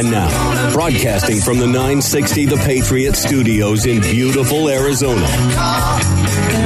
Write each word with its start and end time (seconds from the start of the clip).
And 0.00 0.10
now, 0.10 0.72
broadcasting 0.72 1.40
from 1.40 1.58
the 1.58 1.66
960 1.66 2.46
The 2.46 2.56
Patriot 2.56 3.14
Studios 3.16 3.84
in 3.84 4.00
beautiful 4.00 4.70
Arizona, 4.70 5.26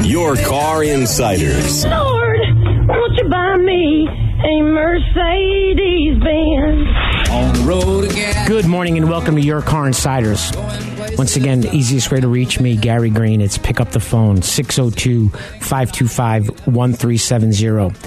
your 0.05 0.37
car 0.37 0.84
insiders. 0.84 1.84
Lord, 1.84 2.39
won't 2.87 3.19
you 3.19 3.28
buy 3.28 3.56
me 3.56 4.06
a 4.39 4.62
Mercedes 4.62 6.23
Benz? 6.23 6.89
On 7.33 7.55
the 7.55 7.65
road 7.66 8.05
again. 8.12 8.47
Good 8.47 8.66
morning 8.66 8.98
and 8.98 9.09
welcome 9.09 9.34
to 9.34 9.42
Your 9.42 9.62
Car 9.62 9.89
Insiders. 9.89 10.53
Once 11.19 11.34
again, 11.34 11.61
the 11.61 11.75
easiest 11.75 12.12
way 12.12 12.20
to 12.20 12.28
reach 12.28 12.61
me, 12.61 12.77
Gary 12.77 13.11
Green, 13.11 13.41
it's 13.41 13.59
pick 13.59 13.80
up 13.80 13.91
the 13.91 13.98
phone, 13.98 14.42
602 14.42 15.30
525 15.30 16.66
1370. 16.69 17.98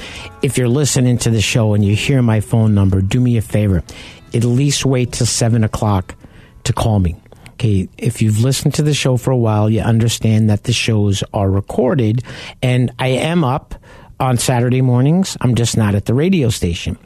If 0.41 0.57
you're 0.57 0.69
listening 0.69 1.17
to 1.19 1.29
the 1.29 1.41
show 1.41 1.73
and 1.73 1.83
you 1.83 1.97
hear 1.97 2.21
my 2.21 2.39
phone 2.39 2.73
number, 2.73 3.01
do 3.01 3.19
me 3.19 3.35
a 3.35 3.41
favor. 3.41 3.83
At 4.33 4.43
least 4.43 4.85
wait 4.85 5.13
till 5.13 5.27
7 5.27 5.63
o'clock 5.63 6.15
to 6.65 6.73
call 6.73 6.99
me. 6.99 7.15
Okay, 7.53 7.89
if 7.97 8.21
you've 8.21 8.41
listened 8.41 8.75
to 8.75 8.83
the 8.83 8.93
show 8.93 9.17
for 9.17 9.31
a 9.31 9.37
while, 9.37 9.67
you 9.67 9.81
understand 9.81 10.49
that 10.51 10.65
the 10.65 10.73
shows 10.73 11.23
are 11.33 11.49
recorded, 11.49 12.23
and 12.61 12.91
I 12.99 13.07
am 13.07 13.43
up 13.43 13.73
on 14.19 14.37
Saturday 14.37 14.81
mornings. 14.81 15.37
I'm 15.41 15.55
just 15.55 15.75
not 15.75 15.95
at 15.95 16.05
the 16.05 16.13
radio 16.13 16.49
station. 16.49 16.99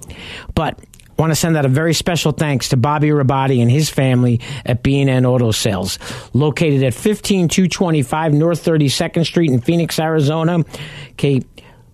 But 0.54 0.78
I 0.78 1.22
want 1.22 1.32
to 1.32 1.36
send 1.36 1.56
out 1.56 1.66
a 1.66 1.70
very 1.70 1.94
special 1.94 2.32
thanks 2.32 2.70
to 2.70 2.78
Bobby 2.78 3.10
Rabati 3.10 3.62
and 3.62 3.70
his 3.70 3.90
family 3.90 4.42
at 4.66 4.82
B&N 4.82 5.26
Auto 5.26 5.52
Sales, 5.52 6.00
located 6.34 6.84
at 6.84 6.94
15225 6.94 8.34
North 8.34 8.66
32nd 8.66 9.26
Street 9.26 9.52
in 9.52 9.62
Phoenix, 9.62 10.00
Arizona. 10.00 10.66
Okay, 11.12 11.42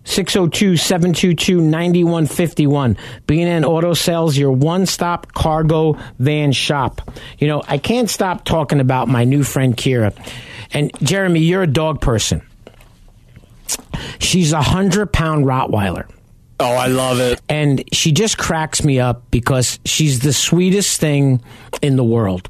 602-722-9151. 0.08 2.96
B&N 3.26 3.64
Auto 3.64 3.92
Sales, 3.92 4.38
your 4.38 4.52
one-stop 4.52 5.32
cargo 5.32 5.98
van 6.18 6.52
shop. 6.52 7.02
You 7.38 7.46
know, 7.46 7.62
I 7.68 7.76
can't 7.78 8.08
stop 8.08 8.44
talking 8.44 8.80
about 8.80 9.08
my 9.08 9.24
new 9.24 9.44
friend 9.44 9.76
Kira. 9.76 10.14
And 10.72 10.90
Jeremy, 11.02 11.40
you're 11.40 11.62
a 11.62 11.66
dog 11.66 12.00
person. 12.00 12.40
She's 14.18 14.52
a 14.52 14.62
hundred 14.62 15.12
pound 15.12 15.44
Rottweiler. 15.44 16.08
Oh, 16.58 16.72
I 16.72 16.86
love 16.86 17.20
it. 17.20 17.42
And 17.48 17.84
she 17.92 18.12
just 18.12 18.38
cracks 18.38 18.82
me 18.82 18.98
up 18.98 19.30
because 19.30 19.78
she's 19.84 20.20
the 20.20 20.32
sweetest 20.32 20.98
thing 20.98 21.42
in 21.82 21.96
the 21.96 22.04
world. 22.04 22.48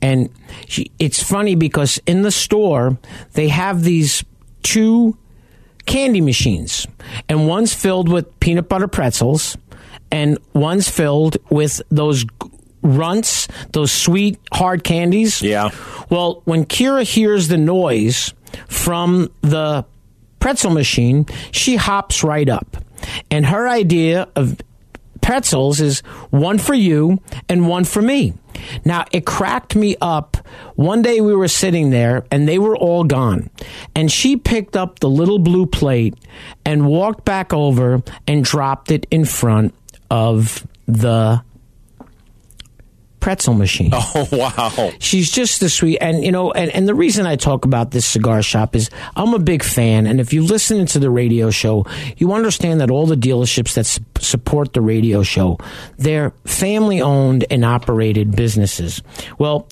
And 0.00 0.30
she, 0.66 0.90
it's 0.98 1.22
funny 1.22 1.56
because 1.56 2.00
in 2.06 2.22
the 2.22 2.30
store, 2.30 2.96
they 3.34 3.48
have 3.48 3.82
these 3.82 4.24
two 4.62 5.18
candy 5.86 6.20
machines, 6.20 6.86
and 7.28 7.48
one's 7.48 7.72
filled 7.72 8.08
with 8.08 8.38
peanut 8.40 8.68
butter 8.68 8.88
pretzels, 8.88 9.56
and 10.10 10.38
one's 10.52 10.88
filled 10.88 11.36
with 11.50 11.80
those 11.90 12.24
runts, 12.82 13.48
those 13.72 13.92
sweet 13.92 14.38
hard 14.52 14.84
candies. 14.84 15.42
Yeah. 15.42 15.70
Well, 16.10 16.42
when 16.44 16.64
Kira 16.64 17.02
hears 17.02 17.48
the 17.48 17.58
noise 17.58 18.34
from 18.68 19.30
the 19.42 19.84
pretzel 20.40 20.70
machine, 20.70 21.26
she 21.50 21.76
hops 21.76 22.22
right 22.22 22.48
up. 22.48 22.76
And 23.30 23.46
her 23.46 23.68
idea 23.68 24.28
of 24.36 24.58
pretzels 25.26 25.80
is 25.80 26.00
one 26.30 26.56
for 26.56 26.72
you 26.72 27.20
and 27.48 27.66
one 27.66 27.82
for 27.82 28.00
me. 28.00 28.32
Now, 28.84 29.06
it 29.10 29.26
cracked 29.26 29.74
me 29.74 29.96
up. 30.00 30.36
One 30.76 31.02
day 31.02 31.20
we 31.20 31.34
were 31.34 31.48
sitting 31.48 31.90
there 31.90 32.24
and 32.30 32.46
they 32.46 32.60
were 32.60 32.76
all 32.76 33.02
gone. 33.02 33.50
And 33.96 34.10
she 34.10 34.36
picked 34.36 34.76
up 34.76 35.00
the 35.00 35.10
little 35.10 35.40
blue 35.40 35.66
plate 35.66 36.14
and 36.64 36.86
walked 36.86 37.24
back 37.24 37.52
over 37.52 38.04
and 38.28 38.44
dropped 38.44 38.92
it 38.92 39.08
in 39.10 39.24
front 39.24 39.74
of 40.12 40.64
the 40.86 41.42
pretzel 43.26 43.54
machine. 43.54 43.90
Oh, 44.14 44.28
wow. 44.30 44.92
She's 45.00 45.32
just 45.32 45.58
the 45.58 45.68
sweet, 45.68 45.98
and 46.00 46.24
you 46.24 46.30
know, 46.30 46.52
and, 46.52 46.70
and 46.70 46.86
the 46.86 46.94
reason 46.94 47.26
I 47.26 47.34
talk 47.34 47.64
about 47.64 47.90
this 47.90 48.06
cigar 48.06 48.40
shop 48.40 48.76
is 48.76 48.88
I'm 49.16 49.34
a 49.34 49.40
big 49.40 49.64
fan, 49.64 50.06
and 50.06 50.20
if 50.20 50.32
you 50.32 50.44
listen 50.44 50.86
to 50.86 51.00
the 51.00 51.10
radio 51.10 51.50
show, 51.50 51.86
you 52.16 52.32
understand 52.32 52.80
that 52.80 52.90
all 52.90 53.04
the 53.04 53.16
dealerships 53.16 53.74
that 53.74 53.84
su- 53.84 54.04
support 54.20 54.74
the 54.74 54.80
radio 54.80 55.24
show, 55.24 55.58
they're 55.96 56.30
family 56.44 57.00
owned 57.00 57.44
and 57.50 57.64
operated 57.64 58.36
businesses. 58.36 59.02
Well, 59.38 59.68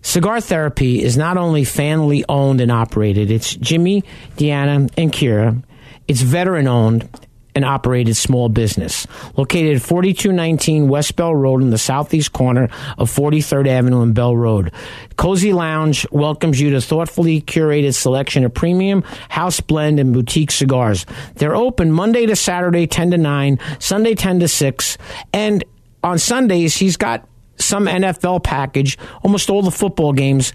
Cigar 0.00 0.40
Therapy 0.40 1.02
is 1.02 1.18
not 1.18 1.36
only 1.36 1.64
family 1.64 2.24
owned 2.26 2.62
and 2.62 2.72
operated, 2.72 3.30
it's 3.30 3.54
Jimmy, 3.54 4.02
Deanna, 4.38 4.90
and 4.96 5.12
Kira. 5.12 5.62
It's 6.08 6.22
veteran 6.22 6.68
owned 6.68 7.06
and 7.54 7.64
operated 7.64 8.16
small 8.16 8.48
business. 8.48 9.06
Located 9.36 9.76
at 9.76 9.82
4219 9.82 10.88
West 10.88 11.16
Bell 11.16 11.34
Road 11.34 11.62
in 11.62 11.70
the 11.70 11.78
southeast 11.78 12.32
corner 12.32 12.68
of 12.98 13.10
43rd 13.10 13.68
Avenue 13.68 14.02
and 14.02 14.14
Bell 14.14 14.36
Road. 14.36 14.72
Cozy 15.16 15.52
Lounge 15.52 16.06
welcomes 16.10 16.60
you 16.60 16.70
to 16.70 16.80
thoughtfully 16.80 17.40
curated 17.40 17.94
selection 17.94 18.44
of 18.44 18.52
premium, 18.52 19.02
house 19.28 19.60
blend, 19.60 20.00
and 20.00 20.12
boutique 20.12 20.50
cigars. 20.50 21.06
They're 21.36 21.56
open 21.56 21.92
Monday 21.92 22.26
to 22.26 22.36
Saturday, 22.36 22.86
10 22.86 23.12
to 23.12 23.18
9, 23.18 23.58
Sunday, 23.78 24.14
10 24.14 24.40
to 24.40 24.48
6, 24.48 24.98
and 25.32 25.64
on 26.02 26.18
Sundays, 26.18 26.76
he's 26.76 26.96
got 26.96 27.26
some 27.56 27.86
NFL 27.86 28.44
package. 28.44 28.98
Almost 29.22 29.48
all 29.48 29.62
the 29.62 29.70
football 29.70 30.12
games 30.12 30.52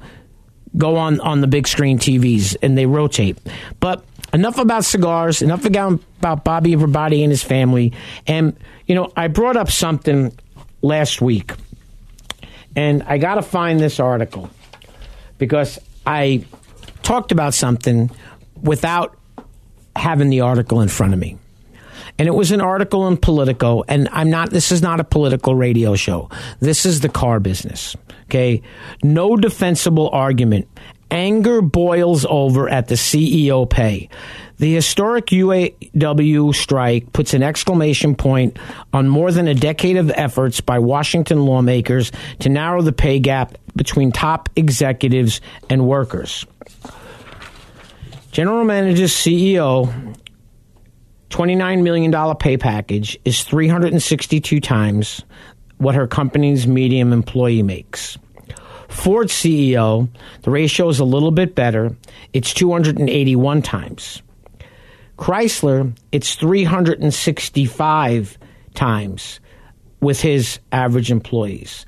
go 0.78 0.96
on 0.96 1.20
on 1.22 1.42
the 1.42 1.48
big 1.48 1.68
screen 1.68 1.98
TVs 1.98 2.56
and 2.62 2.78
they 2.78 2.86
rotate. 2.86 3.38
But 3.80 4.06
enough 4.34 4.58
about 4.58 4.86
cigars, 4.86 5.42
enough 5.42 5.66
about 5.66 6.44
Bobby 6.44 6.76
Rabati 6.76 7.22
and 7.22 7.32
his 7.32 7.44
family. 7.44 7.94
And, 8.28 8.58
you 8.86 8.96
know, 8.96 9.12
I 9.16 9.28
brought 9.28 9.58
up 9.58 9.70
something 9.70 10.38
last 10.82 11.22
week, 11.22 11.54
and 12.76 13.04
I 13.04 13.18
got 13.18 13.36
to 13.36 13.42
find 13.42 13.80
this 13.80 14.00
article 14.00 14.50
because 15.38 15.80
I 16.06 16.46
talked 17.04 17.32
about 17.32 17.54
something 17.54 18.12
without 18.62 19.18
having 19.96 20.30
the 20.30 20.42
article 20.42 20.82
in 20.82 20.88
front 20.88 21.14
of 21.14 21.20
me. 21.20 21.38
And 22.18 22.28
it 22.28 22.34
was 22.34 22.52
an 22.52 22.60
article 22.60 23.08
in 23.08 23.16
Politico, 23.18 23.84
and 23.88 24.10
I'm 24.12 24.30
not, 24.30 24.50
this 24.50 24.72
is 24.72 24.82
not 24.82 25.00
a 25.00 25.06
political 25.06 25.56
radio 25.56 25.96
show. 25.96 26.30
This 26.60 26.86
is 26.86 27.00
the 27.00 27.10
car 27.10 27.40
business. 27.40 27.96
Okay. 28.26 28.62
No 29.04 29.36
defensible 29.36 30.10
argument. 30.12 30.68
Anger 31.12 31.62
boils 31.62 32.26
over 32.30 32.70
at 32.70 32.88
the 32.88 32.96
CEO 32.96 33.70
pay. 33.70 34.10
The 34.58 34.74
historic 34.74 35.28
UAW 35.28 36.54
strike 36.54 37.14
puts 37.14 37.34
an 37.34 37.42
exclamation 37.42 38.16
point 38.16 38.60
on 38.94 39.08
more 39.08 39.32
than 39.32 39.48
a 39.48 39.54
decade 39.54 39.98
of 39.98 40.12
efforts 40.12 40.62
by 40.62 40.80
Washington 40.80 41.46
lawmakers 41.46 42.12
to 42.40 42.50
narrow 42.50 42.82
the 42.82 42.92
pay 42.92 43.20
gap 43.20 43.58
between 43.76 44.12
top 44.12 44.50
executives 44.56 45.40
and 45.70 45.88
workers. 45.88 46.46
General 48.32 48.66
Motors' 48.66 49.12
CEO 49.12 50.16
$29 51.30 51.84
million 51.84 52.36
pay 52.36 52.58
package 52.58 53.18
is 53.24 53.44
362 53.44 54.60
times 54.60 55.24
what 55.78 55.96
her 55.96 56.08
company's 56.08 56.68
medium 56.68 57.14
employee 57.14 57.64
makes. 57.64 58.18
Ford 58.90 59.28
CEO, 59.28 60.10
the 60.42 60.52
ratio 60.52 60.90
is 60.90 61.00
a 61.00 61.06
little 61.06 61.32
bit 61.32 61.56
better. 61.56 61.96
It's 62.34 62.54
281 62.54 63.62
times. 63.62 64.22
Chrysler, 65.18 65.96
it's 66.12 66.36
365 66.36 68.38
times 68.74 69.40
with 70.02 70.20
his 70.22 70.60
average 70.72 71.12
employees. 71.12 71.86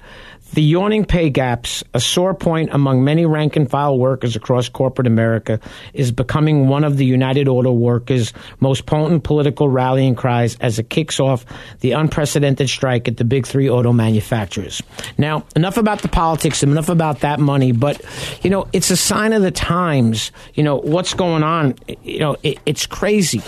The 0.53 0.61
yawning 0.61 1.05
pay 1.05 1.29
gaps, 1.29 1.83
a 1.93 1.99
sore 2.01 2.33
point 2.33 2.71
among 2.73 3.03
many 3.03 3.25
rank 3.25 3.55
and 3.55 3.69
file 3.69 3.97
workers 3.97 4.35
across 4.35 4.67
corporate 4.67 5.07
America, 5.07 5.59
is 5.93 6.11
becoming 6.11 6.67
one 6.67 6.83
of 6.83 6.97
the 6.97 7.05
United 7.05 7.47
Auto 7.47 7.71
Workers' 7.71 8.33
most 8.59 8.85
potent 8.85 9.23
political 9.23 9.69
rallying 9.69 10.13
cries 10.13 10.57
as 10.59 10.77
it 10.77 10.89
kicks 10.89 11.19
off 11.19 11.45
the 11.79 11.93
unprecedented 11.93 12.69
strike 12.69 13.07
at 13.07 13.15
the 13.15 13.23
big 13.23 13.47
three 13.47 13.69
auto 13.69 13.93
manufacturers. 13.93 14.83
Now, 15.17 15.45
enough 15.55 15.77
about 15.77 16.01
the 16.01 16.09
politics, 16.09 16.63
and 16.63 16.71
enough 16.71 16.89
about 16.89 17.21
that 17.21 17.39
money, 17.39 17.71
but, 17.71 18.01
you 18.41 18.49
know, 18.49 18.67
it's 18.73 18.91
a 18.91 18.97
sign 18.97 19.31
of 19.31 19.41
the 19.41 19.51
times. 19.51 20.31
You 20.53 20.63
know, 20.63 20.75
what's 20.75 21.13
going 21.13 21.43
on? 21.43 21.75
You 22.03 22.19
know, 22.19 22.35
it, 22.43 22.59
it's 22.65 22.85
crazy. 22.85 23.41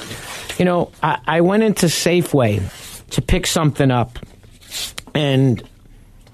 You 0.58 0.66
know, 0.66 0.92
I, 1.02 1.20
I 1.28 1.42
went 1.42 1.64
into 1.64 1.88
Safeway 1.88 2.62
to 3.10 3.22
pick 3.22 3.46
something 3.46 3.92
up, 3.92 4.20
and 5.14 5.62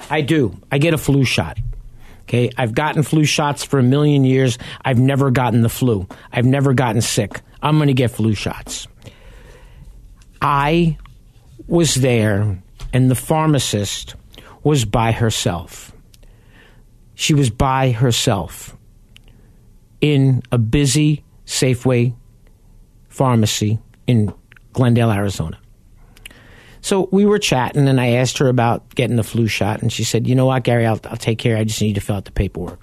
I 0.10 0.22
do. 0.22 0.60
I 0.72 0.78
get 0.78 0.94
a 0.94 0.98
flu 0.98 1.24
shot. 1.24 1.58
Okay, 2.24 2.52
I've 2.58 2.76
gotten 2.76 3.02
flu 3.02 3.26
shots 3.26 3.64
for 3.64 3.80
a 3.80 3.84
million 3.84 4.24
years. 4.24 4.60
I've 4.86 5.00
never 5.00 5.32
gotten 5.32 5.62
the 5.62 5.70
flu. 5.70 6.08
I've 6.32 6.46
never 6.46 6.74
gotten 6.74 7.02
sick. 7.02 7.42
I'm 7.62 7.78
going 7.78 7.88
to 7.88 7.94
get 7.94 8.12
flu 8.12 8.36
shots. 8.36 8.88
I 10.42 10.98
was 11.68 11.96
there, 11.96 12.62
and 12.94 13.10
the 13.10 13.16
pharmacist 13.16 14.16
was 14.64 14.86
by 14.86 15.12
herself. 15.12 15.92
She 17.16 17.34
was 17.34 17.50
by 17.50 17.92
herself 17.92 18.76
in 20.00 20.44
a 20.52 20.58
busy 20.58 21.24
Safeway 21.46 22.14
pharmacy 23.10 23.80
in 24.08 24.34
Glendale, 24.74 25.12
Arizona. 25.12 25.60
So 26.82 27.10
we 27.12 27.26
were 27.26 27.40
chatting, 27.40 27.88
and 27.88 28.00
I 28.00 28.12
asked 28.12 28.38
her 28.38 28.48
about 28.48 28.96
getting 28.96 29.16
the 29.16 29.24
flu 29.24 29.48
shot, 29.48 29.82
and 29.82 29.92
she 29.92 30.04
said, 30.04 30.28
"You 30.28 30.36
know 30.36 30.46
what, 30.46 30.64
Gary? 30.64 30.86
I'll, 30.86 31.00
I'll 31.06 31.18
take 31.18 31.40
care. 31.40 31.58
I 31.58 31.64
just 31.64 31.82
need 31.82 31.96
to 31.96 32.02
fill 32.02 32.16
out 32.16 32.26
the 32.26 32.32
paperwork." 32.32 32.82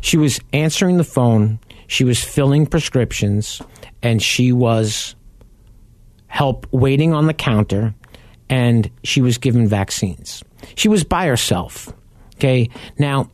She 0.00 0.16
was 0.16 0.40
answering 0.52 0.96
the 0.96 1.04
phone. 1.04 1.58
She 1.88 2.04
was 2.04 2.22
filling 2.22 2.66
prescriptions, 2.66 3.60
and 4.02 4.22
she 4.22 4.52
was 4.52 5.14
help 6.26 6.66
waiting 6.72 7.12
on 7.12 7.26
the 7.26 7.34
counter, 7.34 7.94
and 8.48 8.90
she 9.04 9.20
was 9.20 9.38
given 9.38 9.66
vaccines. 9.66 10.42
She 10.74 10.88
was 10.88 11.04
by 11.04 11.26
herself. 11.26 11.92
Okay, 12.36 12.68
now 12.98 13.30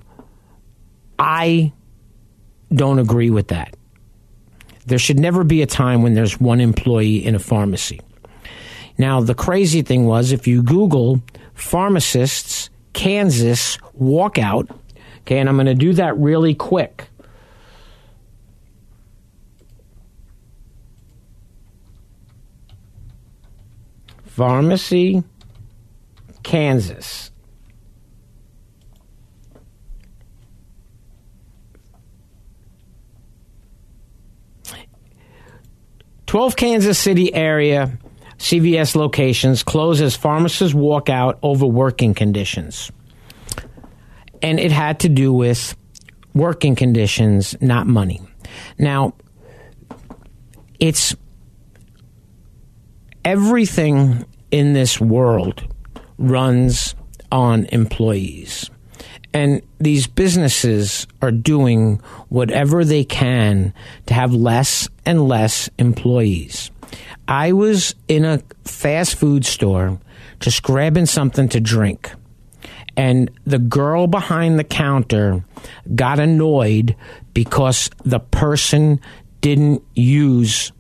I 1.19 1.73
don't 2.73 2.99
agree 2.99 3.31
with 3.31 3.49
that. 3.49 3.77
There 4.87 4.99
should 4.99 5.19
never 5.19 5.45
be 5.45 5.63
a 5.63 5.67
time 5.67 6.03
when 6.03 6.15
there's 6.15 6.41
one 6.41 6.61
employee 6.61 7.25
in 7.25 7.35
a 7.35 7.39
pharmacy. 7.39 8.01
Now, 8.99 9.21
the 9.21 9.35
crazy 9.35 9.83
thing 9.83 10.07
was 10.07 10.33
if 10.33 10.47
you 10.47 10.63
Google 10.63 11.23
pharmacists, 11.55 12.71
Kansas 12.93 13.79
walkout, 14.01 14.71
okay, 15.21 15.39
and 15.39 15.49
I'm 15.49 15.57
going 15.57 15.67
to 15.67 15.75
do 15.75 15.93
that 15.95 16.17
really 16.19 16.55
quick. 16.55 17.09
Pharmacy, 24.27 25.25
Kansas. 26.43 27.31
Twelve 36.27 36.57
Kansas 36.57 36.99
City 36.99 37.35
area 37.35 37.99
CVS 38.43 38.97
locations 38.97 39.63
close 39.63 40.01
as 40.01 40.17
pharmacists 40.17 40.75
walk 40.75 41.09
out 41.09 41.39
over 41.45 41.65
working 41.65 42.13
conditions. 42.13 42.91
And 44.43 44.59
it 44.59 44.73
had 44.73 44.99
to 45.01 45.09
do 45.09 45.33
with 45.33 45.77
working 46.35 46.75
conditions, 46.75 47.55
not 47.61 47.87
money. 47.87 48.21
Now, 48.81 49.15
it's 50.81 51.15
everything 53.25 54.25
in 54.51 54.73
this 54.73 55.01
world 55.01 55.63
runs 56.19 56.97
on 57.31 57.67
employees. 57.67 58.69
And 59.33 59.63
these 59.79 60.09
businesses 60.09 61.07
are 61.23 61.31
doing 61.31 62.01
whatever 62.29 62.85
they 62.85 63.05
can 63.05 63.73
to 64.07 64.15
have 64.15 64.35
less 64.35 64.89
and 65.07 65.29
less 65.29 65.71
employees. 65.79 66.72
I 67.29 67.53
was 67.53 67.95
in 68.09 68.25
a 68.25 68.43
fast 68.65 69.17
food 69.17 69.45
store 69.45 69.99
just 70.41 70.63
grabbing 70.63 71.07
something 71.07 71.49
to 71.51 71.61
drink. 71.61 72.13
And 72.97 73.31
the 73.45 73.59
girl 73.59 74.07
behind 74.07 74.59
the 74.59 74.65
counter 74.65 75.45
got 75.95 76.21
annoyed 76.21 76.95
because 77.33 77.89
the 78.05 78.21
person 78.21 79.01
didn't 79.41 79.83
use 79.95 80.73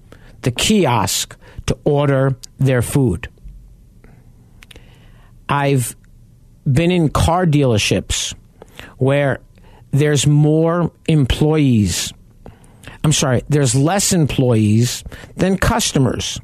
the 0.42 0.50
kiosk 0.50 1.36
to 1.66 1.78
order 1.84 2.36
their 2.58 2.82
food. 2.82 3.28
I've 5.48 5.96
been 6.70 6.90
in 6.90 7.08
car 7.08 7.46
dealerships 7.46 8.34
where 8.98 9.40
there's 9.90 10.26
more 10.26 10.92
employees 11.06 12.12
I'm 13.04 13.12
sorry, 13.12 13.42
there's 13.48 13.74
less 13.74 14.12
employees 14.12 15.02
than 15.36 15.58
customers 15.58 16.40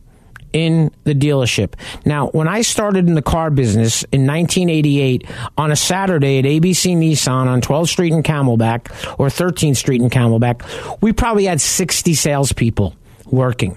in 0.52 0.90
the 1.04 1.14
dealership. 1.14 1.74
Now, 2.04 2.28
when 2.28 2.48
I 2.48 2.62
started 2.62 3.06
in 3.06 3.14
the 3.14 3.22
car 3.22 3.50
business 3.50 4.02
in 4.04 4.26
1988 4.26 5.28
on 5.56 5.70
a 5.70 5.76
Saturday 5.76 6.38
at 6.38 6.44
ABC 6.44 6.96
Nissan 6.96 7.46
on 7.46 7.60
12th 7.60 7.88
Street 7.88 8.12
in 8.12 8.22
Camelback 8.22 8.90
or 9.18 9.28
13th 9.28 9.76
Street 9.76 10.00
in 10.00 10.10
Camelback, 10.10 10.98
we 11.00 11.12
probably 11.12 11.44
had 11.44 11.60
60 11.60 12.14
salespeople 12.14 12.96
working. 13.26 13.76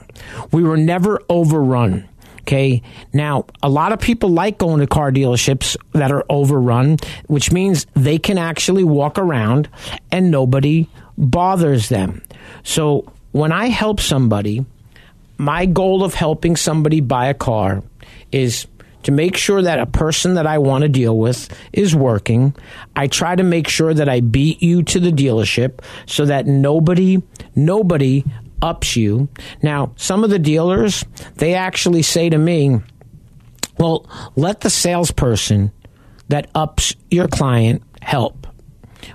We 0.51 0.63
were 0.63 0.77
never 0.77 1.22
overrun. 1.30 2.07
Okay. 2.42 2.81
Now, 3.13 3.45
a 3.62 3.69
lot 3.69 3.92
of 3.92 4.00
people 4.00 4.30
like 4.30 4.57
going 4.57 4.80
to 4.80 4.88
car 4.88 5.12
dealerships 5.12 5.77
that 5.94 6.12
are 6.12 6.25
overrun, 6.27 6.98
which 7.27 7.51
means 7.51 7.86
they 7.94 8.18
can 8.18 8.39
actually 8.39 8.84
walk 8.84 9.19
around 9.19 9.69
and 10.12 10.31
nobody 10.31 10.89
bothers 11.21 11.88
them. 11.88 12.21
So 12.63 13.12
when 13.31 13.53
I 13.53 13.68
help 13.68 14.01
somebody, 14.01 14.65
my 15.38 15.65
goal 15.65 16.03
of 16.03 16.13
helping 16.13 16.56
somebody 16.56 17.00
buy 17.00 17.27
a 17.27 17.33
car 17.33 17.83
is 18.31 18.68
to 19.03 19.12
make 19.12 19.35
sure 19.35 19.62
that 19.62 19.79
a 19.79 19.85
person 19.85 20.35
that 20.35 20.45
I 20.45 20.57
want 20.59 20.83
to 20.83 20.89
deal 20.89 21.18
with 21.18 21.50
is 21.73 21.95
working. 21.95 22.56
I 22.95 23.07
try 23.07 23.35
to 23.35 23.44
make 23.44 23.68
sure 23.68 23.94
that 23.94 24.09
I 24.09 24.19
beat 24.19 24.62
you 24.62 24.83
to 24.83 25.00
the 25.00 25.12
dealership 25.12 25.79
so 26.06 26.25
that 26.25 26.45
nobody, 26.45 27.21
nobody 27.56 28.24
ups 28.62 28.95
you. 28.95 29.27
Now, 29.63 29.94
some 29.95 30.24
of 30.24 30.29
the 30.29 30.39
dealers, 30.39 31.03
they 31.35 31.56
actually 31.56 32.03
say 32.03 32.29
to 32.29 32.38
me, 32.38 32.79
well, 33.79 34.06
let 34.35 34.62
the 34.62 34.69
salesperson 34.69 35.71
that 36.27 36.50
ups 36.53 36.95
your 37.09 37.27
client 37.27 37.81
help. 38.01 38.40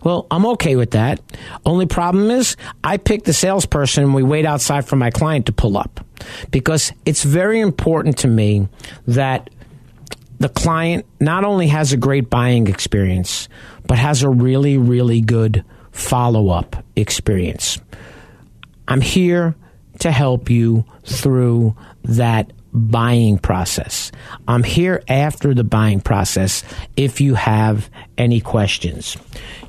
Well, 0.03 0.27
I'm 0.31 0.47
okay 0.47 0.77
with 0.77 0.93
that. 0.93 1.21
Only 1.65 1.87
problem 1.87 2.31
is 2.31 2.57
I 2.83 2.97
pick 2.97 3.25
the 3.25 3.33
salesperson 3.33 4.05
and 4.05 4.15
we 4.15 4.23
wait 4.23 4.45
outside 4.45 4.87
for 4.87 4.97
my 4.97 5.11
client 5.11 5.47
to 5.47 5.53
pull 5.53 5.77
up 5.77 6.05
because 6.51 6.93
it's 7.05 7.23
very 7.23 7.61
important 7.61 8.19
to 8.19 8.29
me 8.29 8.69
that 9.07 9.51
the 10.39 10.49
client 10.49 11.07
not 11.21 11.45
only 11.45 11.69
has 11.69 11.93
a 11.93 11.97
great 11.97 12.29
buying 12.29 12.67
experience, 12.67 13.49
but 13.87 13.99
has 13.99 14.23
a 14.23 14.29
really, 14.29 14.77
really 14.77 15.21
good 15.21 15.65
follow 15.93 16.51
up 16.51 16.85
experience. 16.95 17.81
I'm 18.87 19.01
here 19.01 19.55
to 20.01 20.11
help 20.11 20.51
you 20.51 20.85
through 21.05 21.75
that 22.05 22.53
buying 22.73 23.39
process. 23.39 24.13
I'm 24.47 24.63
here 24.63 25.03
after 25.09 25.55
the 25.55 25.65
buying 25.65 26.01
process 26.01 26.63
if 26.97 27.21
you 27.23 27.35
have 27.35 27.89
any 28.19 28.41
questions. 28.41 29.17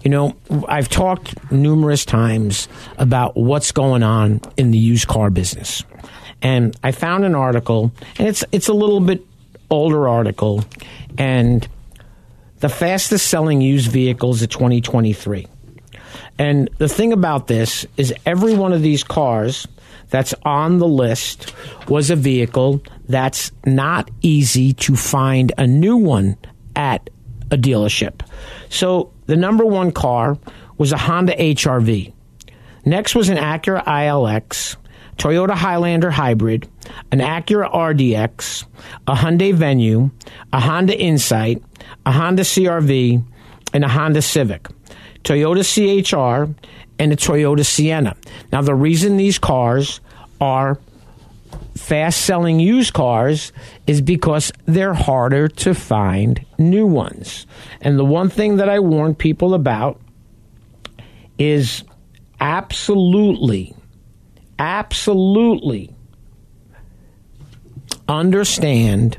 You 0.07 0.11
know, 0.11 0.37
I've 0.69 0.87
talked 0.87 1.51
numerous 1.51 2.05
times 2.05 2.69
about 2.97 3.35
what's 3.35 3.73
going 3.73 4.03
on 4.03 4.39
in 4.55 4.71
the 4.71 4.77
used 4.77 5.09
car 5.09 5.29
business. 5.29 5.83
And 6.41 6.73
I 6.81 6.93
found 6.93 7.25
an 7.25 7.35
article, 7.35 7.91
and 8.17 8.25
it's 8.25 8.41
it's 8.53 8.69
a 8.69 8.73
little 8.73 9.01
bit 9.01 9.25
older 9.69 10.07
article, 10.07 10.63
and 11.17 11.67
the 12.59 12.69
fastest 12.69 13.27
selling 13.27 13.59
used 13.59 13.91
vehicles 13.91 14.41
of 14.41 14.47
2023. 14.47 15.45
And 16.39 16.69
the 16.77 16.87
thing 16.87 17.11
about 17.11 17.47
this 17.47 17.85
is 17.97 18.13
every 18.25 18.53
one 18.53 18.71
of 18.71 18.81
these 18.81 19.03
cars 19.03 19.67
that's 20.09 20.33
on 20.45 20.77
the 20.77 20.87
list 20.87 21.53
was 21.89 22.11
a 22.11 22.15
vehicle 22.15 22.81
that's 23.09 23.51
not 23.65 24.09
easy 24.21 24.71
to 24.71 24.95
find 24.95 25.51
a 25.57 25.67
new 25.67 25.97
one 25.97 26.37
at 26.77 27.09
a 27.51 27.57
dealership. 27.57 28.21
So 28.69 29.11
the 29.27 29.35
number 29.37 29.65
one 29.65 29.91
car 29.91 30.37
was 30.77 30.91
a 30.91 30.97
Honda 30.97 31.35
HRV. 31.35 32.13
Next 32.85 33.15
was 33.15 33.29
an 33.29 33.37
Acura 33.37 33.83
ILX, 33.83 34.77
Toyota 35.17 35.55
Highlander 35.55 36.11
Hybrid, 36.11 36.67
an 37.11 37.19
Acura 37.19 37.71
RDX, 37.71 38.65
a 39.07 39.13
Hyundai 39.13 39.53
Venue, 39.53 40.09
a 40.53 40.59
Honda 40.59 40.97
Insight, 40.97 41.61
a 42.05 42.11
Honda 42.11 42.43
CRV, 42.43 43.23
and 43.73 43.83
a 43.83 43.87
Honda 43.87 44.21
Civic, 44.21 44.67
Toyota 45.23 45.63
CHR, 45.63 46.53
and 46.99 47.11
a 47.11 47.15
Toyota 47.15 47.65
Sienna. 47.65 48.15
Now, 48.51 48.61
the 48.61 48.75
reason 48.75 49.17
these 49.17 49.37
cars 49.37 49.99
are 50.39 50.79
fast 51.77 52.21
selling 52.21 52.59
used 52.59 52.93
cars 52.93 53.51
is 53.85 54.01
because 54.01 54.51
they're 54.65 54.93
harder 54.93 55.47
to 55.47 55.73
find 55.73 56.45
new 56.57 56.85
ones. 56.85 57.45
And 57.81 57.97
the 57.97 58.05
one 58.05 58.29
thing 58.29 58.57
that 58.57 58.69
I 58.69 58.79
warn 58.79 59.15
people 59.15 59.53
about 59.53 60.01
is 61.37 61.83
absolutely, 62.39 63.75
absolutely 64.59 65.93
understand 68.07 69.17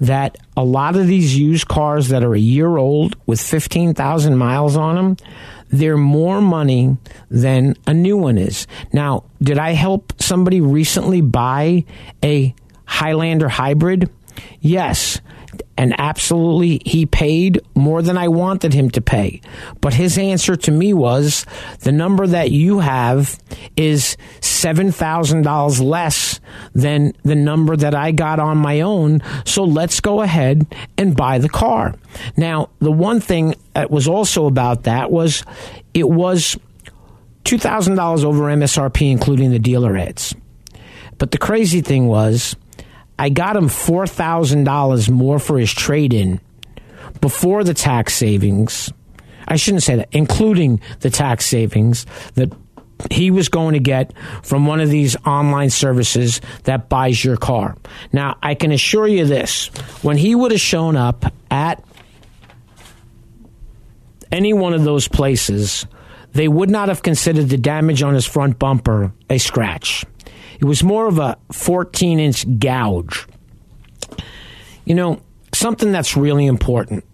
that 0.00 0.38
a 0.56 0.64
lot 0.64 0.96
of 0.96 1.06
these 1.06 1.36
used 1.36 1.68
cars 1.68 2.08
that 2.08 2.24
are 2.24 2.34
a 2.34 2.40
year 2.40 2.76
old 2.76 3.16
with 3.26 3.40
15,000 3.40 4.36
miles 4.36 4.76
on 4.76 4.96
them, 4.96 5.16
they're 5.70 5.96
more 5.96 6.40
money 6.40 6.96
than 7.30 7.76
a 7.86 7.94
new 7.94 8.16
one 8.16 8.38
is. 8.38 8.66
Now, 8.92 9.24
did 9.42 9.58
I 9.58 9.72
help 9.72 10.12
somebody 10.20 10.60
recently 10.60 11.20
buy 11.20 11.84
a 12.22 12.54
Highlander 12.84 13.48
hybrid? 13.48 14.10
Yes. 14.60 15.20
And 15.80 15.94
absolutely, 15.98 16.82
he 16.84 17.06
paid 17.06 17.62
more 17.74 18.02
than 18.02 18.18
I 18.18 18.28
wanted 18.28 18.74
him 18.74 18.90
to 18.90 19.00
pay. 19.00 19.40
But 19.80 19.94
his 19.94 20.18
answer 20.18 20.54
to 20.54 20.70
me 20.70 20.92
was 20.92 21.46
the 21.78 21.90
number 21.90 22.26
that 22.26 22.50
you 22.50 22.80
have 22.80 23.40
is 23.78 24.18
$7,000 24.42 25.80
less 25.82 26.38
than 26.74 27.14
the 27.22 27.34
number 27.34 27.78
that 27.78 27.94
I 27.94 28.10
got 28.12 28.38
on 28.38 28.58
my 28.58 28.82
own. 28.82 29.22
So 29.46 29.64
let's 29.64 30.00
go 30.00 30.20
ahead 30.20 30.66
and 30.98 31.16
buy 31.16 31.38
the 31.38 31.48
car. 31.48 31.94
Now, 32.36 32.68
the 32.80 32.92
one 32.92 33.20
thing 33.20 33.54
that 33.72 33.90
was 33.90 34.06
also 34.06 34.44
about 34.44 34.82
that 34.82 35.10
was 35.10 35.44
it 35.94 36.10
was 36.10 36.58
$2,000 37.46 38.22
over 38.22 38.44
MSRP, 38.44 39.10
including 39.10 39.50
the 39.50 39.58
dealer 39.58 39.96
ads. 39.96 40.34
But 41.16 41.30
the 41.30 41.38
crazy 41.38 41.80
thing 41.80 42.06
was, 42.06 42.54
I 43.20 43.28
got 43.28 43.54
him 43.54 43.68
$4,000 43.68 45.10
more 45.10 45.38
for 45.38 45.58
his 45.58 45.70
trade 45.74 46.14
in 46.14 46.40
before 47.20 47.64
the 47.64 47.74
tax 47.74 48.14
savings. 48.14 48.90
I 49.46 49.56
shouldn't 49.56 49.82
say 49.82 49.96
that, 49.96 50.08
including 50.12 50.80
the 51.00 51.10
tax 51.10 51.44
savings 51.44 52.06
that 52.36 52.50
he 53.10 53.30
was 53.30 53.50
going 53.50 53.74
to 53.74 53.78
get 53.78 54.14
from 54.42 54.64
one 54.64 54.80
of 54.80 54.88
these 54.88 55.16
online 55.26 55.68
services 55.68 56.40
that 56.64 56.88
buys 56.88 57.22
your 57.22 57.36
car. 57.36 57.76
Now, 58.10 58.38
I 58.42 58.54
can 58.54 58.72
assure 58.72 59.06
you 59.06 59.26
this 59.26 59.66
when 60.00 60.16
he 60.16 60.34
would 60.34 60.52
have 60.52 60.60
shown 60.62 60.96
up 60.96 61.26
at 61.50 61.84
any 64.32 64.54
one 64.54 64.72
of 64.72 64.84
those 64.84 65.08
places, 65.08 65.86
they 66.32 66.48
would 66.48 66.70
not 66.70 66.88
have 66.88 67.02
considered 67.02 67.50
the 67.50 67.58
damage 67.58 68.02
on 68.02 68.14
his 68.14 68.24
front 68.24 68.58
bumper 68.58 69.12
a 69.28 69.36
scratch. 69.36 70.06
It 70.60 70.66
was 70.66 70.84
more 70.84 71.06
of 71.06 71.18
a 71.18 71.38
14 71.52 72.20
inch 72.20 72.58
gouge. 72.58 73.26
You 74.84 74.94
know, 74.94 75.20
something 75.54 75.90
that's 75.90 76.16
really 76.16 76.46
important, 76.46 77.04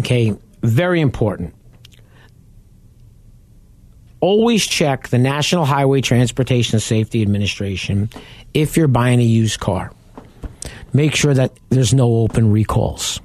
okay, 0.00 0.36
very 0.62 1.00
important. 1.00 1.54
Always 4.20 4.64
check 4.64 5.08
the 5.08 5.18
National 5.18 5.64
Highway 5.64 6.00
Transportation 6.00 6.78
Safety 6.78 7.22
Administration 7.22 8.08
if 8.54 8.76
you're 8.76 8.86
buying 8.86 9.18
a 9.18 9.24
used 9.24 9.58
car. 9.58 9.92
Make 10.92 11.16
sure 11.16 11.34
that 11.34 11.52
there's 11.70 11.92
no 11.92 12.18
open 12.18 12.52
recalls. 12.52 13.20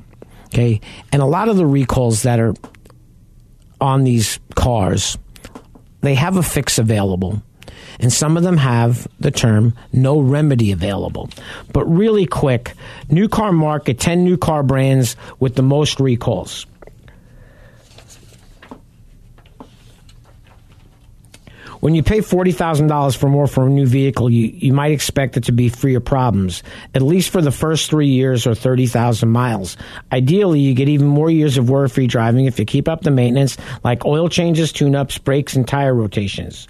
Okay? 0.46 0.82
And 1.12 1.22
a 1.22 1.26
lot 1.26 1.50
of 1.50 1.58
the 1.58 1.66
recalls 1.68 2.24
that 2.24 2.40
are 2.40 2.56
on 3.80 4.04
these 4.04 4.40
cars, 4.56 5.20
they 6.02 6.16
have 6.16 6.38
a 6.38 6.44
fix 6.44 6.80
available 6.80 7.44
and 8.00 8.12
some 8.12 8.38
of 8.38 8.44
them 8.44 8.58
have 8.58 9.08
the 9.20 9.32
term 9.32 9.74
no 9.92 10.20
remedy 10.20 10.72
available. 10.72 11.30
But 11.74 11.86
really 11.86 12.26
quick, 12.26 12.74
new 13.10 13.28
car 13.28 13.52
market 13.52 14.00
10 14.00 14.24
new 14.24 14.38
car 14.38 14.64
brands 14.64 15.16
with 15.40 15.56
the 15.56 15.64
most 15.64 16.00
recalls. 16.00 16.66
When 21.80 21.94
you 21.94 22.04
pay 22.04 22.20
$40,000 22.20 23.18
for 23.18 23.30
more 23.30 23.48
for 23.48 23.68
a 23.68 23.70
new 23.70 23.86
vehicle, 23.86 24.30
you, 24.30 24.48
you 24.48 24.74
might 24.74 24.92
expect 24.92 25.38
it 25.38 25.44
to 25.46 25.52
be 25.52 25.70
free 25.70 25.96
of 25.96 26.04
problems, 26.04 26.64
at 26.96 27.02
least 27.02 27.30
for 27.30 27.42
the 27.42 27.52
first 27.52 27.90
three 27.90 28.08
years 28.08 28.48
or 28.48 28.56
30,000 28.56 29.30
miles. 29.30 29.78
Ideally, 30.12 30.60
you 30.60 30.74
get 30.74 30.90
even 30.90 31.08
more 31.08 31.30
years 31.30 31.58
of 31.58 31.70
worry 31.70 31.90
free 31.90 32.08
driving 32.08 32.46
if 32.46 32.58
you 32.60 32.66
keep 32.66 32.88
up 32.88 33.02
the 33.02 33.12
maintenance, 33.12 33.58
like 33.84 34.06
oil 34.06 34.28
changes, 34.28 34.72
tune 34.72 34.96
ups, 34.96 35.18
brakes, 35.18 35.56
and 35.56 35.68
tire 35.68 35.94
rotations. 35.94 36.68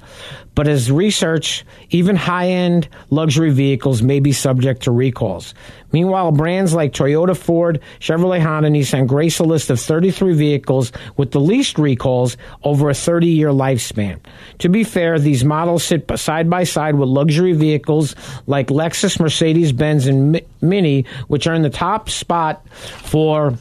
But 0.58 0.68
as 0.68 0.92
research, 0.92 1.64
even 1.92 2.16
high 2.16 2.48
end 2.48 2.90
luxury 3.12 3.52
vehicles 3.52 4.02
may 4.02 4.20
be 4.20 4.32
subject 4.32 4.82
to 4.84 4.92
recalls. 4.92 5.54
Meanwhile, 5.92 6.32
brands 6.32 6.74
like 6.74 6.94
Toyota, 6.94 7.38
Ford, 7.38 7.80
Chevrolet, 8.00 8.42
Honda, 8.42 8.70
Nissan 8.70 9.06
grace 9.06 9.38
a 9.38 9.44
list 9.44 9.70
of 9.70 9.80
33 9.80 10.34
vehicles 10.34 10.92
with 11.16 11.30
the 11.30 11.40
least 11.40 11.78
recalls 11.78 12.38
over 12.64 12.90
a 12.90 12.96
30 12.96 13.28
year 13.28 13.50
lifespan. 13.50 14.20
To 14.58 14.70
be 14.70 14.84
fair, 14.84 15.20
these 15.20 15.46
models 15.46 15.84
sit 15.84 16.10
side 16.18 16.50
by 16.50 16.64
side 16.64 16.96
with 16.96 17.08
luxury 17.08 17.54
vehicles 17.54 18.16
like 18.48 18.70
Lexus, 18.70 19.20
Mercedes 19.20 19.72
Benz, 19.72 20.08
and 20.08 20.42
Mini, 20.60 21.06
which 21.28 21.46
are 21.46 21.54
in 21.54 21.62
the 21.62 21.70
top 21.70 22.10
spot 22.10 22.68
for 22.72 23.54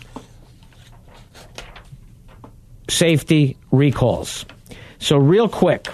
safety 2.89 3.59
recalls. 3.71 4.47
So, 4.99 5.19
real 5.19 5.47
quick, 5.47 5.89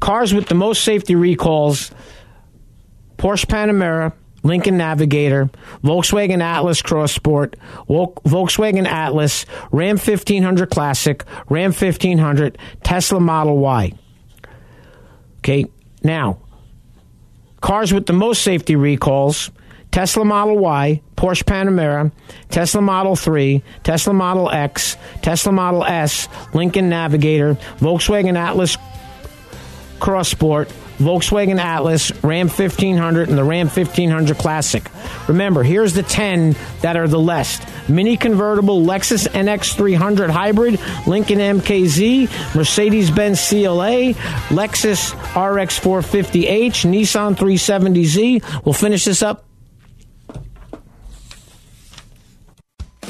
Cars 0.00 0.32
with 0.32 0.48
the 0.48 0.54
most 0.54 0.82
safety 0.82 1.14
recalls 1.14 1.90
Porsche 3.16 3.46
Panamera, 3.46 4.14
Lincoln 4.42 4.78
Navigator, 4.78 5.50
Volkswagen 5.84 6.40
Atlas 6.40 6.80
Cross 6.80 7.12
Sport, 7.12 7.56
Volkswagen 7.88 8.86
Atlas, 8.86 9.44
Ram 9.70 9.98
1500 9.98 10.70
Classic, 10.70 11.22
Ram 11.50 11.72
1500, 11.72 12.56
Tesla 12.82 13.20
Model 13.20 13.58
Y. 13.58 13.92
Okay, 15.38 15.66
now, 16.02 16.38
cars 17.60 17.92
with 17.92 18.06
the 18.06 18.12
most 18.14 18.42
safety 18.42 18.76
recalls 18.76 19.50
Tesla 19.90 20.24
Model 20.24 20.58
Y, 20.58 21.02
Porsche 21.16 21.44
Panamera, 21.44 22.10
Tesla 22.48 22.80
Model 22.80 23.16
3, 23.16 23.62
Tesla 23.82 24.14
Model 24.14 24.48
X, 24.50 24.96
Tesla 25.20 25.52
Model 25.52 25.84
S, 25.84 26.28
Lincoln 26.54 26.88
Navigator, 26.88 27.54
Volkswagen 27.78 28.36
Atlas 28.36 28.78
Cross 30.00 30.30
Sport, 30.30 30.68
Volkswagen 30.98 31.58
Atlas, 31.58 32.12
Ram 32.22 32.48
1500, 32.48 33.28
and 33.28 33.38
the 33.38 33.44
Ram 33.44 33.68
1500 33.68 34.36
Classic. 34.36 34.82
Remember, 35.28 35.62
here's 35.62 35.94
the 35.94 36.02
10 36.02 36.56
that 36.82 36.96
are 36.96 37.08
the 37.08 37.18
less 37.18 37.60
Mini 37.88 38.16
convertible 38.16 38.82
Lexus 38.82 39.28
NX 39.28 39.74
300 39.76 40.30
hybrid, 40.30 40.80
Lincoln 41.06 41.38
MKZ, 41.38 42.54
Mercedes 42.54 43.10
Benz 43.10 43.48
CLA, 43.48 44.14
Lexus 44.50 45.12
RX 45.34 45.78
450H, 45.80 46.90
Nissan 46.90 47.34
370Z. 47.34 48.64
We'll 48.64 48.72
finish 48.72 49.04
this 49.04 49.22
up 49.22 49.49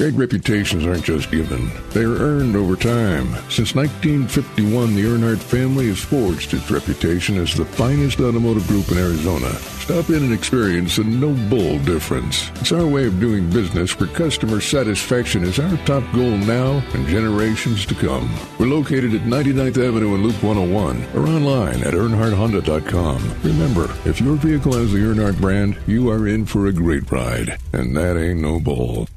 Great 0.01 0.15
reputations 0.15 0.83
aren't 0.83 1.03
just 1.03 1.29
given, 1.29 1.69
they 1.91 2.01
are 2.01 2.17
earned 2.17 2.55
over 2.55 2.75
time. 2.75 3.35
Since 3.51 3.75
1951, 3.75 4.95
the 4.95 5.03
Earnhardt 5.03 5.37
family 5.37 5.89
has 5.89 5.99
forged 5.99 6.55
its 6.55 6.71
reputation 6.71 7.37
as 7.37 7.53
the 7.53 7.65
finest 7.65 8.19
automotive 8.19 8.65
group 8.65 8.89
in 8.89 8.97
Arizona. 8.97 9.53
Stop 9.77 10.09
in 10.09 10.23
and 10.23 10.33
experience 10.33 10.95
the 10.95 11.03
no 11.03 11.33
bull 11.51 11.77
difference. 11.85 12.49
It's 12.61 12.71
our 12.71 12.87
way 12.87 13.05
of 13.05 13.19
doing 13.19 13.47
business 13.51 13.99
where 13.99 14.09
customer 14.09 14.59
satisfaction 14.59 15.43
is 15.43 15.59
our 15.59 15.77
top 15.85 16.03
goal 16.15 16.35
now 16.35 16.83
and 16.95 17.05
generations 17.05 17.85
to 17.85 17.93
come. 17.93 18.27
We're 18.57 18.65
located 18.65 19.13
at 19.13 19.21
99th 19.21 19.87
Avenue 19.87 20.15
and 20.15 20.23
Loop 20.23 20.41
101 20.41 21.09
or 21.13 21.27
online 21.27 21.83
at 21.83 21.93
EarnhardtHonda.com. 21.93 23.35
Remember, 23.43 23.83
if 24.09 24.19
your 24.19 24.33
vehicle 24.37 24.73
has 24.73 24.93
the 24.93 24.97
Earnhardt 24.97 25.39
brand, 25.39 25.77
you 25.85 26.09
are 26.09 26.27
in 26.27 26.47
for 26.47 26.65
a 26.65 26.73
great 26.73 27.11
ride. 27.11 27.59
And 27.71 27.95
that 27.95 28.17
ain't 28.17 28.39
no 28.39 28.59
bull. 28.59 29.07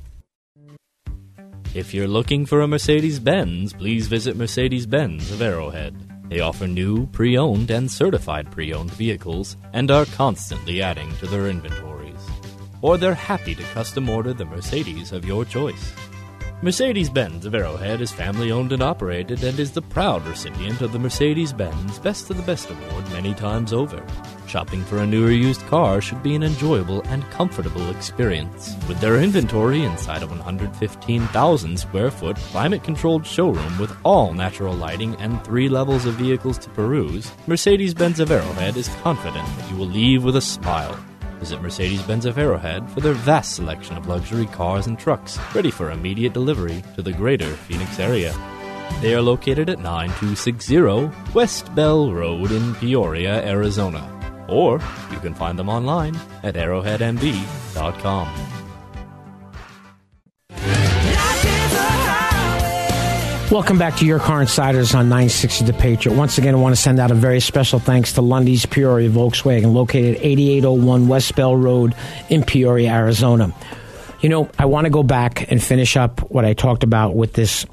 If 1.75 1.93
you're 1.93 2.07
looking 2.07 2.47
for 2.47 2.61
a 2.61 2.69
Mercedes 2.69 3.19
Benz, 3.19 3.73
please 3.73 4.07
visit 4.07 4.37
Mercedes 4.37 4.87
Benz 4.87 5.33
of 5.33 5.43
Arrowhead. 5.43 5.97
They 6.31 6.39
offer 6.39 6.69
new, 6.69 7.09
pre 7.09 7.37
owned, 7.37 7.69
and 7.73 7.91
certified 7.91 8.49
pre 8.53 8.73
owned 8.73 8.93
vehicles 8.93 9.57
and 9.73 9.91
are 9.91 10.05
constantly 10.05 10.81
adding 10.81 11.13
to 11.17 11.27
their 11.27 11.49
inventories. 11.49 12.25
Or 12.81 12.97
they're 12.97 13.13
happy 13.13 13.57
to 13.57 13.63
custom 13.75 14.09
order 14.09 14.33
the 14.33 14.45
Mercedes 14.45 15.11
of 15.11 15.25
your 15.25 15.45
choice. 15.45 15.93
Mercedes 16.63 17.11
Benz 17.11 17.45
of 17.45 17.57
Arrowhead 17.57 18.01
is 18.01 18.13
family 18.13 18.53
owned 18.53 18.71
and 18.71 18.83
operated 18.83 19.43
and 19.43 19.59
is 19.59 19.73
the 19.73 19.83
proud 19.83 20.25
recipient 20.29 20.81
of 20.81 20.93
the 20.93 20.99
Mercedes 21.01 21.53
Benz 21.53 21.99
Best 21.99 22.31
of 22.31 22.37
the 22.37 22.45
Best 22.45 22.71
award 22.71 23.11
many 23.11 23.35
times 23.35 23.73
over. 23.73 24.01
Shopping 24.55 24.85
for 24.85 24.99
a 24.99 25.07
new 25.07 25.27
or 25.27 25.33
used 25.33 25.63
car 25.63 26.01
should 26.01 26.23
be 26.23 26.37
an 26.37 26.45
enjoyable 26.45 27.03
and 27.07 27.29
comfortable 27.33 27.91
experience. 27.91 28.77
With 28.87 29.01
their 29.01 29.17
inventory 29.17 29.83
inside 29.83 30.23
a 30.23 30.29
115,000 30.29 31.77
square 31.77 32.09
foot 32.13 32.37
climate 32.37 32.85
controlled 32.85 33.27
showroom 33.27 33.77
with 33.81 33.93
all 34.05 34.33
natural 34.33 34.73
lighting 34.73 35.17
and 35.17 35.43
three 35.43 35.69
levels 35.69 36.07
of 36.07 36.15
vehicles 36.15 36.57
to 36.59 36.71
peruse, 36.71 37.33
Mercedes 37.49 37.95
Benz 37.95 38.21
of 38.21 38.31
Arrowhead 38.31 38.77
is 38.77 38.87
confident 39.03 39.45
that 39.57 39.69
you 39.73 39.77
will 39.77 39.89
leave 39.89 40.23
with 40.23 40.37
a 40.37 40.41
smile. 40.41 40.97
Visit 41.41 41.61
Mercedes 41.61 42.03
Benz 42.03 42.25
of 42.25 42.39
Arrowhead 42.39 42.89
for 42.91 43.01
their 43.01 43.13
vast 43.13 43.57
selection 43.57 43.97
of 43.97 44.07
luxury 44.07 44.47
cars 44.47 44.87
and 44.87 44.97
trucks 44.97 45.37
ready 45.53 45.73
for 45.73 45.91
immediate 45.91 46.33
delivery 46.33 46.81
to 46.95 47.03
the 47.03 47.13
greater 47.13 47.53
Phoenix 47.67 47.99
area. 47.99 48.33
They 49.01 49.17
are 49.17 49.21
located 49.21 49.69
at 49.69 49.81
9260 49.81 51.33
West 51.35 51.75
Bell 51.75 52.13
Road 52.13 52.53
in 52.53 52.77
Peoria, 52.77 53.45
Arizona. 53.45 54.14
Or 54.49 54.75
you 55.11 55.19
can 55.21 55.35
find 55.35 55.59
them 55.59 55.69
online 55.69 56.17
at 56.43 56.55
arrowheadmb.com. 56.55 58.29
Welcome 63.51 63.79
back 63.79 63.97
to 63.99 64.05
Your 64.05 64.19
Car 64.19 64.41
Insiders 64.41 64.97
on 64.97 65.09
960 65.09 65.67
The 65.67 65.75
Patriot. 65.75 66.17
Once 66.17 66.39
again, 66.39 66.55
I 66.55 66.59
want 66.59 66.75
to 66.75 66.81
send 66.81 66.99
out 66.99 67.13
a 67.13 67.15
very 67.15 67.39
special 67.39 67.79
thanks 67.79 68.15
to 68.15 68.21
Lundy's 68.21 68.67
Peoria 68.67 69.09
Volkswagen, 69.09 69.75
located 69.75 70.17
8801 70.21 71.07
West 71.07 71.37
Bell 71.37 71.55
Road 71.55 71.95
in 72.31 72.43
Peoria, 72.43 72.91
Arizona. 72.91 73.55
You 74.23 74.29
know, 74.29 74.51
I 74.59 74.65
want 74.65 74.87
to 74.87 74.91
go 74.91 75.05
back 75.05 75.53
and 75.53 75.63
finish 75.63 75.97
up 75.97 76.19
what 76.33 76.45
I 76.45 76.55
talked 76.55 76.83
about 76.83 77.15
with 77.15 77.35
this 77.35 77.65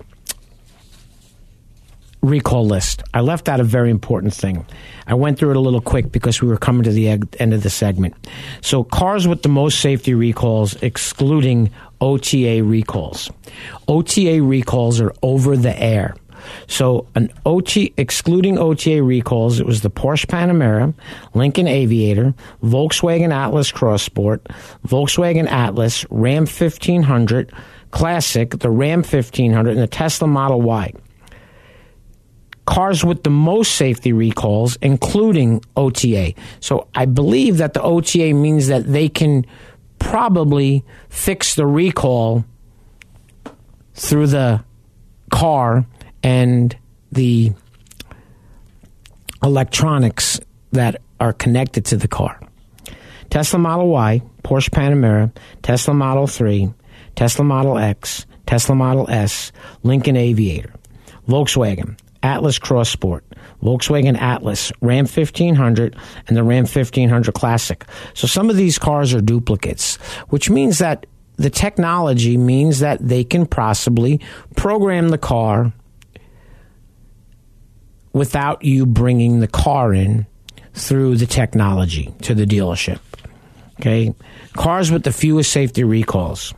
recall 2.22 2.66
list. 2.66 3.04
I 3.14 3.22
left 3.22 3.50
out 3.50 3.60
a 3.60 3.64
very 3.64 3.90
important 3.90 4.34
thing. 4.34 4.66
I 5.08 5.14
went 5.14 5.40
through 5.40 5.52
it 5.52 5.56
a 5.58 5.62
little 5.62 5.82
quick 5.82 6.12
because 6.12 6.42
we 6.42 6.48
were 6.48 6.58
coming 6.58 6.84
to 6.84 6.92
the 6.92 7.10
end 7.10 7.54
of 7.54 7.64
the 7.64 7.70
segment. 7.70 8.16
So, 8.62 8.84
cars 8.84 9.28
with 9.28 9.44
the 9.44 9.50
most 9.50 9.80
safety 9.80 10.14
recalls, 10.14 10.76
excluding 10.82 11.72
OTA 12.00 12.64
recalls. 12.64 13.30
OTA 13.88 14.42
recalls 14.42 15.02
are 15.02 15.14
over 15.22 15.58
the 15.58 15.78
air. 15.82 16.16
So, 16.68 17.08
an 17.16 17.32
OT 17.46 17.94
excluding 17.98 18.58
OTA 18.58 19.04
recalls, 19.04 19.60
it 19.60 19.66
was 19.66 19.82
the 19.82 19.92
Porsche 19.92 20.26
Panamera, 20.26 20.94
Lincoln 21.34 21.68
Aviator, 21.68 22.34
Volkswagen 22.64 23.32
Atlas 23.32 23.72
Cross 23.72 24.04
Sport, 24.04 24.44
Volkswagen 24.88 25.48
Atlas, 25.48 26.06
Ram 26.10 26.44
1500, 26.44 27.52
Classic, 27.92 28.50
the 28.52 28.72
Ram 28.72 29.00
1500, 29.00 29.72
and 29.72 29.80
the 29.80 29.88
Tesla 29.88 30.28
Model 30.28 30.62
Y 30.62 30.94
cars 32.66 33.04
with 33.04 33.24
the 33.24 33.30
most 33.30 33.76
safety 33.76 34.14
recalls, 34.14 34.78
including 34.82 35.64
OTA. 35.76 36.34
So 36.60 36.88
I 36.96 37.06
believe 37.06 37.58
that 37.58 37.74
the 37.74 37.82
OTA 37.82 38.34
means 38.34 38.68
that 38.68 38.86
they 38.86 39.10
can 39.10 39.46
probably 40.00 40.84
fix 41.10 41.56
the 41.56 41.66
recall 41.66 42.46
through 43.94 44.28
the 44.28 44.64
car 45.30 45.86
and 46.24 46.76
the 47.12 47.54
electronics 49.44 50.40
that 50.72 51.02
are 51.20 51.34
connected 51.34 51.86
to 51.86 51.98
the 51.98 52.08
car. 52.08 52.40
Tesla 53.30 53.60
Model 53.60 53.88
Y, 53.88 54.22
Porsche 54.44 54.70
Panamera, 54.70 55.32
Tesla 55.62 55.94
Model 55.94 56.28
3, 56.28 56.74
Tesla 57.16 57.46
Model 57.46 57.78
X, 57.78 58.26
Tesla 58.46 58.76
Model 58.76 59.10
S, 59.10 59.52
Lincoln 59.84 60.18
Aviator, 60.18 60.74
Volkswagen, 61.28 61.98
Atlas 62.24 62.60
Cross 62.60 62.90
Sport, 62.90 63.26
Volkswagen 63.64 64.20
Atlas, 64.20 64.72
Ram 64.82 65.06
1500, 65.06 65.96
and 66.28 66.38
the 66.38 66.44
Ram 66.44 66.66
1500 66.66 67.34
Classic. 67.34 67.86
So 68.14 68.28
some 68.28 68.50
of 68.50 68.56
these 68.56 68.78
cars 68.78 69.14
are 69.14 69.22
duplicates, 69.22 69.96
which 70.30 70.50
means 70.50 70.80
that 70.80 71.06
the 71.38 71.50
technology 71.50 72.38
means 72.38 72.80
that 72.80 73.00
they 73.06 73.24
can 73.24 73.46
possibly 73.46 74.22
program 74.56 75.10
the 75.10 75.18
car 75.18 75.74
without 78.14 78.64
you 78.64 78.86
bringing 78.86 79.40
the 79.40 79.48
car 79.48 79.94
in 79.94 80.28
through 80.74 81.16
the 81.16 81.26
technology 81.26 82.14
to 82.22 82.36
the 82.36 82.46
dealership. 82.46 83.00
Okay? 83.80 84.14
Cars 84.54 84.92
with 84.92 85.04
the 85.04 85.12
fewest 85.12 85.52
safety 85.52 85.84
recalls. 85.84 86.54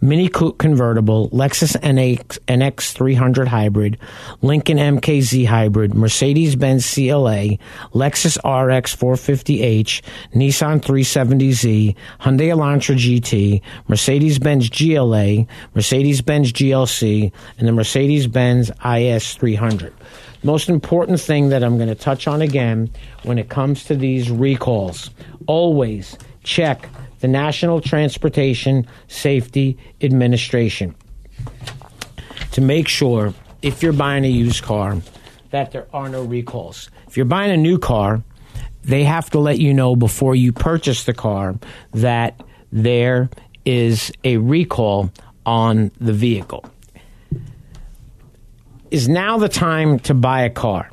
Mini 0.00 0.28
Coupe 0.28 0.58
convertible, 0.58 1.30
Lexus 1.30 1.76
NX, 1.80 2.38
NX 2.46 2.92
300 2.92 3.48
hybrid, 3.48 3.98
Lincoln 4.42 4.78
MKZ 4.78 5.46
hybrid, 5.46 5.94
Mercedes 5.94 6.56
Benz 6.56 6.92
CLA, 6.92 7.58
Lexus 7.92 8.36
RX 8.38 8.94
450h, 8.96 10.02
Nissan 10.34 10.80
370Z, 10.80 11.96
Hyundai 12.20 12.48
Elantra 12.48 12.96
GT, 12.96 13.62
Mercedes 13.88 14.38
Benz 14.38 14.68
GLA, 14.68 15.46
Mercedes 15.74 16.20
Benz 16.20 16.52
GLC, 16.52 17.32
and 17.58 17.68
the 17.68 17.72
Mercedes 17.72 18.26
Benz 18.26 18.70
IS 18.84 19.34
300 19.34 19.92
most 20.44 20.68
important 20.68 21.18
thing 21.20 21.48
that 21.48 21.64
I'm 21.64 21.78
going 21.78 21.88
to 21.88 21.94
touch 21.94 22.28
on 22.28 22.42
again 22.42 22.90
when 23.22 23.38
it 23.38 23.48
comes 23.48 23.84
to 23.84 23.96
these 23.96 24.30
recalls. 24.30 25.10
Always 25.46 26.18
check 26.42 26.88
the 27.24 27.28
National 27.28 27.80
Transportation 27.80 28.86
Safety 29.08 29.78
Administration 30.02 30.94
to 32.52 32.60
make 32.60 32.86
sure 32.86 33.32
if 33.62 33.82
you're 33.82 33.94
buying 33.94 34.26
a 34.26 34.28
used 34.28 34.62
car 34.62 34.98
that 35.48 35.72
there 35.72 35.86
are 35.94 36.10
no 36.10 36.22
recalls. 36.22 36.90
If 37.08 37.16
you're 37.16 37.24
buying 37.24 37.50
a 37.50 37.56
new 37.56 37.78
car, 37.78 38.22
they 38.82 39.04
have 39.04 39.30
to 39.30 39.38
let 39.38 39.58
you 39.58 39.72
know 39.72 39.96
before 39.96 40.34
you 40.34 40.52
purchase 40.52 41.04
the 41.04 41.14
car 41.14 41.54
that 41.92 42.38
there 42.70 43.30
is 43.64 44.12
a 44.22 44.36
recall 44.36 45.10
on 45.46 45.92
the 45.98 46.12
vehicle. 46.12 46.62
Is 48.90 49.08
now 49.08 49.38
the 49.38 49.48
time 49.48 49.98
to 50.00 50.12
buy 50.12 50.42
a 50.42 50.50
car? 50.50 50.90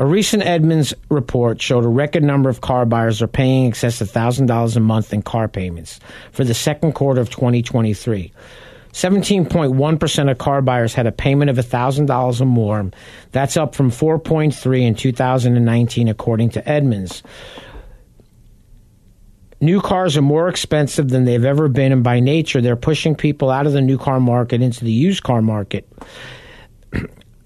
A 0.00 0.06
recent 0.06 0.44
Edmunds 0.44 0.94
report 1.10 1.60
showed 1.60 1.84
a 1.84 1.88
record 1.88 2.22
number 2.22 2.48
of 2.48 2.60
car 2.60 2.86
buyers 2.86 3.20
are 3.20 3.26
paying 3.26 3.64
in 3.64 3.70
excess 3.70 4.00
of 4.00 4.12
$1,000 4.12 4.76
a 4.76 4.80
month 4.80 5.12
in 5.12 5.22
car 5.22 5.48
payments 5.48 5.98
for 6.30 6.44
the 6.44 6.54
second 6.54 6.92
quarter 6.92 7.20
of 7.20 7.30
2023. 7.30 8.32
17.1% 8.92 10.30
of 10.30 10.38
car 10.38 10.62
buyers 10.62 10.94
had 10.94 11.08
a 11.08 11.12
payment 11.12 11.50
of 11.50 11.56
$1,000 11.56 12.40
or 12.40 12.44
more. 12.44 12.90
That's 13.32 13.56
up 13.56 13.74
from 13.74 13.90
4.3 13.90 14.82
in 14.82 14.94
2019 14.94 16.08
according 16.08 16.50
to 16.50 16.68
Edmunds. 16.68 17.24
New 19.60 19.80
cars 19.80 20.16
are 20.16 20.22
more 20.22 20.48
expensive 20.48 21.08
than 21.08 21.24
they've 21.24 21.44
ever 21.44 21.66
been 21.66 21.90
and 21.90 22.04
by 22.04 22.20
nature 22.20 22.60
they're 22.60 22.76
pushing 22.76 23.16
people 23.16 23.50
out 23.50 23.66
of 23.66 23.72
the 23.72 23.80
new 23.80 23.98
car 23.98 24.20
market 24.20 24.62
into 24.62 24.84
the 24.84 24.92
used 24.92 25.24
car 25.24 25.42
market 25.42 25.88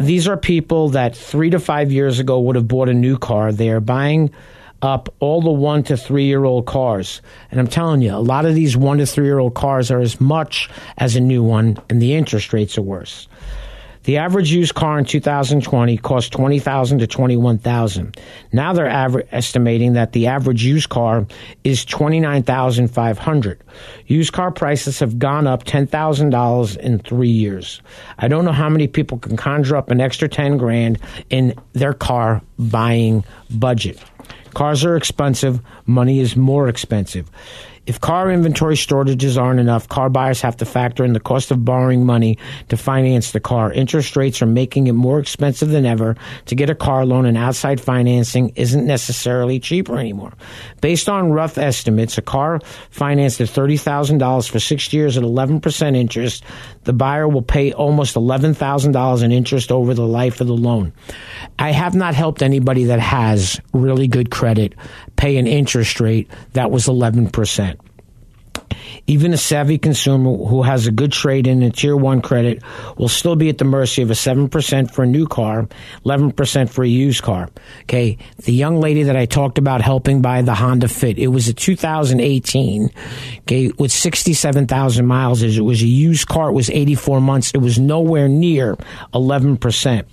these 0.02 0.28
are 0.28 0.36
people 0.36 0.90
that 0.90 1.16
three 1.16 1.50
to 1.50 1.60
five 1.60 1.90
years 1.90 2.18
ago 2.18 2.40
would 2.40 2.56
have 2.56 2.68
bought 2.68 2.88
a 2.88 2.94
new 2.94 3.18
car. 3.18 3.52
They 3.52 3.70
are 3.70 3.80
buying 3.80 4.30
up 4.82 5.14
all 5.20 5.40
the 5.40 5.50
one 5.50 5.82
to 5.84 5.96
three 5.96 6.24
year 6.24 6.44
old 6.44 6.66
cars. 6.66 7.22
And 7.50 7.60
I'm 7.60 7.68
telling 7.68 8.02
you, 8.02 8.14
a 8.14 8.18
lot 8.18 8.44
of 8.44 8.54
these 8.54 8.76
one 8.76 8.98
to 8.98 9.06
three 9.06 9.26
year 9.26 9.38
old 9.38 9.54
cars 9.54 9.90
are 9.90 10.00
as 10.00 10.20
much 10.20 10.68
as 10.98 11.16
a 11.16 11.20
new 11.20 11.42
one, 11.42 11.78
and 11.88 12.02
the 12.02 12.14
interest 12.14 12.52
rates 12.52 12.76
are 12.76 12.82
worse. 12.82 13.28
The 14.04 14.16
average 14.16 14.50
used 14.52 14.74
car 14.74 14.98
in 14.98 15.04
2020 15.04 15.96
cost 15.98 16.32
20000 16.32 16.98
to 16.98 17.06
21000 17.06 18.16
Now 18.52 18.72
they're 18.72 18.88
aver- 18.88 19.24
estimating 19.30 19.92
that 19.92 20.12
the 20.12 20.26
average 20.26 20.64
used 20.64 20.88
car 20.88 21.26
is 21.62 21.84
29500 21.84 23.62
Used 24.06 24.32
car 24.32 24.50
prices 24.50 24.98
have 24.98 25.18
gone 25.18 25.46
up 25.46 25.64
$10,000 25.64 26.76
in 26.78 26.98
three 26.98 27.28
years. 27.28 27.80
I 28.18 28.28
don't 28.28 28.44
know 28.44 28.52
how 28.52 28.68
many 28.68 28.88
people 28.88 29.18
can 29.18 29.36
conjure 29.36 29.76
up 29.76 29.90
an 29.90 30.00
extra 30.00 30.28
10 30.28 30.58
grand 30.58 30.98
in 31.30 31.54
their 31.72 31.94
car 31.94 32.42
buying 32.58 33.24
budget. 33.50 34.02
Cars 34.54 34.84
are 34.84 34.96
expensive, 34.96 35.60
money 35.86 36.20
is 36.20 36.36
more 36.36 36.68
expensive. 36.68 37.30
If 37.84 38.00
car 38.00 38.30
inventory 38.30 38.76
shortages 38.76 39.36
aren't 39.36 39.58
enough, 39.58 39.88
car 39.88 40.08
buyers 40.08 40.40
have 40.42 40.56
to 40.58 40.64
factor 40.64 41.04
in 41.04 41.14
the 41.14 41.20
cost 41.20 41.50
of 41.50 41.64
borrowing 41.64 42.06
money 42.06 42.38
to 42.68 42.76
finance 42.76 43.32
the 43.32 43.40
car. 43.40 43.72
Interest 43.72 44.14
rates 44.14 44.40
are 44.40 44.46
making 44.46 44.86
it 44.86 44.92
more 44.92 45.18
expensive 45.18 45.70
than 45.70 45.84
ever 45.84 46.16
to 46.46 46.54
get 46.54 46.70
a 46.70 46.76
car 46.76 47.04
loan, 47.04 47.26
and 47.26 47.36
outside 47.36 47.80
financing 47.80 48.50
isn't 48.50 48.86
necessarily 48.86 49.58
cheaper 49.58 49.98
anymore. 49.98 50.32
Based 50.80 51.08
on 51.08 51.32
rough 51.32 51.58
estimates, 51.58 52.18
a 52.18 52.22
car 52.22 52.60
financed 52.90 53.40
at 53.40 53.48
$30,000 53.48 54.48
for 54.48 54.60
six 54.60 54.92
years 54.92 55.16
at 55.16 55.24
11% 55.24 55.96
interest, 55.96 56.44
the 56.84 56.92
buyer 56.92 57.26
will 57.26 57.42
pay 57.42 57.72
almost 57.72 58.14
$11,000 58.14 59.22
in 59.24 59.32
interest 59.32 59.72
over 59.72 59.92
the 59.92 60.06
life 60.06 60.40
of 60.40 60.46
the 60.46 60.52
loan. 60.52 60.92
I 61.58 61.72
have 61.72 61.96
not 61.96 62.14
helped 62.14 62.42
anybody 62.42 62.84
that 62.84 63.00
has 63.00 63.60
really 63.72 64.06
good 64.06 64.30
credit 64.30 64.74
pay 65.16 65.36
an 65.36 65.46
interest 65.46 66.00
rate 66.00 66.28
that 66.54 66.70
was 66.70 66.86
11%. 66.86 67.71
Even 69.06 69.32
a 69.32 69.36
savvy 69.36 69.78
consumer 69.78 70.36
who 70.36 70.62
has 70.62 70.86
a 70.86 70.92
good 70.92 71.12
trade 71.12 71.46
in 71.46 71.62
and 71.62 71.74
tier 71.74 71.96
one 71.96 72.22
credit 72.22 72.62
will 72.96 73.08
still 73.08 73.36
be 73.36 73.48
at 73.48 73.58
the 73.58 73.64
mercy 73.64 74.02
of 74.02 74.10
a 74.10 74.14
7% 74.14 74.90
for 74.90 75.02
a 75.04 75.06
new 75.06 75.26
car, 75.26 75.68
11% 76.04 76.70
for 76.70 76.84
a 76.84 76.88
used 76.88 77.22
car. 77.22 77.48
Okay. 77.82 78.18
The 78.38 78.52
young 78.52 78.80
lady 78.80 79.04
that 79.04 79.16
I 79.16 79.26
talked 79.26 79.58
about 79.58 79.82
helping 79.82 80.22
buy 80.22 80.42
the 80.42 80.54
Honda 80.54 80.88
Fit, 80.88 81.18
it 81.18 81.28
was 81.28 81.48
a 81.48 81.54
2018, 81.54 82.90
okay, 83.40 83.70
with 83.78 83.92
67,000 83.92 85.06
miles. 85.06 85.42
It 85.42 85.60
was 85.60 85.82
a 85.82 85.86
used 85.86 86.28
car. 86.28 86.50
It 86.50 86.52
was 86.52 86.70
84 86.70 87.20
months. 87.20 87.52
It 87.54 87.58
was 87.58 87.78
nowhere 87.78 88.28
near 88.28 88.76
11%. 89.14 90.04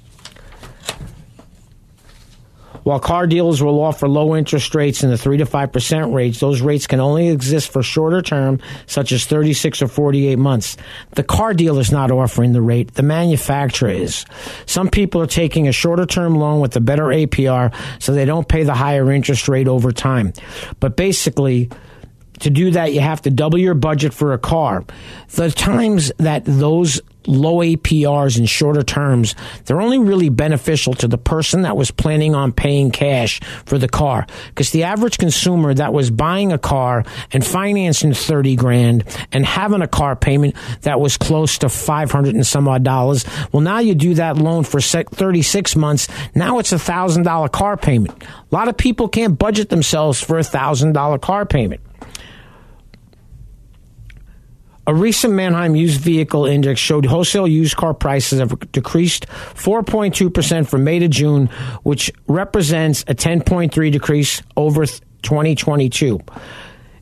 While 2.84 3.00
car 3.00 3.28
dealers 3.28 3.62
will 3.62 3.82
offer 3.82 4.08
low 4.08 4.36
interest 4.36 4.74
rates 4.76 5.04
in 5.04 5.10
the 5.10 5.18
3 5.18 5.38
to 5.38 5.46
5% 5.46 6.14
range, 6.14 6.40
those 6.40 6.62
rates 6.62 6.88
can 6.88 7.00
only 7.00 7.30
exist 7.30 7.72
for 7.72 7.84
shorter 7.84 8.22
term, 8.22 8.60
such 8.86 9.12
as 9.12 9.26
36 9.26 9.82
or 9.82 9.88
48 9.88 10.38
months. 10.38 10.78
The 11.12 11.24
car 11.24 11.54
dealer 11.54 11.82
is 11.82 11.92
not 11.92 12.12
offering 12.12 12.54
the 12.54 12.62
rate, 12.62 12.94
the 12.94 13.04
manufacturer 13.04 13.90
is. 13.90 14.26
Some 14.66 14.90
people 14.90 15.22
are 15.22 15.28
taking 15.28 15.68
a 15.68 15.72
shorter 15.72 16.06
term 16.06 16.36
loan 16.36 16.60
with 16.60 16.76
a 16.76 16.82
better 16.82 17.06
APR 17.06 17.74
so 18.00 18.14
they 18.14 18.26
don't 18.26 18.48
pay 18.48 18.64
the 18.64 18.74
higher 18.74 19.12
interest 19.12 19.48
rate 19.48 19.68
over 19.68 19.92
time. 19.92 20.34
But 20.80 20.96
basically, 20.96 21.70
to 22.40 22.50
do 22.50 22.72
that, 22.72 22.94
you 22.94 23.02
have 23.02 23.22
to 23.24 23.32
double 23.32 23.58
your 23.58 23.74
budget 23.74 24.14
for 24.14 24.34
a 24.34 24.38
car. 24.38 24.86
The 25.30 25.52
times 25.52 26.12
that 26.18 26.44
those 26.46 27.02
low 27.28 27.58
APRs 27.58 28.38
and 28.38 28.50
shorter 28.50 28.84
terms, 28.84 29.36
they're 29.66 29.82
only 29.82 30.00
really 30.00 30.30
beneficial 30.30 30.94
to 30.96 31.08
the 31.08 31.18
person 31.18 31.64
that 31.64 31.78
was 31.78 31.92
planning 31.92 32.36
on 32.36 32.52
paying 32.52 32.92
cash 32.92 33.40
for 33.66 33.78
the 33.78 33.88
car. 33.88 34.26
Because 34.50 34.72
the 34.72 34.84
average 34.84 35.18
consumer 35.18 35.74
that 35.74 35.94
was 35.94 36.12
buying 36.12 36.52
a 36.52 36.58
car 36.58 37.04
and 37.32 37.46
financing 37.46 38.14
30 38.14 38.56
grand 38.56 39.04
and 39.32 39.46
having 39.46 39.82
a 39.82 39.88
car 39.88 40.16
payment 40.16 40.56
that 40.82 41.00
was 41.00 41.18
close 41.18 41.58
to 41.60 41.70
500 41.70 42.36
and 42.36 42.46
some 42.46 42.68
odd 42.68 42.84
dollars, 42.84 43.26
well, 43.52 43.62
now 43.62 43.80
you 43.80 43.96
do 43.96 44.14
that 44.16 44.38
loan 44.38 44.64
for 44.64 44.80
36 44.82 45.76
months. 45.76 46.08
Now 46.36 46.60
it's 46.60 46.72
a 46.72 46.80
thousand 46.80 47.24
dollar 47.24 47.50
car 47.50 47.78
payment. 47.78 48.24
A 48.24 48.56
lot 48.56 48.68
of 48.68 48.78
people 48.78 49.08
can't 49.08 49.38
budget 49.38 49.70
themselves 49.70 50.22
for 50.22 50.40
a 50.40 50.44
thousand 50.44 50.94
dollar 50.94 51.18
car 51.18 51.46
payment. 51.46 51.82
A 54.90 54.94
recent 54.96 55.36
Manheim 55.36 55.76
used 55.76 56.02
vehicle 56.02 56.48
index 56.48 56.80
showed 56.80 57.06
wholesale 57.06 57.48
used 57.48 57.76
car 57.76 57.94
prices 57.94 58.40
have 58.40 58.60
decreased 58.72 59.28
4.2% 59.28 60.68
from 60.68 60.84
May 60.84 60.98
to 60.98 61.08
June, 61.08 61.46
which 61.84 62.12
represents 62.26 63.04
a 63.04 63.14
10.3 63.14 63.92
decrease 63.92 64.42
over 64.58 64.88
2022. 64.88 66.20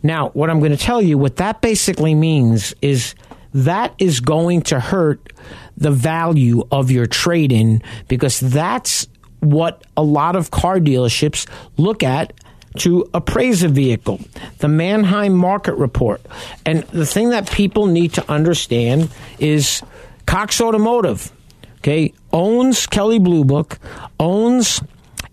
Now, 0.04 0.32
what 0.32 0.50
I'm 0.50 0.60
going 0.60 0.74
to 0.74 0.78
tell 0.78 1.02
you, 1.02 1.18
what 1.18 1.38
that 1.38 1.62
basically 1.62 2.14
means 2.14 2.76
is 2.82 3.16
that 3.54 3.96
is 4.00 4.20
going 4.20 4.64
to 4.64 4.82
hurt 4.82 5.32
the 5.78 5.92
value 5.92 6.64
of 6.70 6.92
your 6.92 7.06
trade 7.06 7.54
in 7.54 7.82
because 8.10 8.42
that's 8.42 9.08
what 9.40 9.86
a 9.96 10.04
lot 10.04 10.36
of 10.36 10.52
car 10.52 10.80
dealerships 10.80 11.48
look 11.78 12.04
at 12.04 12.34
to 12.80 13.10
appraise 13.14 13.64
a 13.64 13.68
vehicle, 13.68 14.20
the 14.60 14.68
Manheim 14.68 15.34
Market 15.34 15.76
Report. 15.76 16.22
And 16.66 16.84
the 16.84 17.06
thing 17.06 17.30
that 17.30 17.50
people 17.52 17.88
need 17.88 18.14
to 18.14 18.32
understand 18.32 19.10
is 19.40 19.82
Cox 20.26 20.60
Automotive, 20.62 21.32
okay, 21.78 22.14
owns 22.32 22.86
Kelley 22.88 23.20
Blue 23.20 23.46
Book, 23.46 23.80
owns 24.20 24.82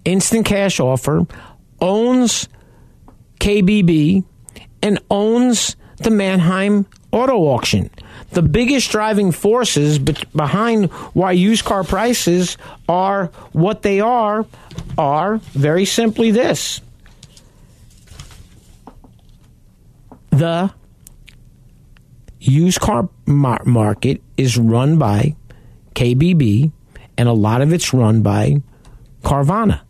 Instant 0.04 0.46
Cash 0.46 0.80
Offer, 0.80 1.26
owns 1.80 2.48
KBB, 3.40 4.24
and 4.82 4.98
owns 5.10 5.76
the 5.98 6.10
Manheim 6.10 6.86
Auto 7.12 7.36
Auction. 7.38 7.90
The 8.30 8.42
biggest 8.42 8.90
driving 8.90 9.30
forces 9.30 9.98
behind 9.98 10.90
why 11.12 11.32
used 11.32 11.64
car 11.64 11.84
prices 11.84 12.58
are 12.88 13.26
what 13.52 13.82
they 13.82 14.00
are 14.00 14.44
are 14.98 15.36
very 15.52 15.84
simply 15.84 16.32
this 16.32 16.80
the 20.38 20.72
used 22.40 22.80
car 22.80 23.08
mar- 23.26 23.64
market 23.64 24.22
is 24.36 24.58
run 24.58 24.98
by 24.98 25.34
KBB, 25.94 26.72
and 27.16 27.28
a 27.28 27.32
lot 27.32 27.62
of 27.62 27.72
it's 27.72 27.92
run 27.94 28.22
by 28.22 28.60
Carvana. 29.22 29.80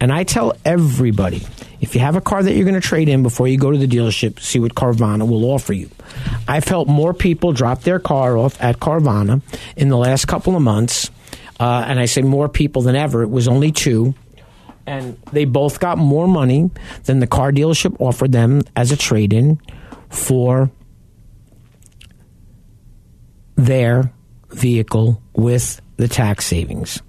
And 0.00 0.12
I 0.12 0.24
tell 0.24 0.54
everybody 0.64 1.42
if 1.80 1.94
you 1.94 2.00
have 2.00 2.16
a 2.16 2.20
car 2.20 2.42
that 2.42 2.52
you're 2.54 2.64
going 2.64 2.74
to 2.74 2.80
trade 2.80 3.08
in 3.08 3.22
before 3.22 3.46
you 3.46 3.56
go 3.56 3.70
to 3.70 3.78
the 3.78 3.86
dealership, 3.86 4.40
see 4.40 4.58
what 4.58 4.74
Carvana 4.74 5.28
will 5.28 5.44
offer 5.44 5.72
you. 5.72 5.88
I've 6.46 6.64
helped 6.64 6.90
more 6.90 7.14
people 7.14 7.52
drop 7.52 7.82
their 7.82 8.00
car 8.00 8.36
off 8.36 8.60
at 8.60 8.80
Carvana 8.80 9.42
in 9.76 9.88
the 9.88 9.96
last 9.96 10.26
couple 10.26 10.56
of 10.56 10.62
months. 10.62 11.10
Uh, 11.60 11.84
and 11.86 11.98
I 11.98 12.06
say 12.06 12.22
more 12.22 12.48
people 12.48 12.82
than 12.82 12.96
ever. 12.96 13.22
It 13.22 13.30
was 13.30 13.48
only 13.48 13.72
two. 13.72 14.14
And 14.86 15.18
they 15.32 15.44
both 15.44 15.80
got 15.80 15.98
more 15.98 16.26
money 16.26 16.70
than 17.04 17.20
the 17.20 17.26
car 17.26 17.52
dealership 17.52 17.96
offered 18.00 18.32
them 18.32 18.62
as 18.74 18.90
a 18.90 18.96
trade 18.96 19.32
in 19.32 19.60
for 20.10 20.70
their 23.56 24.12
vehicle 24.50 25.22
with 25.34 25.80
the 25.96 26.08
tax 26.08 26.46
savings. 26.46 27.02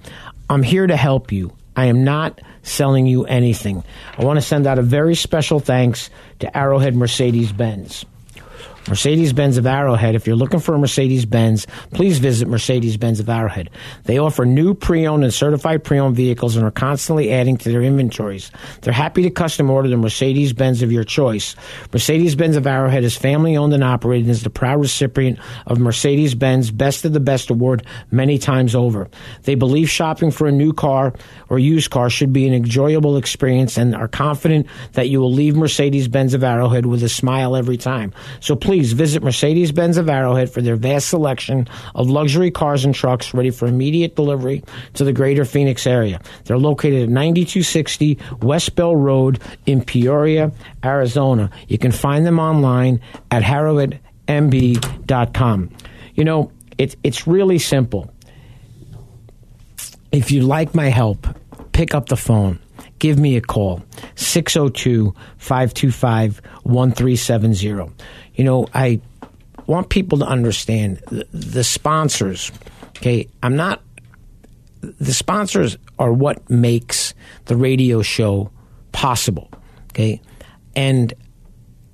I'm 0.50 0.64
here 0.64 0.88
to 0.88 0.98
help 0.98 1.32
you. 1.32 1.56
I 1.76 1.86
am 1.86 2.04
not 2.04 2.42
selling 2.64 3.08
you 3.08 3.26
anything. 3.26 3.84
I 4.18 4.26
want 4.26 4.38
to 4.38 4.42
send 4.42 4.68
out 4.68 4.80
a 4.80 4.82
very 4.82 5.16
special 5.16 5.60
thanks 5.60 6.10
to 6.40 6.58
Arrowhead 6.58 6.96
Mercedes 6.96 7.52
Benz. 7.52 8.06
Mercedes 8.89 9.34
Benz 9.34 9.58
of 9.58 9.67
Arrowhead. 9.67 10.15
If 10.15 10.25
you're 10.25 10.36
looking 10.36 10.60
for 10.60 10.73
a 10.73 10.80
Mercedes 10.80 11.23
Benz, 11.23 11.67
please 11.93 12.17
visit 12.17 12.47
Mercedes 12.47 12.97
Benz 12.97 13.19
of 13.19 13.30
Arrowhead. 13.30 13.69
They 14.06 14.17
offer 14.17 14.45
new 14.45 14.73
pre 14.73 15.06
owned 15.06 15.23
and 15.23 15.32
certified 15.32 15.84
pre 15.84 15.99
owned 15.99 16.15
vehicles 16.15 16.56
and 16.56 16.65
are 16.65 16.71
constantly 16.71 17.32
adding 17.32 17.56
to 17.58 17.71
their 17.71 17.84
inventories. 17.84 18.52
They're 18.82 18.91
happy 18.91 19.21
to 19.21 19.30
custom 19.30 19.69
order 19.69 19.89
the 19.89 19.97
Mercedes 19.97 20.54
Benz 20.54 20.82
of 20.82 20.91
your 20.91 21.04
choice. 21.04 21.56
Mercedes 21.93 22.34
Benz 22.34 22.56
of 22.56 22.65
Arrowhead 22.65 23.04
is 23.04 23.15
family 23.15 23.56
owned 23.56 23.73
and 23.73 23.84
operated 23.84 24.25
and 24.25 24.32
is 24.32 24.41
the 24.41 24.49
proud 24.49 24.82
recipient 24.82 25.38
of 25.67 25.78
Mercedes 25.78 26.34
Benz 26.34 26.71
Best 26.71 27.06
of 27.06 27.13
the 27.13 27.19
Best 27.19 27.52
award 27.52 27.86
many 28.10 28.39
times 28.39 28.73
over. 28.73 29.08
They 29.43 29.54
believe 29.54 29.88
shopping 29.88 30.32
for 30.32 30.47
a 30.47 30.52
new 30.52 30.73
car 30.73 31.13
or 31.47 31.60
used 31.60 31.91
car 31.91 32.10
should 32.10 32.34
be 32.34 32.47
an 32.47 32.56
enjoyable 32.56 33.17
experience 33.17 33.78
and 33.78 33.95
are 33.95 34.08
confident 34.08 34.65
that 34.93 35.10
you 35.10 35.19
will 35.19 35.32
leave 35.32 35.56
Mercedes 35.56 36.08
Benz 36.08 36.34
of 36.34 36.43
Arrowhead 36.43 36.88
with 36.88 37.04
a 37.04 37.10
smile 37.10 37.56
every 37.56 37.78
time. 37.78 38.13
So 38.39 38.56
please 38.56 38.79
please 38.80 38.94
visit 38.94 39.22
Mercedes 39.22 39.74
Benz 39.74 39.98
of 39.98 40.08
Arrowhead 40.08 40.50
for 40.50 40.62
their 40.62 40.78
vast 40.78 41.10
selection 41.10 41.68
of 41.96 42.10
luxury 42.10 42.50
cars 42.50 42.86
and 42.86 42.96
trucks 42.96 43.34
ready 43.34 43.50
for 43.50 43.68
immediate 43.68 44.15
delivery 44.15 44.63
to 44.94 45.04
the 45.04 45.12
greater 45.12 45.44
Phoenix 45.44 45.86
area. 45.86 46.22
They're 46.46 46.58
located 46.58 47.04
at 47.04 47.10
9260 47.10 48.18
West 48.42 48.76
Bell 48.76 48.96
Road 48.96 49.42
in 49.65 49.84
Peoria, 49.84 50.54
Arizona. 50.82 51.52
You 51.68 51.78
can 51.78 51.92
find 51.92 52.26
them 52.26 52.39
online 52.39 53.02
at 53.32 53.44
arrowheadmb.com. 53.44 55.70
You 56.15 56.24
know, 56.24 56.54
it, 56.78 56.96
it's 57.04 57.28
really 57.28 57.60
simple. 57.60 58.13
If 60.13 60.32
you 60.32 60.44
like 60.44 60.74
my 60.74 60.88
help, 60.88 61.28
pick 61.74 61.94
up 61.94 62.06
the 62.06 62.15
phone 62.15 62.60
give 63.00 63.18
me 63.18 63.36
a 63.38 63.42
call 63.42 63.82
602 64.16 65.14
525 65.38 66.42
1370 66.64 67.94
you 68.40 68.46
know, 68.46 68.68
I 68.74 69.02
want 69.68 69.90
people 69.90 70.20
to 70.20 70.26
understand 70.26 71.02
the, 71.10 71.28
the 71.34 71.64
sponsors. 71.66 72.54
Okay, 72.98 73.28
I'm 73.44 73.58
not. 73.58 73.82
The 74.80 75.14
sponsors 75.14 75.78
are 76.00 76.14
what 76.14 76.50
makes 76.50 77.14
the 77.46 77.58
radio 77.58 78.02
show 78.02 78.50
possible. 78.94 79.52
Okay, 79.92 80.22
and 80.74 81.14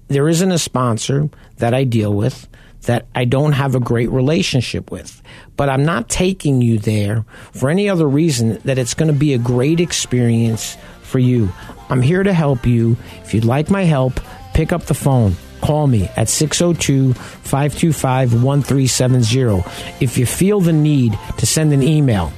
there 0.07 0.29
isn't 0.29 0.51
a 0.51 0.59
sponsor 0.59 1.31
that 1.57 1.73
I 1.73 1.83
deal 1.83 2.13
with 2.13 2.47
that 2.83 3.07
I 3.15 3.25
don't 3.25 3.53
have 3.53 3.73
a 3.73 3.79
great 3.79 4.11
relationship 4.11 4.91
with. 4.91 5.23
But 5.57 5.69
I'm 5.69 5.83
not 5.83 6.09
taking 6.09 6.61
you 6.61 6.77
there 6.77 7.25
for 7.53 7.71
any 7.71 7.89
other 7.89 8.07
reason 8.07 8.59
that 8.65 8.77
it's 8.77 8.93
going 8.93 9.11
to 9.11 9.17
be 9.17 9.33
a 9.33 9.39
great 9.39 9.79
experience 9.79 10.77
for 11.15 11.19
you. 11.19 11.49
I'm 11.89 12.01
here 12.01 12.23
to 12.23 12.33
help 12.33 12.67
you. 12.67 12.97
If 13.23 13.33
you'd 13.33 13.45
like 13.45 13.69
my 13.69 13.83
help, 13.83 14.19
pick 14.53 14.73
up 14.73 14.83
the 14.83 14.93
phone 14.93 15.37
call 15.61 15.87
me 15.87 16.09
at 16.17 16.27
602 16.27 17.13
525 17.13 18.43
1370. 18.43 19.63
If 20.03 20.17
you 20.17 20.25
feel 20.25 20.59
the 20.59 20.73
need 20.73 21.17
to 21.37 21.45
send 21.45 21.71
an 21.71 21.81
email, 21.81 22.33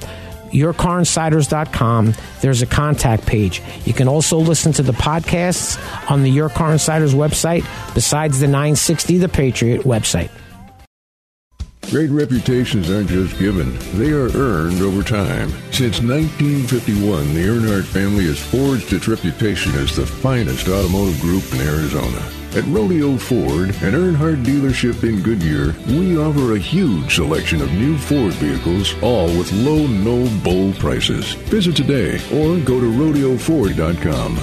yourcarinsiders.com. 0.52 2.14
There's 2.40 2.62
a 2.62 2.66
contact 2.66 3.26
page. 3.26 3.60
You 3.84 3.92
can 3.92 4.06
also 4.06 4.38
listen 4.38 4.72
to 4.74 4.84
the 4.84 4.92
podcasts 4.92 5.76
on 6.08 6.22
the 6.22 6.30
Your 6.30 6.48
Car 6.48 6.70
Insiders 6.72 7.14
website, 7.14 7.66
besides 7.94 8.38
the 8.38 8.46
960 8.46 9.18
The 9.18 9.28
Patriot 9.28 9.82
website. 9.82 10.30
Great 11.90 12.10
reputations 12.10 12.90
aren't 12.90 13.08
just 13.08 13.38
given, 13.38 13.74
they 13.94 14.10
are 14.10 14.28
earned 14.36 14.82
over 14.82 15.02
time. 15.02 15.48
Since 15.72 16.02
1951, 16.02 17.32
the 17.32 17.46
Earnhardt 17.46 17.86
family 17.86 18.26
has 18.26 18.38
forged 18.38 18.92
its 18.92 19.08
reputation 19.08 19.74
as 19.76 19.96
the 19.96 20.04
finest 20.04 20.68
automotive 20.68 21.18
group 21.22 21.42
in 21.54 21.62
Arizona. 21.62 22.22
At 22.54 22.66
Rodeo 22.66 23.16
Ford, 23.16 23.70
an 23.82 23.94
Earnhardt 23.94 24.44
dealership 24.44 25.02
in 25.02 25.22
Goodyear, 25.22 25.74
we 25.86 26.18
offer 26.18 26.52
a 26.52 26.58
huge 26.58 27.14
selection 27.14 27.62
of 27.62 27.72
new 27.72 27.96
Ford 27.96 28.34
vehicles, 28.34 28.94
all 29.02 29.28
with 29.28 29.50
low, 29.52 29.86
no 29.86 30.28
bull 30.44 30.74
prices. 30.74 31.32
Visit 31.48 31.74
today 31.74 32.16
or 32.34 32.58
go 32.66 32.78
to 32.80 32.92
rodeoford.com. 32.92 34.36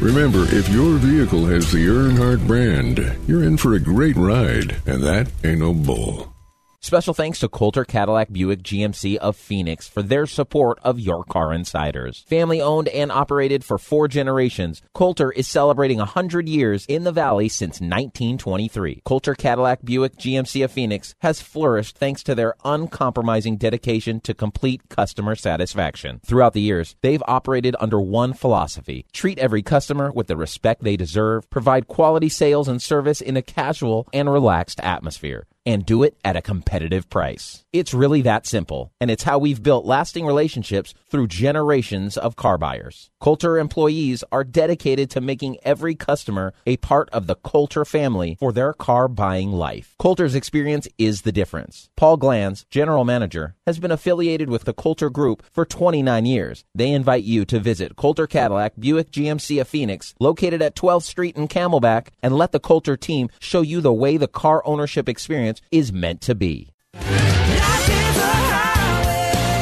Remember, 0.00 0.44
if 0.54 0.66
your 0.70 0.96
vehicle 0.96 1.44
has 1.44 1.70
the 1.70 1.86
Earnhardt 1.86 2.46
brand, 2.46 3.14
you're 3.26 3.44
in 3.44 3.58
for 3.58 3.74
a 3.74 3.80
great 3.80 4.16
ride, 4.16 4.76
and 4.86 5.02
that 5.02 5.30
ain't 5.44 5.60
no 5.60 5.74
bull. 5.74 6.32
Special 6.80 7.12
thanks 7.12 7.40
to 7.40 7.48
Coulter 7.48 7.84
Cadillac 7.84 8.32
Buick 8.32 8.62
GMC 8.62 9.16
of 9.16 9.34
Phoenix 9.36 9.88
for 9.88 10.00
their 10.00 10.26
support 10.26 10.78
of 10.84 11.00
Your 11.00 11.24
Car 11.24 11.52
Insiders. 11.52 12.24
Family 12.28 12.62
owned 12.62 12.86
and 12.88 13.10
operated 13.10 13.64
for 13.64 13.78
four 13.78 14.06
generations, 14.06 14.80
Coulter 14.94 15.32
is 15.32 15.48
celebrating 15.48 15.98
100 15.98 16.48
years 16.48 16.86
in 16.86 17.02
the 17.02 17.10
Valley 17.10 17.48
since 17.48 17.80
1923. 17.80 19.02
Coulter 19.04 19.34
Cadillac 19.34 19.80
Buick 19.82 20.14
GMC 20.14 20.64
of 20.64 20.70
Phoenix 20.70 21.16
has 21.18 21.42
flourished 21.42 21.98
thanks 21.98 22.22
to 22.22 22.36
their 22.36 22.54
uncompromising 22.64 23.56
dedication 23.56 24.20
to 24.20 24.32
complete 24.32 24.88
customer 24.88 25.34
satisfaction. 25.34 26.20
Throughout 26.24 26.52
the 26.52 26.60
years, 26.60 26.94
they've 27.02 27.22
operated 27.26 27.74
under 27.80 28.00
one 28.00 28.34
philosophy 28.34 29.04
treat 29.12 29.40
every 29.40 29.62
customer 29.62 30.12
with 30.12 30.28
the 30.28 30.36
respect 30.36 30.84
they 30.84 30.96
deserve, 30.96 31.50
provide 31.50 31.88
quality 31.88 32.28
sales 32.28 32.68
and 32.68 32.80
service 32.80 33.20
in 33.20 33.36
a 33.36 33.42
casual 33.42 34.06
and 34.12 34.30
relaxed 34.30 34.78
atmosphere 34.80 35.48
and 35.66 35.84
do 35.84 36.02
it 36.02 36.16
at 36.24 36.36
a 36.36 36.42
competitive 36.42 37.10
price. 37.10 37.64
It's 37.72 37.92
really 37.92 38.22
that 38.22 38.46
simple, 38.46 38.92
and 39.00 39.10
it's 39.10 39.24
how 39.24 39.38
we've 39.38 39.62
built 39.62 39.84
lasting 39.84 40.24
relationships 40.24 40.94
through 41.10 41.28
generations 41.28 42.16
of 42.16 42.36
car 42.36 42.58
buyers. 42.58 43.10
Coulter 43.20 43.58
employees 43.58 44.22
are 44.30 44.44
dedicated 44.44 45.10
to 45.10 45.20
making 45.20 45.58
every 45.64 45.96
customer 45.96 46.52
a 46.64 46.76
part 46.76 47.10
of 47.10 47.26
the 47.26 47.34
Coulter 47.34 47.84
family 47.84 48.36
for 48.38 48.52
their 48.52 48.72
car 48.72 49.08
buying 49.08 49.50
life. 49.50 49.96
Coulter's 49.98 50.36
experience 50.36 50.86
is 50.98 51.22
the 51.22 51.32
difference. 51.32 51.90
Paul 51.96 52.16
Glanz, 52.16 52.64
general 52.70 53.04
manager, 53.04 53.56
has 53.66 53.80
been 53.80 53.90
affiliated 53.90 54.48
with 54.48 54.64
the 54.64 54.72
Coulter 54.72 55.10
Group 55.10 55.42
for 55.50 55.64
29 55.64 56.26
years. 56.26 56.64
They 56.76 56.92
invite 56.92 57.24
you 57.24 57.44
to 57.46 57.58
visit 57.58 57.96
Coulter 57.96 58.28
Cadillac 58.28 58.74
Buick 58.78 59.10
GMC 59.10 59.60
of 59.60 59.66
Phoenix, 59.66 60.14
located 60.20 60.62
at 60.62 60.76
12th 60.76 61.02
Street 61.02 61.36
in 61.36 61.48
Camelback, 61.48 62.08
and 62.22 62.36
let 62.36 62.52
the 62.52 62.60
Coulter 62.60 62.96
team 62.96 63.30
show 63.40 63.62
you 63.62 63.80
the 63.80 63.92
way 63.92 64.16
the 64.16 64.28
car 64.28 64.62
ownership 64.64 65.08
experience 65.08 65.60
is 65.72 65.92
meant 65.92 66.20
to 66.20 66.36
be. 66.36 66.70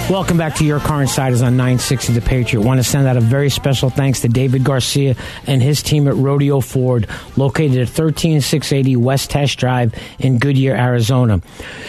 Welcome 0.09 0.39
back 0.39 0.55
to 0.57 0.65
Your 0.65 0.79
Car 0.79 1.03
Insiders 1.03 1.43
on 1.43 1.57
960 1.57 2.13
The 2.13 2.21
Patriot. 2.21 2.63
Want 2.65 2.79
to 2.79 2.85
send 2.85 3.09
out 3.09 3.17
a 3.17 3.21
very 3.21 3.51
special 3.51 3.91
thanks 3.91 4.21
to 4.21 4.29
David 4.29 4.63
Garcia 4.63 5.17
and 5.49 5.61
his 5.61 5.83
team 5.83 6.07
at 6.07 6.15
Rodeo 6.15 6.61
Ford, 6.61 7.09
located 7.37 7.79
at 7.79 7.89
13680 7.89 8.95
West 8.95 9.31
Test 9.31 9.59
Drive 9.59 9.93
in 10.21 10.39
Goodyear, 10.39 10.77
Arizona. 10.77 11.43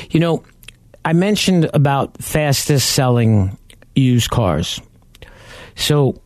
You 0.09 0.19
know, 0.19 0.43
I 1.05 1.13
mentioned 1.13 1.69
about 1.75 2.17
fastest 2.17 2.89
selling 2.89 3.55
used 3.93 4.31
cars. 4.31 4.81
So, 5.75 6.19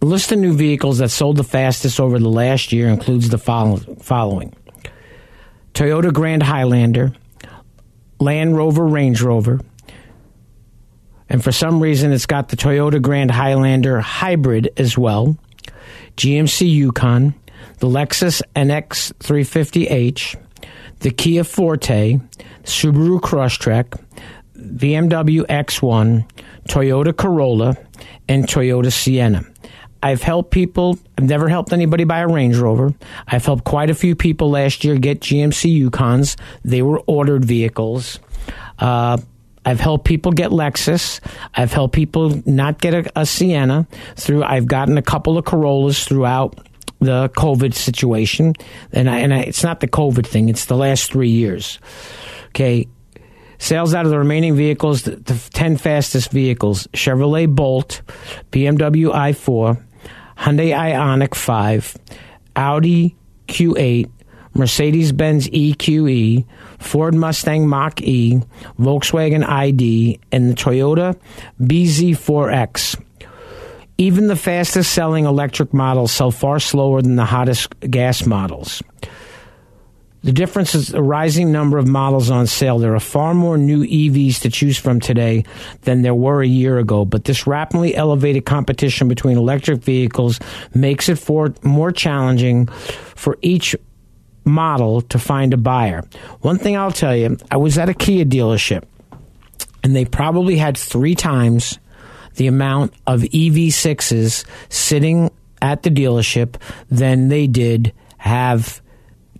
list 0.00 0.32
of 0.32 0.38
new 0.38 0.54
vehicles 0.54 0.98
that 0.98 1.10
sold 1.10 1.36
the 1.36 1.44
fastest 1.44 2.00
over 2.00 2.18
the 2.18 2.30
last 2.30 2.72
year 2.72 2.88
includes 2.88 3.28
the 3.28 3.36
following 3.36 4.54
Toyota 5.74 6.10
Grand 6.14 6.42
Highlander, 6.42 7.12
Land 8.18 8.56
Rover 8.56 8.86
Range 8.86 9.20
Rover, 9.20 9.60
and 11.32 11.42
for 11.42 11.50
some 11.50 11.80
reason 11.80 12.12
it's 12.12 12.26
got 12.26 12.50
the 12.50 12.56
Toyota 12.56 13.00
Grand 13.00 13.30
Highlander 13.30 14.00
hybrid 14.00 14.70
as 14.76 14.98
well, 14.98 15.36
GMC 16.18 16.70
Yukon, 16.70 17.34
the 17.78 17.86
Lexus 17.86 18.42
NX 18.54 19.14
350H, 19.14 20.36
the 21.00 21.10
Kia 21.10 21.42
Forte, 21.42 22.20
Subaru 22.64 23.18
Crosstrek, 23.18 23.98
BMW 24.56 25.40
X1, 25.46 26.28
Toyota 26.68 27.16
Corolla, 27.16 27.78
and 28.28 28.46
Toyota 28.46 28.92
Sienna. 28.92 29.42
I've 30.02 30.22
helped 30.22 30.50
people. 30.50 30.98
I've 31.16 31.24
never 31.24 31.48
helped 31.48 31.72
anybody 31.72 32.04
buy 32.04 32.18
a 32.18 32.28
Range 32.28 32.56
Rover. 32.56 32.92
I've 33.26 33.46
helped 33.46 33.64
quite 33.64 33.88
a 33.88 33.94
few 33.94 34.14
people 34.14 34.50
last 34.50 34.84
year 34.84 34.98
get 34.98 35.20
GMC 35.20 35.80
Yukons. 35.80 36.38
They 36.62 36.82
were 36.82 37.00
ordered 37.06 37.44
vehicles. 37.44 38.18
Uh, 38.78 39.16
I've 39.64 39.80
helped 39.80 40.04
people 40.04 40.32
get 40.32 40.50
Lexus. 40.50 41.20
I've 41.54 41.72
helped 41.72 41.94
people 41.94 42.42
not 42.46 42.80
get 42.80 42.94
a, 42.94 43.20
a 43.20 43.26
Sienna 43.26 43.86
through. 44.16 44.42
I've 44.42 44.66
gotten 44.66 44.98
a 44.98 45.02
couple 45.02 45.38
of 45.38 45.44
Corollas 45.44 46.04
throughout 46.04 46.58
the 46.98 47.30
COVID 47.36 47.74
situation, 47.74 48.54
and 48.92 49.08
I, 49.08 49.18
and 49.18 49.34
I, 49.34 49.40
it's 49.40 49.62
not 49.62 49.80
the 49.80 49.88
COVID 49.88 50.26
thing. 50.26 50.48
It's 50.48 50.66
the 50.66 50.76
last 50.76 51.12
three 51.12 51.30
years. 51.30 51.78
Okay, 52.48 52.88
sales 53.58 53.94
out 53.94 54.04
of 54.04 54.10
the 54.10 54.18
remaining 54.18 54.56
vehicles, 54.56 55.02
the, 55.02 55.16
the 55.16 55.40
ten 55.52 55.76
fastest 55.76 56.30
vehicles: 56.30 56.86
Chevrolet 56.88 57.52
Bolt, 57.52 58.02
BMW 58.50 59.12
i4, 59.12 59.82
Hyundai 60.38 60.72
Ioniq 60.74 61.34
5, 61.34 61.96
Audi 62.56 63.16
Q8, 63.48 64.10
Mercedes 64.54 65.12
Benz 65.12 65.48
EQE, 65.48 66.44
Ford 66.78 67.14
Mustang 67.14 67.68
Mach 67.68 68.00
E, 68.02 68.40
Volkswagen 68.78 69.46
ID, 69.46 70.20
and 70.30 70.50
the 70.50 70.54
Toyota 70.54 71.18
BZ4X. 71.60 73.02
Even 73.98 74.26
the 74.26 74.36
fastest 74.36 74.92
selling 74.92 75.26
electric 75.26 75.72
models 75.72 76.12
sell 76.12 76.30
far 76.30 76.58
slower 76.58 77.02
than 77.02 77.16
the 77.16 77.24
hottest 77.24 77.68
gas 77.80 78.26
models. 78.26 78.82
The 80.24 80.32
difference 80.32 80.76
is 80.76 80.94
a 80.94 81.02
rising 81.02 81.50
number 81.50 81.78
of 81.78 81.88
models 81.88 82.30
on 82.30 82.46
sale. 82.46 82.78
There 82.78 82.94
are 82.94 83.00
far 83.00 83.34
more 83.34 83.58
new 83.58 83.84
EVs 83.84 84.40
to 84.42 84.50
choose 84.50 84.78
from 84.78 85.00
today 85.00 85.44
than 85.82 86.02
there 86.02 86.14
were 86.14 86.42
a 86.42 86.46
year 86.46 86.78
ago, 86.78 87.04
but 87.04 87.24
this 87.24 87.46
rapidly 87.46 87.96
elevated 87.96 88.46
competition 88.46 89.08
between 89.08 89.36
electric 89.36 89.82
vehicles 89.82 90.38
makes 90.74 91.08
it 91.08 91.18
for 91.18 91.52
more 91.64 91.90
challenging 91.90 92.66
for 93.16 93.36
each 93.42 93.74
model 94.44 95.02
to 95.02 95.18
find 95.18 95.52
a 95.52 95.56
buyer. 95.56 96.02
One 96.40 96.58
thing 96.58 96.76
I'll 96.76 96.92
tell 96.92 97.16
you, 97.16 97.36
I 97.50 97.56
was 97.56 97.78
at 97.78 97.88
a 97.88 97.94
Kia 97.94 98.24
dealership 98.24 98.84
and 99.82 99.94
they 99.94 100.04
probably 100.04 100.56
had 100.56 100.76
three 100.76 101.14
times 101.14 101.78
the 102.34 102.46
amount 102.46 102.94
of 103.06 103.20
EV6s 103.20 104.44
sitting 104.68 105.30
at 105.60 105.82
the 105.82 105.90
dealership 105.90 106.56
than 106.90 107.28
they 107.28 107.46
did 107.46 107.92
have 108.18 108.80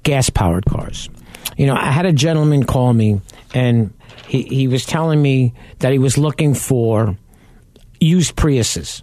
gas 0.03 0.31
powered 0.31 0.65
cars. 0.67 1.09
You 1.57 1.67
know, 1.67 1.75
I 1.75 1.91
had 1.91 2.07
a 2.07 2.13
gentleman 2.13 2.65
call 2.65 2.93
me 2.93 3.21
and 3.55 3.93
he, 4.27 4.43
he 4.43 4.69
was 4.69 4.85
telling 4.85 5.21
me 5.21 5.55
that 5.79 5.93
he 5.93 5.99
was 5.99 6.19
looking 6.19 6.55
for 6.55 7.17
used 8.01 8.37
Priuses. 8.37 9.03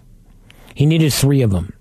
He 0.74 0.86
needed 0.86 1.12
three 1.12 1.42
of 1.42 1.50
them. 1.50 1.72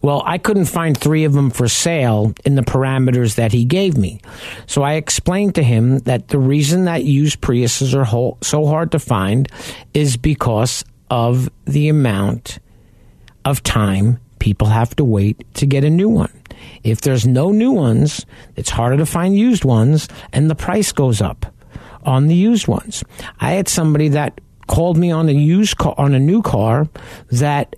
Well, 0.00 0.22
I 0.24 0.38
couldn't 0.38 0.66
find 0.66 0.96
three 0.96 1.24
of 1.24 1.32
them 1.32 1.50
for 1.50 1.68
sale 1.68 2.34
in 2.44 2.54
the 2.54 2.62
parameters 2.62 3.36
that 3.36 3.52
he 3.52 3.64
gave 3.64 3.96
me. 3.96 4.20
So 4.66 4.82
I 4.82 4.94
explained 4.94 5.54
to 5.56 5.62
him 5.62 5.98
that 6.00 6.28
the 6.28 6.38
reason 6.38 6.84
that 6.84 7.04
used 7.04 7.40
Priuses 7.40 7.94
are 7.94 8.36
so 8.42 8.66
hard 8.66 8.92
to 8.92 8.98
find 8.98 9.48
is 9.94 10.16
because 10.16 10.84
of 11.10 11.50
the 11.64 11.88
amount 11.88 12.58
of 13.44 13.62
time 13.62 14.18
people 14.38 14.68
have 14.68 14.94
to 14.96 15.04
wait 15.04 15.44
to 15.54 15.66
get 15.66 15.84
a 15.84 15.90
new 15.90 16.08
one. 16.08 16.32
If 16.84 17.00
there's 17.00 17.26
no 17.26 17.50
new 17.50 17.72
ones, 17.72 18.26
it's 18.56 18.70
harder 18.70 18.96
to 18.98 19.06
find 19.06 19.36
used 19.36 19.64
ones, 19.64 20.08
and 20.32 20.50
the 20.50 20.54
price 20.54 20.92
goes 20.92 21.20
up 21.20 21.46
on 22.04 22.26
the 22.26 22.34
used 22.34 22.66
ones. 22.66 23.04
I 23.40 23.52
had 23.52 23.68
somebody 23.68 24.08
that 24.08 24.40
called 24.66 24.96
me 24.96 25.10
on 25.10 25.28
a 25.28 25.32
used 25.32 25.76
car, 25.76 25.94
on 25.98 26.14
a 26.14 26.18
new 26.18 26.42
car 26.42 26.88
that 27.30 27.76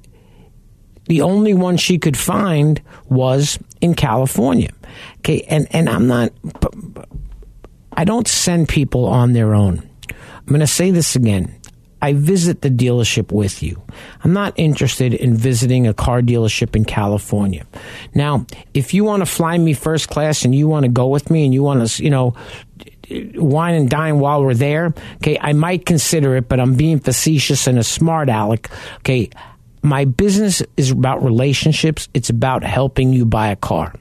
the 1.06 1.22
only 1.22 1.54
one 1.54 1.76
she 1.76 1.98
could 1.98 2.16
find 2.16 2.80
was 3.08 3.58
in 3.80 3.94
California. 3.94 4.70
Okay, 5.18 5.42
and, 5.42 5.66
and 5.70 5.88
I'm 5.88 6.06
not, 6.06 6.32
I 7.92 8.04
don't 8.04 8.28
send 8.28 8.68
people 8.68 9.06
on 9.06 9.32
their 9.32 9.54
own. 9.54 9.88
I'm 10.10 10.46
going 10.46 10.60
to 10.60 10.66
say 10.66 10.90
this 10.90 11.16
again. 11.16 11.54
I 12.02 12.12
visit 12.12 12.60
the 12.60 12.68
dealership 12.68 13.32
with 13.32 13.62
you. 13.62 13.82
I'm 14.22 14.34
not 14.34 14.52
interested 14.56 15.14
in 15.14 15.34
visiting 15.36 15.86
a 15.86 15.94
car 15.94 16.20
dealership 16.20 16.76
in 16.76 16.84
California. 16.84 17.64
Now, 18.14 18.44
if 18.74 18.92
you 18.92 19.04
want 19.04 19.22
to 19.22 19.26
fly 19.26 19.56
me 19.56 19.72
first 19.72 20.10
class 20.10 20.44
and 20.44 20.54
you 20.54 20.68
want 20.68 20.84
to 20.84 20.90
go 20.90 21.08
with 21.08 21.30
me 21.30 21.46
and 21.46 21.54
you 21.54 21.62
want 21.62 21.88
to, 21.88 22.04
you 22.04 22.10
know, 22.10 22.34
wine 23.36 23.74
and 23.74 23.88
dine 23.88 24.18
while 24.18 24.44
we're 24.44 24.52
there, 24.52 24.92
okay, 25.16 25.38
I 25.40 25.54
might 25.54 25.86
consider 25.86 26.36
it, 26.36 26.46
but 26.46 26.60
I'm 26.60 26.74
being 26.74 27.00
facetious 27.00 27.66
and 27.66 27.78
a 27.78 27.84
smart 27.84 28.28
aleck. 28.28 28.70
Okay, 28.96 29.30
my 29.84 30.06
business 30.06 30.62
is 30.78 30.90
about 30.90 31.22
relationships. 31.22 32.08
It's 32.14 32.30
about 32.30 32.62
helping 32.64 33.12
you 33.12 33.26
buy 33.26 33.48
a 33.48 33.56
car. 33.56 33.94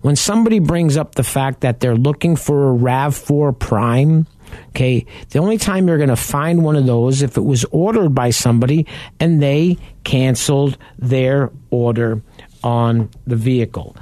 When 0.00 0.16
somebody 0.16 0.58
brings 0.60 0.96
up 0.96 1.14
the 1.14 1.22
fact 1.22 1.60
that 1.60 1.80
they're 1.80 1.94
looking 1.94 2.36
for 2.36 2.72
a 2.72 2.76
RAV4 2.78 3.58
Prime, 3.58 4.26
okay, 4.70 5.04
the 5.30 5.38
only 5.38 5.58
time 5.58 5.88
you're 5.88 5.98
going 5.98 6.08
to 6.08 6.16
find 6.16 6.64
one 6.64 6.74
of 6.74 6.86
those 6.86 7.20
if 7.20 7.36
it 7.36 7.42
was 7.42 7.66
ordered 7.66 8.14
by 8.14 8.30
somebody 8.30 8.86
and 9.20 9.42
they 9.42 9.76
canceled 10.04 10.78
their 10.98 11.52
order 11.70 12.22
on 12.64 13.10
the 13.26 13.36
vehicle. 13.36 13.94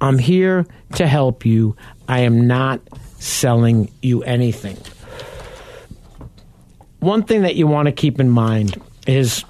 I'm 0.00 0.18
here 0.18 0.66
to 0.96 1.06
help 1.06 1.46
you. 1.46 1.76
I 2.08 2.20
am 2.20 2.48
not 2.48 2.80
selling 3.20 3.92
you 4.02 4.24
anything. 4.24 4.76
One 6.98 7.22
thing 7.22 7.42
that 7.42 7.54
you 7.54 7.68
want 7.68 7.86
to 7.86 7.92
keep 7.92 8.18
in 8.18 8.28
mind 8.28 8.82
is 9.06 9.44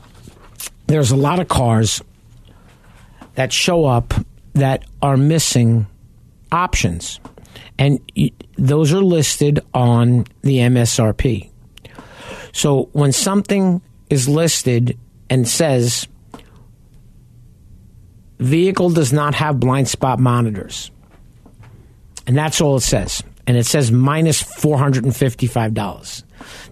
there's 0.91 1.11
a 1.11 1.17
lot 1.17 1.39
of 1.39 1.49
cars 1.49 2.03
that 3.35 3.53
show 3.53 3.85
up 3.85 4.13
that 4.55 4.85
are 5.01 5.17
missing 5.17 5.87
options. 6.53 7.21
And 7.79 8.01
those 8.57 8.93
are 8.93 9.01
listed 9.01 9.61
on 9.73 10.27
the 10.43 10.59
MSRP. 10.59 11.51
So 12.53 12.89
when 12.93 13.13
something 13.13 13.81
is 14.11 14.29
listed 14.29 14.99
and 15.29 15.49
says 15.49 16.09
vehicle 18.39 18.91
does 18.91 19.13
not 19.13 19.35
have 19.37 19.61
blind 19.61 19.89
spot 19.89 20.19
monitors, 20.19 20.91
and 22.27 22.37
that's 22.37 22.61
all 22.61 22.77
it 22.77 22.83
says, 22.83 23.23
and 23.47 23.57
it 23.57 23.67
says 23.67 23.91
minus 23.91 24.43
$455. 24.43 26.25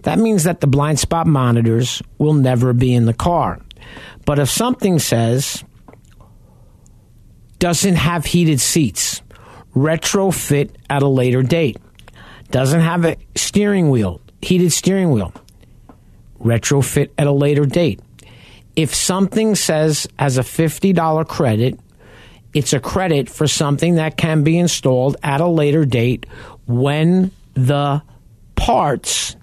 That 0.03 0.19
means 0.19 0.43
that 0.43 0.61
the 0.61 0.67
blind 0.67 0.99
spot 0.99 1.27
monitors 1.27 2.01
will 2.17 2.33
never 2.33 2.73
be 2.73 2.93
in 2.93 3.05
the 3.05 3.13
car. 3.13 3.59
But 4.29 4.37
if 4.37 4.47
something 4.47 4.99
says 4.99 5.63
doesn't 7.57 7.95
have 7.95 8.25
heated 8.25 8.61
seats, 8.61 9.23
retrofit 9.75 10.69
at 10.87 11.01
a 11.01 11.07
later 11.07 11.41
date, 11.41 11.77
doesn't 12.51 12.81
have 12.81 13.05
a 13.05 13.17
steering 13.33 13.89
wheel, 13.89 14.21
heated 14.39 14.71
steering 14.71 15.09
wheel, 15.09 15.33
retrofit 16.39 17.09
at 17.17 17.25
a 17.25 17.31
later 17.31 17.65
date. 17.65 18.01
If 18.75 18.93
something 18.93 19.55
says 19.55 20.05
as 20.19 20.37
a 20.37 20.41
$50 20.41 21.27
credit, 21.27 21.79
it's 22.53 22.73
a 22.73 22.79
credit 22.79 23.29
for 23.29 23.47
something 23.47 23.95
that 23.95 24.15
can 24.15 24.43
be 24.43 24.59
installed 24.59 25.17
at 25.23 25.41
a 25.41 25.47
later 25.47 25.85
date 25.85 26.27
when 26.67 27.31
the 27.55 28.03
parts 28.55 29.35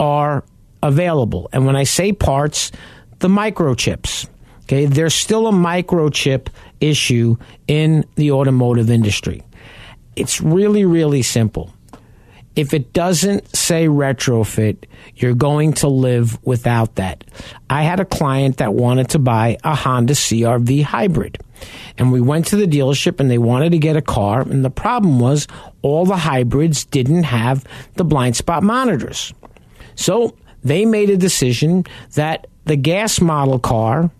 are 0.00 0.42
available. 0.82 1.48
And 1.52 1.64
when 1.64 1.76
I 1.76 1.84
say 1.84 2.12
parts, 2.12 2.72
the 3.18 3.28
microchips. 3.28 4.28
Okay, 4.64 4.86
there's 4.86 5.14
still 5.14 5.46
a 5.46 5.52
microchip 5.52 6.48
issue 6.80 7.36
in 7.68 8.04
the 8.16 8.32
automotive 8.32 8.90
industry. 8.90 9.42
It's 10.16 10.40
really, 10.40 10.84
really 10.84 11.22
simple. 11.22 11.72
If 12.56 12.72
it 12.72 12.94
doesn't 12.94 13.54
say 13.54 13.86
retrofit, 13.86 14.86
you're 15.14 15.34
going 15.34 15.74
to 15.74 15.88
live 15.88 16.42
without 16.42 16.94
that. 16.96 17.22
I 17.68 17.82
had 17.82 18.00
a 18.00 18.04
client 18.06 18.56
that 18.56 18.72
wanted 18.72 19.10
to 19.10 19.18
buy 19.18 19.58
a 19.62 19.74
Honda 19.74 20.14
CRV 20.14 20.82
hybrid. 20.82 21.38
And 21.98 22.10
we 22.10 22.20
went 22.20 22.46
to 22.46 22.56
the 22.56 22.66
dealership 22.66 23.20
and 23.20 23.30
they 23.30 23.38
wanted 23.38 23.72
to 23.72 23.78
get 23.78 23.96
a 23.96 24.02
car. 24.02 24.40
And 24.40 24.64
the 24.64 24.70
problem 24.70 25.20
was 25.20 25.46
all 25.82 26.06
the 26.06 26.16
hybrids 26.16 26.86
didn't 26.86 27.24
have 27.24 27.64
the 27.94 28.04
blind 28.04 28.36
spot 28.36 28.62
monitors. 28.62 29.34
So 29.94 30.34
they 30.64 30.86
made 30.86 31.10
a 31.10 31.16
decision 31.16 31.84
that 32.14 32.46
the 32.66 32.76
gas 32.76 33.20
model 33.20 33.58
car 33.58 34.10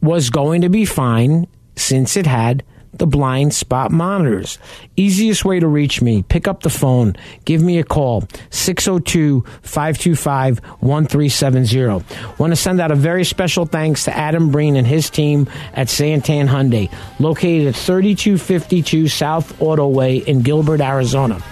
was 0.00 0.30
going 0.30 0.62
to 0.62 0.68
be 0.68 0.84
fine 0.84 1.46
since 1.76 2.16
it 2.16 2.26
had 2.26 2.64
the 2.92 3.06
blind 3.06 3.54
spot 3.54 3.90
monitors. 3.90 4.58
Easiest 4.96 5.44
way 5.44 5.60
to 5.60 5.68
reach 5.68 6.00
me, 6.00 6.22
pick 6.22 6.48
up 6.48 6.62
the 6.62 6.70
phone, 6.70 7.16
give 7.44 7.62
me 7.62 7.78
a 7.78 7.84
call, 7.84 8.26
602 8.50 9.42
525 9.62 10.58
1370. 10.58 12.04
Want 12.38 12.52
to 12.52 12.56
send 12.56 12.80
out 12.80 12.90
a 12.90 12.96
very 12.96 13.24
special 13.24 13.66
thanks 13.66 14.04
to 14.04 14.16
Adam 14.16 14.50
Breen 14.50 14.76
and 14.76 14.86
his 14.86 15.10
team 15.10 15.48
at 15.74 15.88
Santan 15.88 16.48
Hyundai, 16.48 16.92
located 17.20 17.68
at 17.68 17.76
3252 17.76 19.08
South 19.08 19.56
Autoway 19.58 20.24
in 20.24 20.42
Gilbert, 20.42 20.80
Arizona. 20.80 21.42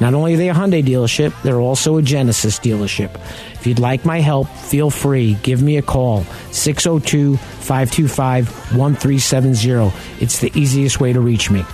Not 0.00 0.14
only 0.14 0.34
are 0.34 0.36
they 0.36 0.50
a 0.50 0.54
Hyundai 0.54 0.84
dealership, 0.84 1.32
they're 1.42 1.60
also 1.60 1.96
a 1.96 2.02
Genesis 2.02 2.58
dealership. 2.58 3.14
If 3.54 3.66
you'd 3.66 3.78
like 3.78 4.04
my 4.04 4.20
help, 4.20 4.48
feel 4.48 4.90
free. 4.90 5.34
Give 5.42 5.62
me 5.62 5.76
a 5.78 5.82
call 5.82 6.24
602 6.52 7.36
525 7.36 8.76
1370. 8.76 9.92
It's 10.22 10.40
the 10.40 10.52
easiest 10.54 11.00
way 11.00 11.12
to 11.12 11.20
reach 11.20 11.50
me. 11.50 11.64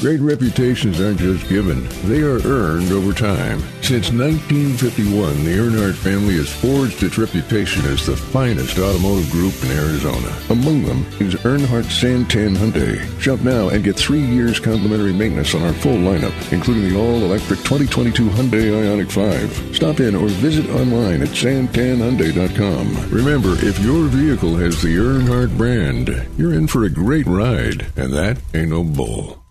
Great 0.00 0.20
reputations 0.20 1.00
aren't 1.00 1.18
just 1.18 1.48
given, 1.48 1.84
they 2.04 2.20
are 2.20 2.40
earned 2.46 2.92
over 2.92 3.12
time. 3.12 3.58
Since 3.82 4.12
1951, 4.12 5.44
the 5.44 5.58
Earnhardt 5.58 5.96
family 5.96 6.36
has 6.36 6.48
forged 6.48 7.02
its 7.02 7.18
reputation 7.18 7.84
as 7.86 8.06
the 8.06 8.16
finest 8.16 8.78
automotive 8.78 9.28
group 9.32 9.52
in 9.64 9.72
Arizona. 9.72 10.32
Among 10.50 10.84
them 10.84 11.04
is 11.18 11.34
Earnhardt 11.42 11.90
Santan 11.90 12.56
Hyundai. 12.56 13.20
Shop 13.20 13.40
now 13.40 13.70
and 13.70 13.82
get 13.82 13.96
three 13.96 14.20
years 14.20 14.60
complimentary 14.60 15.12
maintenance 15.12 15.56
on 15.56 15.64
our 15.64 15.72
full 15.72 15.96
lineup, 15.96 16.52
including 16.52 16.90
the 16.90 16.96
all-electric 16.96 17.58
2022 17.60 18.28
Hyundai 18.28 18.70
Ioniq 18.70 19.10
5. 19.10 19.74
Stop 19.74 19.98
in 19.98 20.14
or 20.14 20.28
visit 20.28 20.70
online 20.70 21.22
at 21.22 21.30
santanhyundai.com. 21.30 23.10
Remember, 23.10 23.54
if 23.66 23.80
your 23.80 24.04
vehicle 24.04 24.54
has 24.54 24.80
the 24.80 24.94
Earnhardt 24.94 25.56
brand, 25.56 26.28
you're 26.38 26.54
in 26.54 26.68
for 26.68 26.84
a 26.84 26.90
great 26.90 27.26
ride, 27.26 27.90
and 27.96 28.12
that 28.12 28.38
ain't 28.54 28.70
no 28.70 28.84
bull. 28.84 29.42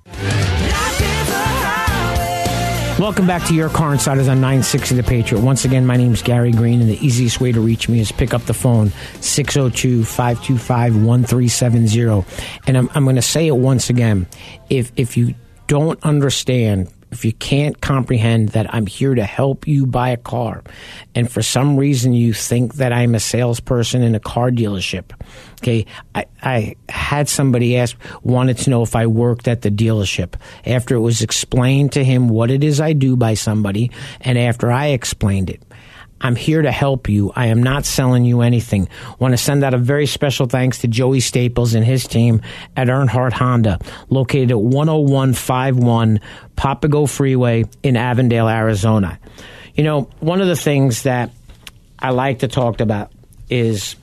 Welcome 2.99 3.27
back 3.27 3.45
to 3.45 3.53
your 3.53 3.69
car 3.69 3.93
insiders 3.93 4.27
on 4.27 4.41
960 4.41 4.95
The 4.95 5.03
Patriot. 5.03 5.43
Once 5.43 5.65
again, 5.65 5.86
my 5.86 5.97
name 5.97 6.13
is 6.13 6.23
Gary 6.23 6.51
Green, 6.51 6.81
and 6.81 6.89
the 6.89 6.97
easiest 7.05 7.39
way 7.39 7.51
to 7.51 7.62
reach 7.62 7.88
me 7.88 7.99
is 7.99 8.12
pick 8.12 8.33
up 8.33 8.41
the 8.45 8.55
phone 8.55 8.91
602 9.21 10.03
525 10.03 11.05
1370. 11.05 12.25
And 12.65 12.75
I'm, 12.75 12.89
I'm 12.95 13.03
going 13.03 13.15
to 13.15 13.21
say 13.21 13.45
it 13.45 13.55
once 13.55 13.91
again. 13.91 14.25
If, 14.71 14.91
if 14.95 15.15
you 15.15 15.36
don't 15.67 16.03
understand, 16.03 16.91
if 17.12 17.24
you 17.24 17.34
can't 17.34 17.80
comprehend 17.82 18.50
that 18.50 18.74
I'm 18.74 18.86
here 18.86 19.15
to 19.15 19.24
help 19.24 19.67
you 19.67 19.86
buy 19.86 20.10
a 20.10 20.17
car, 20.17 20.63
and 21.15 21.32
for 21.32 21.41
some 21.41 21.78
reason 21.78 22.13
you 22.13 22.34
think 22.34 22.76
that 22.76 22.91
I'm 22.91 23.15
a 23.15 23.20
salesperson 23.20 24.02
in 24.02 24.15
a 24.15 24.20
car 24.20 24.52
dealership, 24.52 25.12
okay, 25.62 25.86
I, 26.13 26.26
I 26.41 26.76
had 26.89 27.30
somebody 27.30 27.78
ask, 27.78 27.96
wanted 28.24 28.58
to 28.60 28.70
know 28.70 28.84
if 28.84 28.96
I 28.96 29.08
worked 29.08 29.48
at 29.48 29.62
the 29.62 29.72
dealership. 29.72 30.36
After 30.65 30.96
it 30.96 31.00
was 31.00 31.22
explained 31.22 31.93
to 31.93 32.04
him 32.04 32.30
what 32.30 32.52
it 32.52 32.63
is 32.63 32.82
I 32.82 32.93
do 32.93 33.15
by 33.15 33.36
somebody, 33.36 33.91
and 34.22 34.38
after 34.38 34.72
I 34.72 34.88
explained 34.88 35.50
it, 35.50 35.62
I'm 36.19 36.36
here 36.36 36.62
to 36.62 36.71
help 36.71 37.10
you. 37.10 37.32
I 37.36 37.47
am 37.47 37.62
not 37.62 37.86
selling 37.86 38.25
you 38.25 38.41
anything. 38.41 38.89
Want 39.19 39.34
to 39.34 39.38
send 39.38 39.63
out 39.63 39.73
a 39.73 39.77
very 39.77 40.08
special 40.08 40.47
thanks 40.47 40.80
to 40.80 40.88
Joey 40.88 41.19
Staples 41.19 41.75
and 41.75 41.86
his 41.86 42.08
team 42.08 42.41
at 42.75 42.88
Earnhardt 42.88 43.34
Honda, 43.34 43.80
located 44.10 44.51
at 44.51 44.58
10151 44.58 46.19
Papago 46.56 47.06
Freeway 47.06 47.65
in 47.84 47.95
Avondale, 47.95 48.49
Arizona. 48.49 49.19
You 49.75 49.84
know, 49.84 50.10
one 50.19 50.41
of 50.41 50.47
the 50.47 50.56
things 50.56 51.03
that 51.03 51.32
I 51.99 52.10
like 52.10 52.39
to 52.39 52.47
talk 52.47 52.82
about 52.82 53.12
is, 53.49 53.95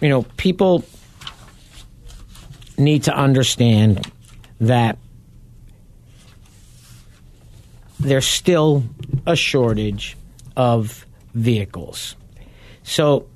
you 0.00 0.08
know, 0.08 0.22
people 0.38 0.84
need 2.78 3.04
to 3.04 3.14
understand 3.14 4.10
that 4.60 4.96
there's 7.98 8.26
still 8.26 8.82
a 9.26 9.36
shortage 9.36 10.16
of 10.60 11.06
vehicles. 11.32 12.16
So, 12.82 13.26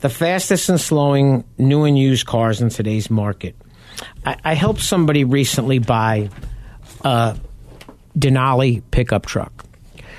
the 0.00 0.08
fastest 0.08 0.68
and 0.68 0.80
slowing 0.80 1.44
new 1.56 1.84
and 1.84 1.96
used 1.96 2.26
cars 2.26 2.60
in 2.60 2.68
today's 2.68 3.08
market. 3.08 3.54
I, 4.26 4.36
I 4.42 4.54
helped 4.54 4.80
somebody 4.80 5.22
recently 5.22 5.78
buy 5.78 6.30
a 7.04 7.38
Denali 8.18 8.82
pickup 8.90 9.24
truck. 9.24 9.64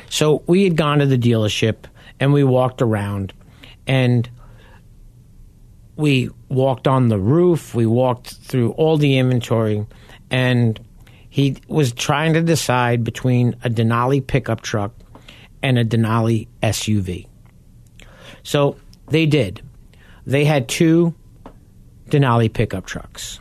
So, 0.09 0.43
we 0.47 0.63
had 0.63 0.77
gone 0.77 0.99
to 0.99 1.05
the 1.05 1.17
dealership 1.17 1.87
and 2.21 2.31
we 2.31 2.45
walked 2.45 2.81
around 2.81 3.33
and 3.85 4.29
we 5.97 6.29
walked 6.47 6.87
on 6.87 7.09
the 7.09 7.19
roof, 7.19 7.75
we 7.75 7.85
walked 7.85 8.35
through 8.35 8.71
all 8.71 8.95
the 8.95 9.17
inventory, 9.17 9.85
and 10.31 10.79
he 11.29 11.57
was 11.67 11.91
trying 11.91 12.31
to 12.31 12.41
decide 12.41 13.03
between 13.03 13.57
a 13.65 13.69
Denali 13.69 14.25
pickup 14.25 14.61
truck 14.61 14.93
and 15.63 15.79
a 15.79 15.85
Denali 15.85 16.47
SUV. 16.61 17.27
So 18.43 18.75
they 19.07 19.25
did. 19.25 19.61
They 20.27 20.45
had 20.45 20.67
two 20.67 21.15
Denali 22.09 22.51
pickup 22.51 22.85
trucks. 22.85 23.39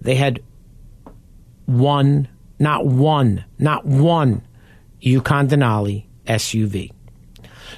They 0.00 0.14
had 0.14 0.40
one, 1.66 2.28
not 2.58 2.86
one, 2.86 3.44
not 3.58 3.84
one 3.84 4.42
Yukon 5.00 5.48
Denali 5.48 6.04
SUV. 6.26 6.92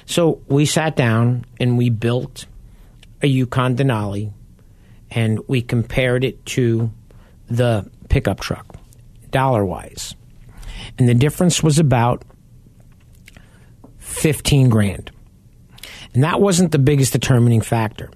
So 0.05 0.41
we 0.47 0.65
sat 0.65 0.95
down 0.95 1.45
and 1.59 1.77
we 1.77 1.89
built 1.89 2.45
a 3.21 3.27
Yukon 3.27 3.75
Denali 3.75 4.31
and 5.09 5.39
we 5.47 5.61
compared 5.61 6.23
it 6.23 6.45
to 6.47 6.91
the 7.47 7.89
pickup 8.09 8.39
truck, 8.39 8.75
dollar 9.29 9.65
wise. 9.65 10.15
And 10.97 11.07
the 11.07 11.13
difference 11.13 11.61
was 11.61 11.79
about 11.79 12.23
15 14.11 14.69
grand. 14.69 15.11
And 16.13 16.23
that 16.23 16.41
wasn't 16.41 16.71
the 16.71 16.79
biggest 16.79 17.13
determining 17.13 17.61
factor. 17.61 18.09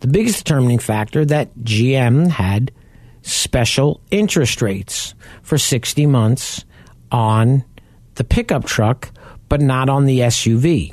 the 0.00 0.08
biggest 0.08 0.44
determining 0.44 0.78
factor 0.78 1.24
that 1.26 1.54
GM 1.58 2.28
had 2.28 2.72
special 3.22 4.00
interest 4.10 4.62
rates 4.62 5.14
for 5.42 5.58
60 5.58 6.06
months 6.06 6.64
on 7.12 7.64
the 8.14 8.24
pickup 8.24 8.64
truck, 8.64 9.10
but 9.50 9.60
not 9.60 9.90
on 9.90 10.06
the 10.06 10.20
SUV. 10.20 10.90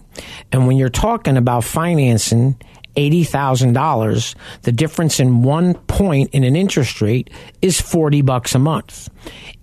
And 0.51 0.68
when 0.68 0.76
you're 0.78 0.89
talking 0.89 1.38
about 1.38 1.64
financing 1.64 2.60
$80,000, 2.97 4.36
the 4.64 4.72
difference 4.72 5.20
in 5.20 5.43
one 5.43 5.76
point 5.76 6.32
in 6.34 6.43
an 6.43 6.55
interest 6.55 7.01
rate 7.01 7.30
is 7.62 7.80
40 7.80 8.24
bucks 8.24 8.55
a 8.55 8.60
month. 8.60 9.08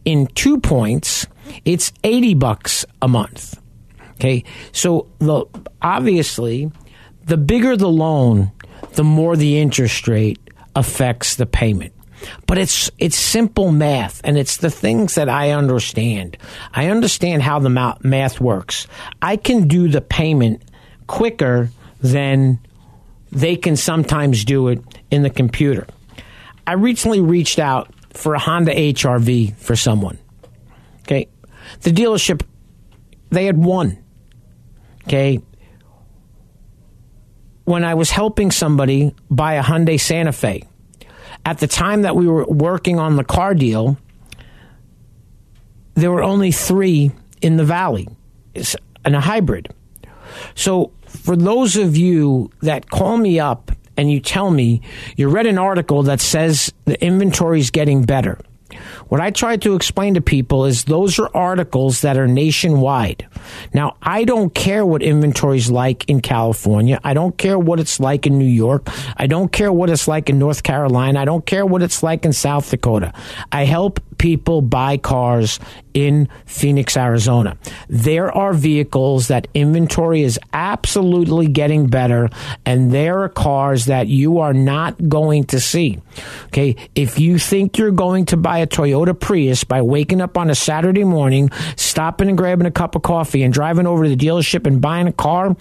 In 0.05 0.27
two 0.29 0.59
points, 0.59 1.27
it's 1.65 1.93
80 2.03 2.35
bucks 2.35 2.87
a 3.03 3.09
month. 3.09 3.61
Okay. 4.15 4.45
So 4.73 5.09
the, 5.19 5.45
obviously, 5.83 6.71
the 7.27 7.37
bigger 7.37 7.77
the 7.77 7.89
loan, 7.89 8.53
the 8.95 9.05
more 9.05 9.37
the 9.37 9.59
interest 9.59 10.07
rate 10.09 10.39
affects 10.75 11.37
the 11.37 11.47
payment. 11.47 11.93
But 12.47 12.59
it's 12.59 12.91
it's 12.99 13.17
simple 13.17 13.71
math, 13.71 14.21
and 14.25 14.39
it's 14.39 14.57
the 14.57 14.71
things 14.71 15.17
that 15.17 15.29
I 15.29 15.51
understand. 15.51 16.39
I 16.73 16.87
understand 16.89 17.43
how 17.43 17.59
the 17.59 17.97
math 18.03 18.41
works. 18.41 18.87
I 19.21 19.37
can 19.37 19.69
do 19.69 19.89
the 19.89 20.01
payment 20.01 20.63
quicker 21.07 21.71
than 22.01 22.61
they 23.31 23.57
can 23.57 23.77
sometimes 23.77 24.45
do 24.45 24.69
it 24.69 24.81
in 25.11 25.23
the 25.23 25.31
computer. 25.31 25.87
I 26.67 26.75
recently 26.75 27.21
reached 27.21 27.59
out 27.59 27.93
for 28.13 28.35
a 28.35 28.39
Honda 28.39 28.75
HRV 28.75 29.57
for 29.57 29.77
someone. 29.77 30.19
Okay, 31.01 31.29
the 31.83 31.91
dealership 31.91 32.43
they 33.31 33.47
had 33.47 33.59
one. 33.59 33.99
Okay, 35.07 35.41
when 37.65 37.85
I 37.85 37.95
was 37.95 38.11
helping 38.11 38.51
somebody 38.51 39.15
buy 39.31 39.55
a 39.55 39.63
Hyundai 39.63 40.01
Santa 40.01 40.33
Fe, 40.33 40.65
at 41.45 41.59
the 41.59 41.67
time 41.67 42.03
that 42.03 42.17
we 42.17 42.27
were 42.27 42.45
working 42.47 42.99
on 42.99 43.17
the 43.17 43.25
car 43.25 43.55
deal, 43.55 43.99
there 45.95 46.11
were 46.11 46.23
only 46.23 46.53
three 46.53 47.13
in 47.43 47.57
the 47.57 47.65
valley 47.65 48.09
in 48.55 49.15
a 49.15 49.21
hybrid. 49.21 49.73
So, 50.55 50.93
for 51.07 51.37
those 51.37 51.77
of 51.77 51.97
you 51.97 52.51
that 52.63 52.91
call 52.91 53.17
me 53.17 53.39
up 53.39 53.71
and 53.97 54.11
you 54.11 54.21
tell 54.21 54.51
me 54.51 54.81
you 55.17 55.29
read 55.29 55.47
an 55.47 55.59
article 55.59 56.03
that 56.05 56.21
says 56.21 56.73
the 56.87 57.03
inventory 57.05 57.61
is 57.61 57.71
getting 57.71 58.05
better, 58.05 58.39
what 59.09 59.21
I 59.21 59.31
try 59.31 59.57
to 59.59 59.75
explain 59.75 60.15
to 60.15 60.21
people 60.21 60.65
is 60.65 60.85
those 60.85 61.19
are 61.19 61.31
articles 61.35 62.01
that 62.03 62.17
are 62.17 62.27
nationwide. 62.27 63.27
Now, 63.73 63.97
I 64.03 64.25
don't 64.25 64.55
care 64.55 64.85
what 64.85 65.03
inventory 65.03 65.59
is 65.59 65.71
like 65.71 66.09
in 66.09 66.21
California. 66.21 67.01
I 67.05 67.15
don't 67.15 67.37
care 67.37 67.59
what 67.59 67.81
it's 67.81 68.01
like 68.01 68.27
in 68.27 68.39
New 68.39 68.45
York. 68.45 68.89
I 69.17 69.27
don't 69.27 69.53
care 69.53 69.73
what 69.73 69.91
it's 69.91 70.09
like 70.09 70.31
in 70.31 70.39
North 70.39 70.63
Carolina. 70.63 71.21
I 71.21 71.25
don't 71.25 71.45
care 71.45 71.67
what 71.67 71.83
it's 71.83 72.03
like 72.03 72.25
in 72.25 72.33
South 72.33 72.71
Dakota. 72.71 73.13
I 73.53 73.65
help 73.65 74.01
people 74.19 74.63
buy 74.63 74.97
cars 74.97 75.61
in 75.93 76.29
Phoenix, 76.47 76.97
Arizona. 76.97 77.59
There 77.89 78.33
are 78.33 78.55
vehicles 78.55 79.29
that 79.29 79.49
inventory 79.53 80.23
is 80.23 80.41
absolutely 80.55 81.47
getting 81.47 81.89
better, 81.89 82.31
and 82.65 82.91
there 82.91 83.21
are 83.21 83.29
cars 83.29 83.85
that 83.85 84.09
you 84.09 84.39
are 84.39 84.55
not 84.55 85.11
going 85.11 85.45
to 85.45 85.61
see. 85.61 85.99
Okay, 86.47 86.77
if 86.95 87.19
you 87.19 87.39
think 87.39 87.77
you're 87.77 87.91
going 87.91 88.25
to 88.27 88.37
buy 88.37 88.59
a 88.59 88.67
Toyota 88.67 89.04
Prius 89.13 89.65
by 89.65 89.83
waking 89.83 90.23
up 90.23 90.39
on 90.39 90.49
a 90.49 90.55
Saturday 90.55 91.05
morning, 91.05 91.51
stopping 91.77 92.29
and 92.29 92.39
grabbing 92.39 92.67
a 92.67 92.71
cup 92.71 92.95
of 92.95 93.03
coffee, 93.03 93.43
and 93.43 93.53
driving 93.53 93.87
over 93.87 94.05
to 94.05 94.09
the 94.09 94.17
dealership 94.17 94.67
and 94.67 94.81
buying 94.81 95.09
a 95.09 95.13
car, 95.13 95.55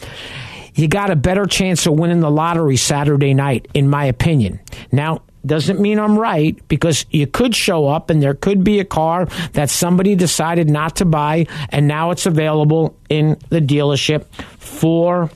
you 0.75 0.87
got 0.87 1.11
a 1.11 1.15
better 1.15 1.45
chance 1.45 1.85
of 1.85 1.93
winning 1.93 2.19
the 2.21 2.31
lottery 2.31 2.77
Saturday 2.77 3.33
night, 3.33 3.67
in 3.73 3.89
my 3.89 4.05
opinion. 4.05 4.59
Now, 4.91 5.23
doesn't 5.45 5.79
mean 5.79 5.99
I'm 5.99 6.17
right 6.17 6.57
because 6.67 7.05
you 7.09 7.27
could 7.27 7.55
show 7.55 7.87
up 7.87 8.09
and 8.09 8.21
there 8.21 8.33
could 8.33 8.63
be 8.63 8.79
a 8.79 8.85
car 8.85 9.25
that 9.53 9.69
somebody 9.69 10.15
decided 10.15 10.69
not 10.69 10.97
to 10.97 11.05
buy 11.05 11.47
and 11.69 11.87
now 11.87 12.11
it's 12.11 12.25
available 12.25 12.95
in 13.09 13.37
the 13.49 13.59
dealership 13.59 14.25
for 14.57 15.29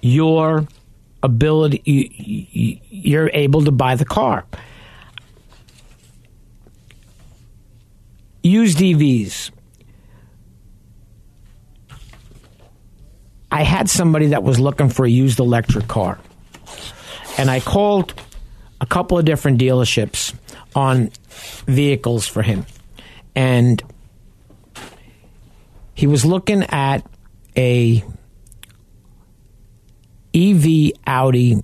your 0.00 0.66
ability 1.22 2.80
you're 2.88 3.30
able 3.34 3.64
to 3.64 3.72
buy 3.72 3.96
the 3.96 4.04
car 4.04 4.46
used 8.42 8.78
EVs 8.78 9.50
I 13.50 13.62
had 13.62 13.88
somebody 13.88 14.28
that 14.28 14.42
was 14.42 14.60
looking 14.60 14.88
for 14.88 15.04
a 15.04 15.10
used 15.10 15.40
electric 15.40 15.88
car 15.88 16.18
and 17.38 17.50
I 17.50 17.60
called 17.60 18.14
a 18.80 18.86
couple 18.86 19.18
of 19.18 19.24
different 19.24 19.60
dealerships 19.60 20.34
on 20.74 21.10
vehicles 21.66 22.26
for 22.26 22.42
him. 22.42 22.66
And 23.34 23.82
he 25.94 26.06
was 26.06 26.24
looking 26.24 26.64
at 26.64 27.08
a 27.56 28.04
EV 30.34 30.92
Audi 31.06 31.62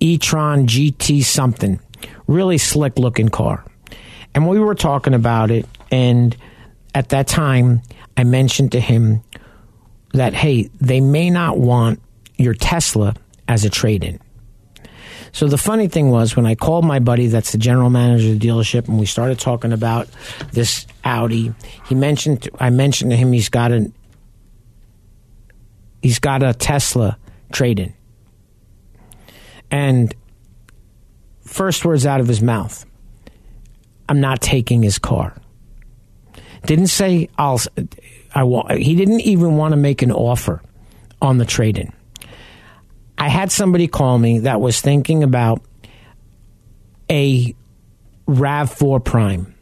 e-tron 0.00 0.66
GT 0.66 1.24
something, 1.24 1.80
really 2.26 2.58
slick 2.58 2.98
looking 2.98 3.28
car. 3.28 3.64
And 4.34 4.48
we 4.48 4.60
were 4.60 4.74
talking 4.74 5.14
about 5.14 5.50
it 5.50 5.66
and 5.90 6.36
at 6.94 7.10
that 7.10 7.26
time 7.26 7.82
I 8.16 8.24
mentioned 8.24 8.72
to 8.72 8.80
him 8.80 9.22
that 10.12 10.34
hey, 10.34 10.70
they 10.80 11.00
may 11.00 11.30
not 11.30 11.58
want 11.58 12.00
your 12.36 12.54
Tesla 12.54 13.14
as 13.46 13.64
a 13.64 13.70
trade-in. 13.70 14.20
So 15.32 15.46
the 15.46 15.58
funny 15.58 15.88
thing 15.88 16.10
was 16.10 16.36
when 16.36 16.46
I 16.46 16.54
called 16.54 16.84
my 16.84 16.98
buddy 16.98 17.26
that's 17.26 17.52
the 17.52 17.58
general 17.58 17.90
manager 17.90 18.32
of 18.32 18.40
the 18.40 18.48
dealership 18.48 18.88
and 18.88 18.98
we 18.98 19.06
started 19.06 19.38
talking 19.38 19.72
about 19.72 20.08
this 20.52 20.86
Audi, 21.04 21.52
he 21.86 21.94
mentioned 21.94 22.48
I 22.58 22.70
mentioned 22.70 23.10
to 23.10 23.16
him 23.16 23.32
he's 23.32 23.48
got 23.48 23.72
an 23.72 23.92
he's 26.02 26.18
got 26.18 26.42
a 26.42 26.54
Tesla 26.54 27.18
trade 27.52 27.78
in. 27.78 27.94
And 29.70 30.14
first 31.44 31.84
words 31.84 32.06
out 32.06 32.20
of 32.20 32.28
his 32.28 32.40
mouth, 32.40 32.86
I'm 34.08 34.20
not 34.20 34.40
taking 34.40 34.82
his 34.82 34.98
car. 34.98 35.36
Didn't 36.66 36.88
say 36.88 37.28
I'll 37.38 37.60
I 38.34 38.44
want 38.44 38.70
he 38.72 38.94
didn't 38.94 39.20
even 39.20 39.56
want 39.56 39.72
to 39.72 39.76
make 39.76 40.02
an 40.02 40.12
offer 40.12 40.62
on 41.20 41.38
the 41.38 41.44
trade 41.44 41.78
in. 41.78 41.92
I 43.16 43.28
had 43.28 43.50
somebody 43.50 43.88
call 43.88 44.18
me 44.18 44.40
that 44.40 44.60
was 44.60 44.80
thinking 44.80 45.22
about 45.22 45.62
a 47.10 47.54
RAV4 48.28 49.04
Prime. 49.04 49.54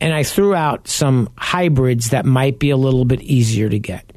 And 0.00 0.12
I 0.12 0.24
threw 0.24 0.54
out 0.54 0.88
some 0.88 1.28
hybrids 1.38 2.10
that 2.10 2.26
might 2.26 2.58
be 2.58 2.70
a 2.70 2.76
little 2.76 3.04
bit 3.04 3.22
easier 3.22 3.68
to 3.68 3.78
get. 3.78 4.10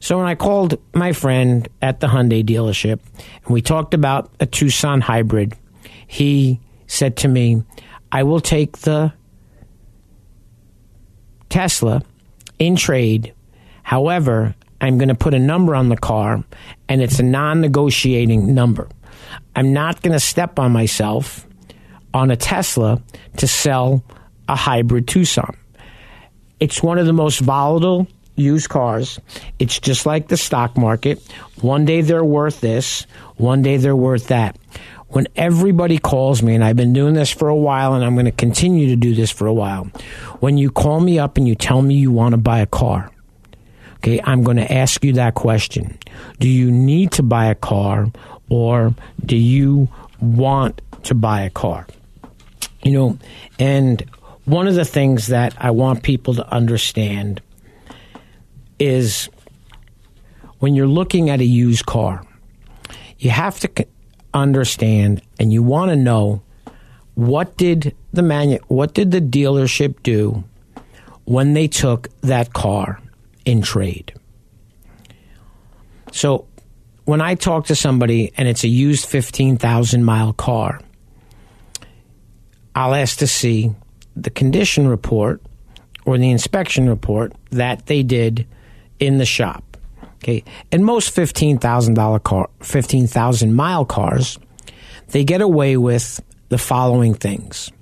So 0.00 0.16
when 0.16 0.26
I 0.26 0.34
called 0.34 0.80
my 0.94 1.12
friend 1.12 1.68
at 1.82 2.00
the 2.00 2.06
Hyundai 2.06 2.44
dealership 2.44 3.00
and 3.14 3.52
we 3.52 3.60
talked 3.60 3.92
about 3.94 4.32
a 4.40 4.46
Tucson 4.46 5.00
hybrid, 5.00 5.54
he 6.06 6.60
said 6.86 7.18
to 7.18 7.28
me, 7.28 7.62
I 8.10 8.22
will 8.22 8.40
take 8.40 8.78
the 8.78 9.12
Tesla 11.52 12.02
in 12.58 12.76
trade. 12.76 13.34
However, 13.82 14.54
I'm 14.80 14.96
going 14.96 15.10
to 15.10 15.14
put 15.14 15.34
a 15.34 15.38
number 15.38 15.74
on 15.74 15.90
the 15.90 15.98
car, 15.98 16.42
and 16.88 17.02
it's 17.02 17.18
a 17.18 17.22
non 17.22 17.60
negotiating 17.60 18.54
number. 18.54 18.88
I'm 19.54 19.74
not 19.74 20.00
going 20.00 20.14
to 20.14 20.20
step 20.20 20.58
on 20.58 20.72
myself 20.72 21.46
on 22.14 22.30
a 22.30 22.36
Tesla 22.36 23.02
to 23.36 23.46
sell 23.46 24.02
a 24.48 24.56
hybrid 24.56 25.06
Tucson. 25.06 25.54
It's 26.58 26.82
one 26.82 26.98
of 26.98 27.04
the 27.04 27.12
most 27.12 27.40
volatile 27.40 28.06
used 28.34 28.70
cars. 28.70 29.20
It's 29.58 29.78
just 29.78 30.06
like 30.06 30.28
the 30.28 30.38
stock 30.38 30.78
market. 30.78 31.20
One 31.60 31.84
day 31.84 32.00
they're 32.00 32.24
worth 32.24 32.62
this, 32.62 33.06
one 33.36 33.60
day 33.60 33.76
they're 33.76 33.94
worth 33.94 34.28
that. 34.28 34.56
When 35.12 35.28
everybody 35.36 35.98
calls 35.98 36.42
me, 36.42 36.54
and 36.54 36.64
I've 36.64 36.76
been 36.76 36.92
doing 36.92 37.14
this 37.14 37.30
for 37.30 37.48
a 37.48 37.56
while, 37.56 37.94
and 37.94 38.04
I'm 38.04 38.14
going 38.14 38.26
to 38.26 38.32
continue 38.32 38.88
to 38.88 38.96
do 38.96 39.14
this 39.14 39.30
for 39.30 39.46
a 39.46 39.52
while, 39.52 39.84
when 40.40 40.58
you 40.58 40.70
call 40.70 41.00
me 41.00 41.18
up 41.18 41.36
and 41.36 41.46
you 41.46 41.54
tell 41.54 41.82
me 41.82 41.94
you 41.94 42.10
want 42.10 42.32
to 42.32 42.38
buy 42.38 42.60
a 42.60 42.66
car, 42.66 43.12
Okay, 44.02 44.20
I'm 44.24 44.42
going 44.42 44.56
to 44.56 44.72
ask 44.72 45.04
you 45.04 45.12
that 45.12 45.34
question. 45.34 45.96
Do 46.40 46.48
you 46.48 46.72
need 46.72 47.12
to 47.12 47.22
buy 47.22 47.46
a 47.46 47.54
car 47.54 48.10
or 48.48 48.96
do 49.24 49.36
you 49.36 49.88
want 50.20 50.82
to 51.04 51.14
buy 51.14 51.42
a 51.42 51.50
car? 51.50 51.86
You 52.82 52.90
know, 52.90 53.18
and 53.60 54.04
one 54.44 54.66
of 54.66 54.74
the 54.74 54.84
things 54.84 55.28
that 55.28 55.54
I 55.56 55.70
want 55.70 56.02
people 56.02 56.34
to 56.34 56.52
understand 56.52 57.40
is 58.80 59.28
when 60.58 60.74
you're 60.74 60.88
looking 60.88 61.30
at 61.30 61.40
a 61.40 61.44
used 61.44 61.86
car, 61.86 62.26
you 63.20 63.30
have 63.30 63.60
to 63.60 63.86
understand 64.34 65.22
and 65.38 65.52
you 65.52 65.62
want 65.62 65.90
to 65.90 65.96
know 65.96 66.42
what 67.14 67.56
did 67.56 67.94
the 68.12 68.22
manu- 68.22 68.58
what 68.68 68.94
did 68.94 69.10
the 69.10 69.20
dealership 69.20 70.02
do 70.02 70.44
when 71.24 71.54
they 71.54 71.68
took 71.68 72.08
that 72.20 72.52
car 72.52 73.00
in 73.44 73.62
trade. 73.62 74.12
So 76.12 76.46
when 77.04 77.20
I 77.20 77.34
talk 77.34 77.66
to 77.66 77.74
somebody 77.74 78.32
and 78.36 78.48
it's 78.48 78.64
a 78.64 78.68
used 78.68 79.06
15,000 79.06 80.04
mile 80.04 80.32
car, 80.32 80.80
I'll 82.74 82.94
ask 82.94 83.18
to 83.18 83.26
see 83.26 83.72
the 84.16 84.30
condition 84.30 84.88
report 84.88 85.42
or 86.04 86.18
the 86.18 86.30
inspection 86.30 86.88
report 86.88 87.32
that 87.50 87.86
they 87.86 88.02
did 88.02 88.46
in 88.98 89.18
the 89.18 89.24
shop. 89.24 89.71
Okay, 90.22 90.44
and 90.70 90.84
most 90.84 91.10
fifteen 91.10 91.58
thousand 91.58 91.94
dollar 91.94 92.20
car, 92.20 92.48
fifteen 92.60 93.06
thousand 93.06 93.54
mile 93.54 93.84
cars, 93.84 94.38
they 95.08 95.24
get 95.24 95.40
away 95.40 95.76
with 95.76 96.20
the 96.48 96.58
following 96.58 97.14
things: 97.14 97.72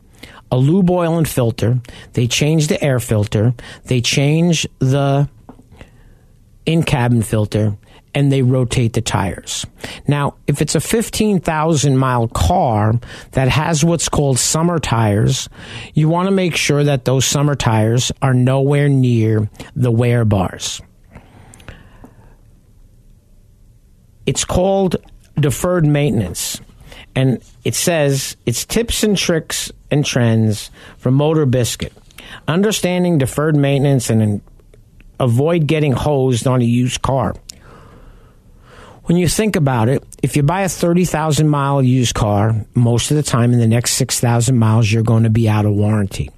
a 0.51 0.57
lube 0.57 0.91
oil 0.91 1.19
and 1.19 1.29
filter. 1.29 1.81
They 2.15 2.27
change 2.27 2.69
the 2.69 2.83
air 2.83 2.99
filter. 2.99 3.55
They 3.85 4.01
change 4.01 4.67
the 4.79 5.29
in 6.67 6.83
cabin 6.83 7.23
filter 7.23 7.77
and 8.15 8.31
they 8.31 8.43
rotate 8.43 8.93
the 8.93 9.01
tires. 9.01 9.67
Now, 10.07 10.35
if 10.47 10.61
it's 10.61 10.75
a 10.75 10.81
15,000 10.81 11.97
mile 11.97 12.29
car 12.29 12.95
that 13.33 13.49
has 13.49 13.85
what's 13.85 14.09
called 14.09 14.39
summer 14.39 14.79
tires, 14.79 15.49
you 15.95 16.09
want 16.09 16.27
to 16.27 16.33
make 16.33 16.57
sure 16.57 16.83
that 16.85 17.05
those 17.05 17.25
summer 17.25 17.55
tires 17.55 18.11
are 18.21 18.35
nowhere 18.35 18.89
near 18.89 19.49
the 19.77 19.91
wear 19.91 20.25
bars. 20.25 20.83
It's 24.31 24.45
called 24.45 24.95
deferred 25.35 25.85
maintenance. 25.85 26.61
And 27.17 27.43
it 27.65 27.75
says 27.75 28.37
it's 28.47 28.65
tips 28.65 29.03
and 29.03 29.19
tricks 29.19 29.73
and 29.91 30.07
trends 30.07 30.71
from 30.99 31.15
Motor 31.15 31.47
Biscuit. 31.47 31.93
Understanding 32.47 33.19
deferred 33.19 33.57
maintenance 33.57 34.09
and 34.09 34.41
avoid 35.19 35.67
getting 35.67 35.91
hosed 35.91 36.47
on 36.47 36.63
a 36.63 36.65
used 36.65 37.03
car. 37.03 37.35
When 39.07 39.19
you 39.19 39.27
think 39.27 39.57
about 39.57 39.89
it, 39.89 40.05
if 40.23 40.37
you 40.37 40.45
buy 40.45 40.61
a 40.61 40.69
30,000 40.69 41.49
mile 41.49 41.83
used 41.83 42.15
car, 42.15 42.55
most 42.77 43.11
of 43.11 43.17
the 43.17 43.25
time 43.25 43.53
in 43.53 43.59
the 43.59 43.67
next 43.67 43.95
6,000 43.95 44.57
miles, 44.57 44.93
you're 44.93 45.03
going 45.03 45.25
to 45.25 45.31
be 45.31 45.49
out 45.49 45.67
of 45.67 45.73
warranty. 45.73 46.31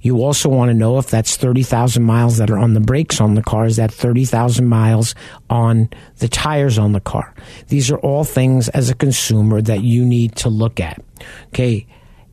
You 0.00 0.22
also 0.22 0.48
want 0.48 0.70
to 0.70 0.74
know 0.74 0.98
if 0.98 1.08
that's 1.08 1.36
30,000 1.36 2.02
miles 2.02 2.38
that 2.38 2.50
are 2.50 2.58
on 2.58 2.74
the 2.74 2.80
brakes 2.80 3.20
on 3.20 3.34
the 3.34 3.42
car, 3.42 3.66
is 3.66 3.76
that 3.76 3.92
30,000 3.92 4.66
miles 4.66 5.14
on 5.50 5.88
the 6.18 6.28
tires 6.28 6.78
on 6.78 6.92
the 6.92 7.00
car? 7.00 7.34
These 7.68 7.90
are 7.90 7.98
all 7.98 8.24
things 8.24 8.68
as 8.70 8.90
a 8.90 8.94
consumer 8.94 9.62
that 9.62 9.82
you 9.82 10.04
need 10.04 10.36
to 10.36 10.48
look 10.48 10.80
at. 10.80 11.02
Okay. 11.48 11.86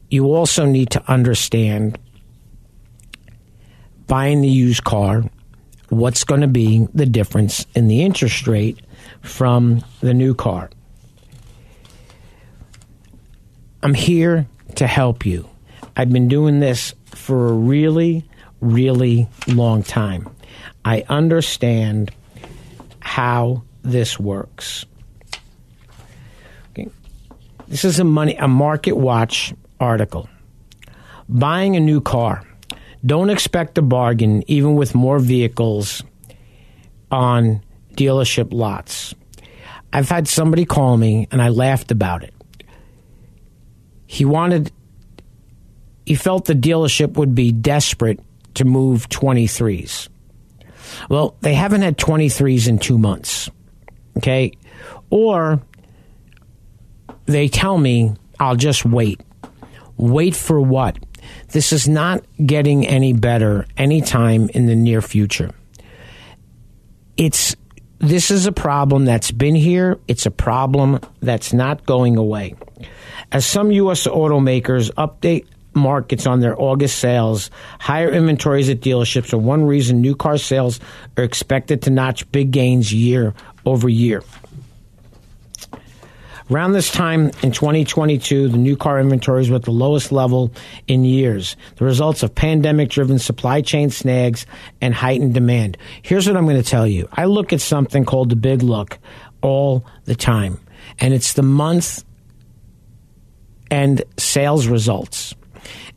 You 0.10 0.34
also 0.34 0.66
need 0.66 0.90
to 0.92 1.12
understand 1.12 2.00
buying 4.08 4.42
the 4.42 4.50
used 4.50 4.84
car, 4.84 5.24
what's 5.90 6.24
going 6.24 6.42
to 6.42 6.48
be 6.48 6.88
the 6.94 7.06
difference 7.06 7.66
in 7.76 7.88
the 7.88 8.02
interest 8.02 8.48
rate 8.48 8.80
from 9.22 9.84
the 10.02 10.14
new 10.14 10.34
car. 10.34 10.70
I'm 13.82 13.94
here 13.94 14.48
to 14.76 14.88
help 14.88 15.26
you. 15.26 15.48
I've 15.96 16.12
been 16.12 16.28
doing 16.28 16.60
this 16.60 16.94
for 17.20 17.50
a 17.50 17.54
really, 17.54 18.26
really 18.62 19.28
long 19.48 19.84
time. 19.84 20.28
I 20.84 21.04
understand 21.10 22.12
how 23.00 23.64
this 23.84 24.20
works. 24.20 24.86
Okay. 26.72 26.90
This 27.68 27.86
is 27.86 28.00
a 28.00 28.04
money 28.04 28.36
a 28.36 28.48
market 28.48 28.94
watch 28.94 29.54
article. 29.80 30.30
Buying 31.28 31.76
a 31.76 31.80
new 31.80 32.02
car. 32.02 32.44
Don't 33.06 33.30
expect 33.30 33.78
a 33.78 33.82
bargain 33.82 34.44
even 34.48 34.76
with 34.76 34.96
more 34.96 35.20
vehicles 35.20 36.04
on 37.12 37.64
dealership 37.94 38.52
lots. 38.52 39.14
I've 39.94 40.10
had 40.10 40.28
somebody 40.28 40.66
call 40.66 40.98
me 40.98 41.28
and 41.32 41.42
I 41.42 41.50
laughed 41.50 41.92
about 41.92 42.24
it. 42.24 42.34
He 44.06 44.26
wanted, 44.26 44.72
he 46.10 46.16
felt 46.16 46.46
the 46.46 46.56
dealership 46.56 47.18
would 47.18 47.36
be 47.36 47.52
desperate 47.52 48.20
to 48.56 48.66
move 48.66 49.08
23s. 49.10 50.10
Well, 51.08 51.36
they 51.42 51.54
haven't 51.54 51.84
had 51.84 52.00
23s 52.00 52.68
in 52.68 52.80
two 52.80 52.98
months. 52.98 53.48
Okay. 54.18 54.54
Or 55.12 55.62
they 57.26 57.48
tell 57.48 57.78
me, 57.78 58.16
I'll 58.40 58.56
just 58.56 58.86
wait. 58.86 59.22
Wait 59.98 60.36
for 60.36 60.60
what? 60.60 60.98
This 61.50 61.72
is 61.72 61.88
not 61.88 62.24
getting 62.44 62.88
any 62.88 63.14
better 63.14 63.68
anytime 63.78 64.50
in 64.50 64.66
the 64.66 64.76
near 64.76 65.04
future. 65.04 65.52
It's 67.18 67.56
this 68.00 68.32
is 68.32 68.48
a 68.48 68.52
problem 68.52 69.06
that's 69.06 69.30
been 69.30 69.54
here. 69.54 70.00
It's 70.08 70.26
a 70.26 70.32
problem 70.32 71.02
that's 71.20 71.54
not 71.54 71.86
going 71.86 72.18
away. 72.18 72.56
As 73.32 73.46
some 73.46 73.72
U.S. 73.72 74.08
automakers 74.08 74.92
update 74.94 75.46
markets 75.74 76.26
on 76.26 76.40
their 76.40 76.60
August 76.60 77.00
sales, 77.00 77.52
higher 77.80 78.10
inventories 78.10 78.70
at 78.70 78.80
dealerships 78.80 79.34
are 79.34 79.38
one 79.38 79.66
reason 79.66 80.02
new 80.02 80.16
car 80.16 80.38
sales 80.38 80.80
are 81.18 81.24
expected 81.24 81.82
to 81.84 81.90
notch 81.90 82.30
big 82.32 82.52
gains 82.52 82.94
year 82.94 83.34
over 83.66 83.88
year. 83.88 84.24
Around 86.52 86.72
this 86.72 86.92
time 86.92 87.28
in 87.44 87.52
2022, 87.52 88.48
the 88.48 88.58
new 88.58 88.76
car 88.76 89.00
inventories 89.00 89.52
were 89.52 89.58
at 89.58 89.64
the 89.64 89.72
lowest 89.72 90.12
level 90.12 90.52
in 90.88 91.06
years, 91.06 91.56
the 91.76 91.86
results 91.86 92.24
of 92.24 92.34
pandemic 92.34 92.90
driven 92.90 93.20
supply 93.20 93.62
chain 93.62 93.92
snags 93.92 94.48
and 94.82 94.96
heightened 94.96 95.36
demand. 95.36 95.78
Here's 96.02 96.26
what 96.26 96.36
I'm 96.36 96.46
going 96.46 96.62
to 96.62 96.68
tell 96.68 96.88
you 96.88 97.08
I 97.12 97.26
look 97.26 97.54
at 97.54 97.62
something 97.62 98.04
called 98.04 98.30
the 98.30 98.36
Big 98.36 98.64
Look 98.64 98.98
all 99.44 99.86
the 100.06 100.16
time, 100.16 100.60
and 100.98 101.14
it's 101.14 101.34
the 101.34 101.44
month 101.44 102.04
and 103.70 104.02
sales 104.18 104.66
results. 104.66 105.36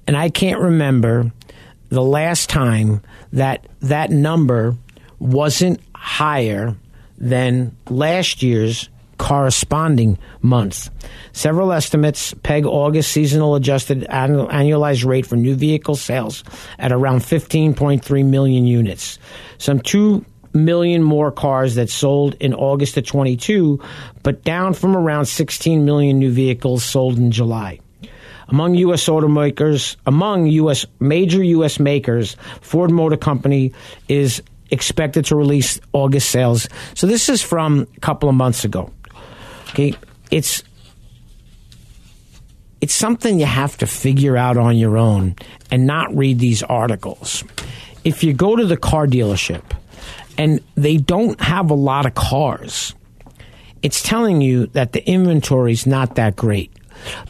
And 0.06 0.16
I 0.16 0.30
can't 0.30 0.60
remember 0.60 1.32
the 1.88 2.02
last 2.02 2.48
time 2.48 3.02
that 3.32 3.66
that 3.80 4.10
number 4.10 4.76
wasn't 5.18 5.80
higher 5.94 6.76
than 7.18 7.76
last 7.88 8.42
year's 8.42 8.88
corresponding 9.18 10.18
month. 10.40 10.90
Several 11.32 11.70
estimates 11.72 12.34
peg 12.42 12.66
August 12.66 13.12
seasonal 13.12 13.54
adjusted 13.54 14.00
annualized 14.10 15.04
rate 15.06 15.26
for 15.26 15.36
new 15.36 15.54
vehicle 15.54 15.94
sales 15.94 16.42
at 16.78 16.90
around 16.90 17.20
15.3 17.20 18.24
million 18.24 18.66
units. 18.66 19.20
Some 19.58 19.78
2 19.78 20.24
million 20.54 21.02
more 21.02 21.30
cars 21.30 21.76
that 21.76 21.88
sold 21.88 22.34
in 22.40 22.52
August 22.52 22.96
of 22.96 23.06
22, 23.06 23.80
but 24.22 24.42
down 24.42 24.74
from 24.74 24.96
around 24.96 25.26
16 25.26 25.84
million 25.84 26.18
new 26.18 26.32
vehicles 26.32 26.82
sold 26.82 27.16
in 27.16 27.30
July. 27.30 27.78
Among 28.52 28.74
U.S. 28.74 29.08
automakers, 29.08 29.96
among 30.04 30.46
U.S. 30.46 30.84
major 31.00 31.42
U.S. 31.42 31.80
makers, 31.80 32.36
Ford 32.60 32.90
Motor 32.90 33.16
Company 33.16 33.72
is 34.08 34.42
expected 34.70 35.24
to 35.26 35.36
release 35.36 35.80
August 35.94 36.30
sales. 36.30 36.68
So 36.94 37.06
this 37.06 37.30
is 37.30 37.40
from 37.40 37.86
a 37.96 38.00
couple 38.00 38.28
of 38.28 38.34
months 38.34 38.64
ago. 38.64 38.92
Okay, 39.70 39.94
it's 40.30 40.62
it's 42.82 42.92
something 42.92 43.38
you 43.38 43.46
have 43.46 43.78
to 43.78 43.86
figure 43.86 44.36
out 44.36 44.56
on 44.56 44.76
your 44.76 44.98
own 44.98 45.36
and 45.70 45.86
not 45.86 46.14
read 46.14 46.38
these 46.38 46.62
articles. 46.62 47.44
If 48.04 48.24
you 48.24 48.34
go 48.34 48.56
to 48.56 48.66
the 48.66 48.76
car 48.76 49.06
dealership 49.06 49.62
and 50.36 50.60
they 50.74 50.96
don't 50.96 51.40
have 51.40 51.70
a 51.70 51.74
lot 51.74 52.06
of 52.06 52.14
cars, 52.14 52.94
it's 53.82 54.02
telling 54.02 54.40
you 54.40 54.66
that 54.68 54.92
the 54.92 55.08
inventory 55.08 55.72
is 55.72 55.86
not 55.86 56.16
that 56.16 56.34
great. 56.34 56.71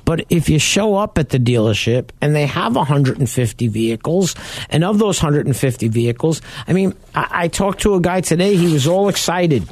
But 0.04 0.26
if 0.30 0.48
you 0.48 0.58
show 0.58 0.96
up 0.96 1.18
at 1.18 1.30
the 1.30 1.38
dealership 1.38 2.10
and 2.20 2.34
they 2.34 2.46
have 2.46 2.76
150 2.76 3.68
vehicles, 3.68 4.34
and 4.70 4.84
of 4.84 4.98
those 4.98 5.22
150 5.22 5.88
vehicles, 5.88 6.42
I 6.66 6.72
mean, 6.72 6.94
I, 7.14 7.28
I 7.30 7.48
talked 7.48 7.82
to 7.82 7.94
a 7.94 8.00
guy 8.00 8.20
today, 8.20 8.56
he 8.56 8.72
was 8.72 8.86
all 8.86 9.08
excited 9.08 9.68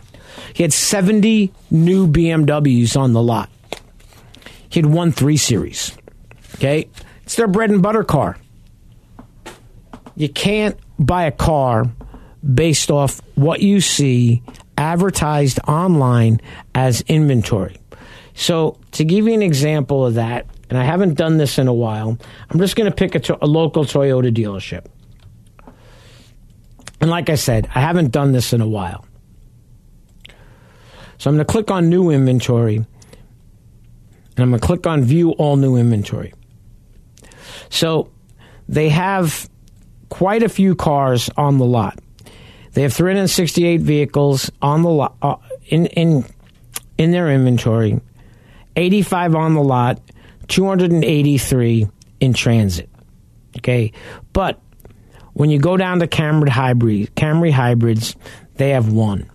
he 0.54 0.62
had 0.62 0.72
70 0.72 1.52
new 1.70 2.06
BMWs 2.06 2.96
on 2.96 3.12
the 3.12 3.22
lot. 3.22 3.50
He 4.68 4.80
had 4.80 4.86
won 4.86 5.12
three 5.12 5.36
series. 5.36 5.96
Okay? 6.56 6.88
It's 7.22 7.36
their 7.36 7.48
bread 7.48 7.70
and 7.70 7.82
butter 7.82 8.04
car. 8.04 8.36
You 10.16 10.28
can't 10.28 10.78
buy 10.98 11.24
a 11.24 11.32
car 11.32 11.86
based 12.54 12.90
off 12.90 13.20
what 13.34 13.60
you 13.60 13.80
see 13.80 14.42
advertised 14.76 15.60
online 15.66 16.40
as 16.74 17.02
inventory. 17.02 17.76
So, 18.34 18.78
to 18.92 19.04
give 19.04 19.26
you 19.26 19.34
an 19.34 19.42
example 19.42 20.04
of 20.04 20.14
that, 20.14 20.46
and 20.68 20.78
I 20.78 20.84
haven't 20.84 21.14
done 21.14 21.36
this 21.36 21.58
in 21.58 21.68
a 21.68 21.74
while, 21.74 22.18
I'm 22.48 22.58
just 22.58 22.76
going 22.76 22.90
to 22.90 22.94
pick 22.94 23.14
a, 23.14 23.20
to- 23.20 23.44
a 23.44 23.46
local 23.46 23.84
Toyota 23.84 24.34
dealership. 24.34 24.86
And 27.00 27.10
like 27.10 27.30
I 27.30 27.36
said, 27.36 27.68
I 27.74 27.80
haven't 27.80 28.12
done 28.12 28.32
this 28.32 28.52
in 28.52 28.60
a 28.60 28.68
while. 28.68 29.06
So 31.18 31.28
I'm 31.30 31.36
going 31.36 31.46
to 31.46 31.50
click 31.50 31.70
on 31.70 31.88
new 31.88 32.10
inventory 32.10 32.76
and 32.76 32.86
I'm 34.38 34.50
going 34.50 34.60
to 34.60 34.66
click 34.66 34.86
on 34.86 35.02
view 35.02 35.32
all 35.32 35.56
new 35.56 35.76
inventory. 35.76 36.32
So 37.68 38.10
they 38.68 38.88
have 38.88 39.48
quite 40.08 40.42
a 40.42 40.48
few 40.48 40.74
cars 40.74 41.28
on 41.36 41.58
the 41.58 41.64
lot. 41.64 41.98
They 42.72 42.82
have 42.82 42.92
368 42.92 43.80
vehicles 43.80 44.50
on 44.62 44.82
the 44.82 44.88
lot 44.88 45.16
uh, 45.20 45.36
in 45.66 45.86
in 45.86 46.24
in 46.96 47.10
their 47.10 47.30
inventory, 47.30 48.00
85 48.80 49.34
on 49.34 49.54
the 49.54 49.62
lot, 49.62 50.00
283 50.48 51.86
in 52.20 52.32
transit. 52.32 52.88
Okay, 53.58 53.92
but 54.32 54.60
when 55.34 55.50
you 55.50 55.58
go 55.58 55.76
down 55.76 56.00
to 56.00 56.06
Camry 56.06 56.48
Hybrid, 56.48 57.14
Camry 57.14 57.52
Hybrids, 57.52 58.16
they 58.56 58.70
have 58.70 58.92
one. 58.92 59.30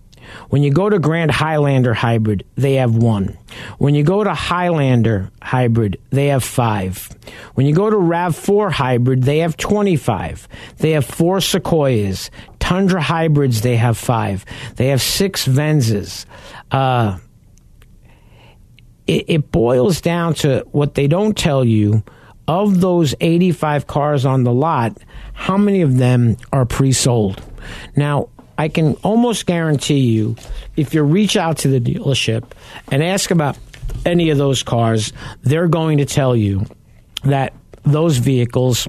When 0.48 0.62
you 0.62 0.72
go 0.72 0.88
to 0.88 0.98
Grand 0.98 1.30
Highlander 1.30 1.94
Hybrid, 1.94 2.44
they 2.56 2.74
have 2.74 2.96
one. 2.96 3.38
When 3.78 3.94
you 3.94 4.02
go 4.02 4.24
to 4.24 4.34
Highlander 4.34 5.30
Hybrid, 5.40 6.00
they 6.10 6.28
have 6.28 6.42
five. 6.42 7.08
When 7.54 7.66
you 7.66 7.74
go 7.74 7.88
to 7.88 7.96
RAV4 7.96 8.72
Hybrid, 8.72 9.22
they 9.22 9.38
have 9.38 9.56
25. 9.56 10.48
They 10.78 10.92
have 10.92 11.06
four 11.06 11.40
Sequoias. 11.40 12.30
Tundra 12.58 13.00
Hybrids, 13.00 13.60
they 13.60 13.76
have 13.76 13.96
five. 13.96 14.44
They 14.74 14.88
have 14.88 15.00
six 15.00 15.46
Venzas. 15.46 16.26
Uh, 16.72 17.18
it, 19.06 19.24
it 19.28 19.52
boils 19.52 20.00
down 20.00 20.34
to 20.34 20.66
what 20.72 20.94
they 20.94 21.06
don't 21.06 21.36
tell 21.36 21.64
you 21.64 22.02
of 22.48 22.80
those 22.80 23.14
85 23.20 23.86
cars 23.86 24.24
on 24.24 24.44
the 24.44 24.52
lot, 24.52 24.96
how 25.32 25.56
many 25.56 25.82
of 25.82 25.98
them 25.98 26.36
are 26.52 26.64
pre 26.64 26.92
sold? 26.92 27.42
Now, 27.96 28.28
I 28.58 28.68
can 28.68 28.94
almost 29.02 29.46
guarantee 29.46 30.00
you, 30.00 30.36
if 30.76 30.94
you 30.94 31.02
reach 31.02 31.36
out 31.36 31.58
to 31.58 31.68
the 31.68 31.80
dealership 31.80 32.44
and 32.90 33.02
ask 33.02 33.30
about 33.30 33.58
any 34.04 34.30
of 34.30 34.38
those 34.38 34.62
cars, 34.62 35.12
they're 35.42 35.68
going 35.68 35.98
to 35.98 36.06
tell 36.06 36.34
you 36.34 36.64
that 37.24 37.52
those 37.82 38.18
vehicles 38.18 38.88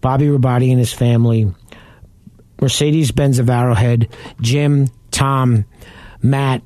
Bobby 0.00 0.26
Rabati 0.26 0.70
and 0.70 0.78
his 0.78 0.92
family, 0.92 1.52
Mercedes 2.60 3.10
Benz 3.12 3.38
of 3.38 3.48
Arrowhead, 3.50 4.08
Jim, 4.40 4.88
Tom, 5.10 5.64
Matt, 6.22 6.62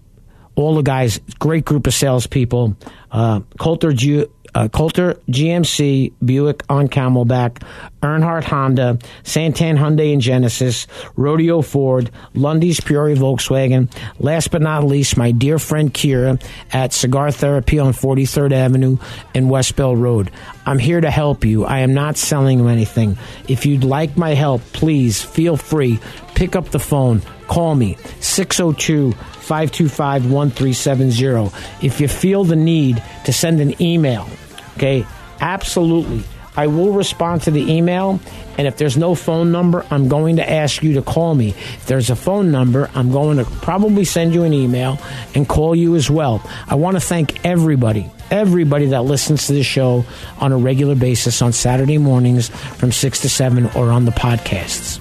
all 0.57 0.75
the 0.75 0.83
guys, 0.83 1.21
great 1.39 1.65
group 1.65 1.87
of 1.87 1.95
salespeople. 1.95 2.77
Uh, 3.11 3.41
Coulter, 3.59 3.93
G- 3.93 4.27
uh, 4.55 4.69
Coulter, 4.69 5.15
GMC, 5.29 6.13
Buick 6.25 6.63
on 6.69 6.89
Camelback, 6.89 7.63
Earnhardt 8.03 8.45
Honda, 8.45 8.99
Santan 9.23 9.79
Hyundai 9.79 10.13
and 10.13 10.23
Genesis, 10.23 10.87
Rodeo 11.17 11.63
Ford, 11.63 12.11
Lunde's 12.35 12.81
Peoria 12.81 13.17
Volkswagen. 13.17 13.91
Last 14.19 14.51
but 14.51 14.63
not 14.63 14.85
least, 14.85 15.17
my 15.17 15.33
dear 15.33 15.59
friend 15.59 15.93
Kira 15.93 16.43
at 16.73 16.93
Cigar 16.93 17.31
Therapy 17.31 17.79
on 17.79 17.93
43rd 17.93 18.53
Avenue 18.53 18.99
and 19.35 19.51
West 19.51 19.77
Bell 19.77 19.97
Road. 19.97 20.31
I'm 20.67 20.79
here 20.79 21.01
to 21.01 21.11
help 21.11 21.45
you. 21.45 21.65
I 21.65 21.81
am 21.81 21.95
not 21.95 22.17
selling 22.17 22.61
you 22.61 22.69
anything. 22.69 23.19
If 23.49 23.67
you'd 23.67 23.85
like 23.85 24.17
my 24.17 24.35
help, 24.35 24.63
please 24.73 25.23
feel 25.23 25.57
free. 25.57 25.99
Pick 26.35 26.57
up 26.57 26.71
the 26.71 26.79
phone. 26.79 27.23
Call 27.49 27.75
me 27.75 27.97
602 28.21 29.13
525 29.13 30.31
1370. 30.31 31.87
If 31.87 32.01
you 32.01 32.09
feel 32.09 32.45
the 32.45 32.57
need 32.57 33.03
to 33.25 33.33
send 33.33 33.61
an 33.61 33.81
email, 33.81 34.29
okay, 34.77 35.07
absolutely. 35.41 36.25
I 36.57 36.69
will 36.69 36.93
respond 36.93 37.43
to 37.43 37.51
the 37.51 37.73
email, 37.73 38.21
and 38.57 38.69
if 38.69 38.77
there's 38.77 38.97
no 38.97 39.17
phone 39.17 39.51
number, 39.51 39.85
I'm 39.91 40.09
going 40.09 40.37
to 40.37 40.49
ask 40.49 40.83
you 40.83 40.95
to 40.95 41.03
call 41.03 41.35
me. 41.35 41.49
If 41.49 41.87
there's 41.87 42.11
a 42.11 42.17
phone 42.17 42.53
number, 42.53 42.89
I'm 42.95 43.11
going 43.11 43.39
to 43.39 43.45
probably 43.45 44.05
send 44.05 44.35
you 44.35 44.45
an 44.45 44.53
email 44.53 45.01
and 45.35 45.49
call 45.49 45.75
you 45.75 45.97
as 45.97 46.09
well. 46.09 46.49
I 46.69 46.77
want 46.77 46.97
to 46.97 47.01
thank 47.01 47.45
everybody, 47.45 48.09
everybody 48.31 48.87
that 48.87 49.03
listens 49.03 49.49
to 49.49 49.53
the 49.53 49.65
show 49.65 50.05
on 50.39 50.53
a 50.53 50.57
regular 50.57 50.95
basis 50.95 51.43
on 51.43 51.53
Saturday 51.53 51.99
mornings 51.99 52.49
from 52.49 52.93
6 52.93 53.21
to 53.23 53.29
7 53.29 53.67
or 53.75 53.91
on 53.91 54.05
the 54.05 54.13
podcasts. 54.13 55.01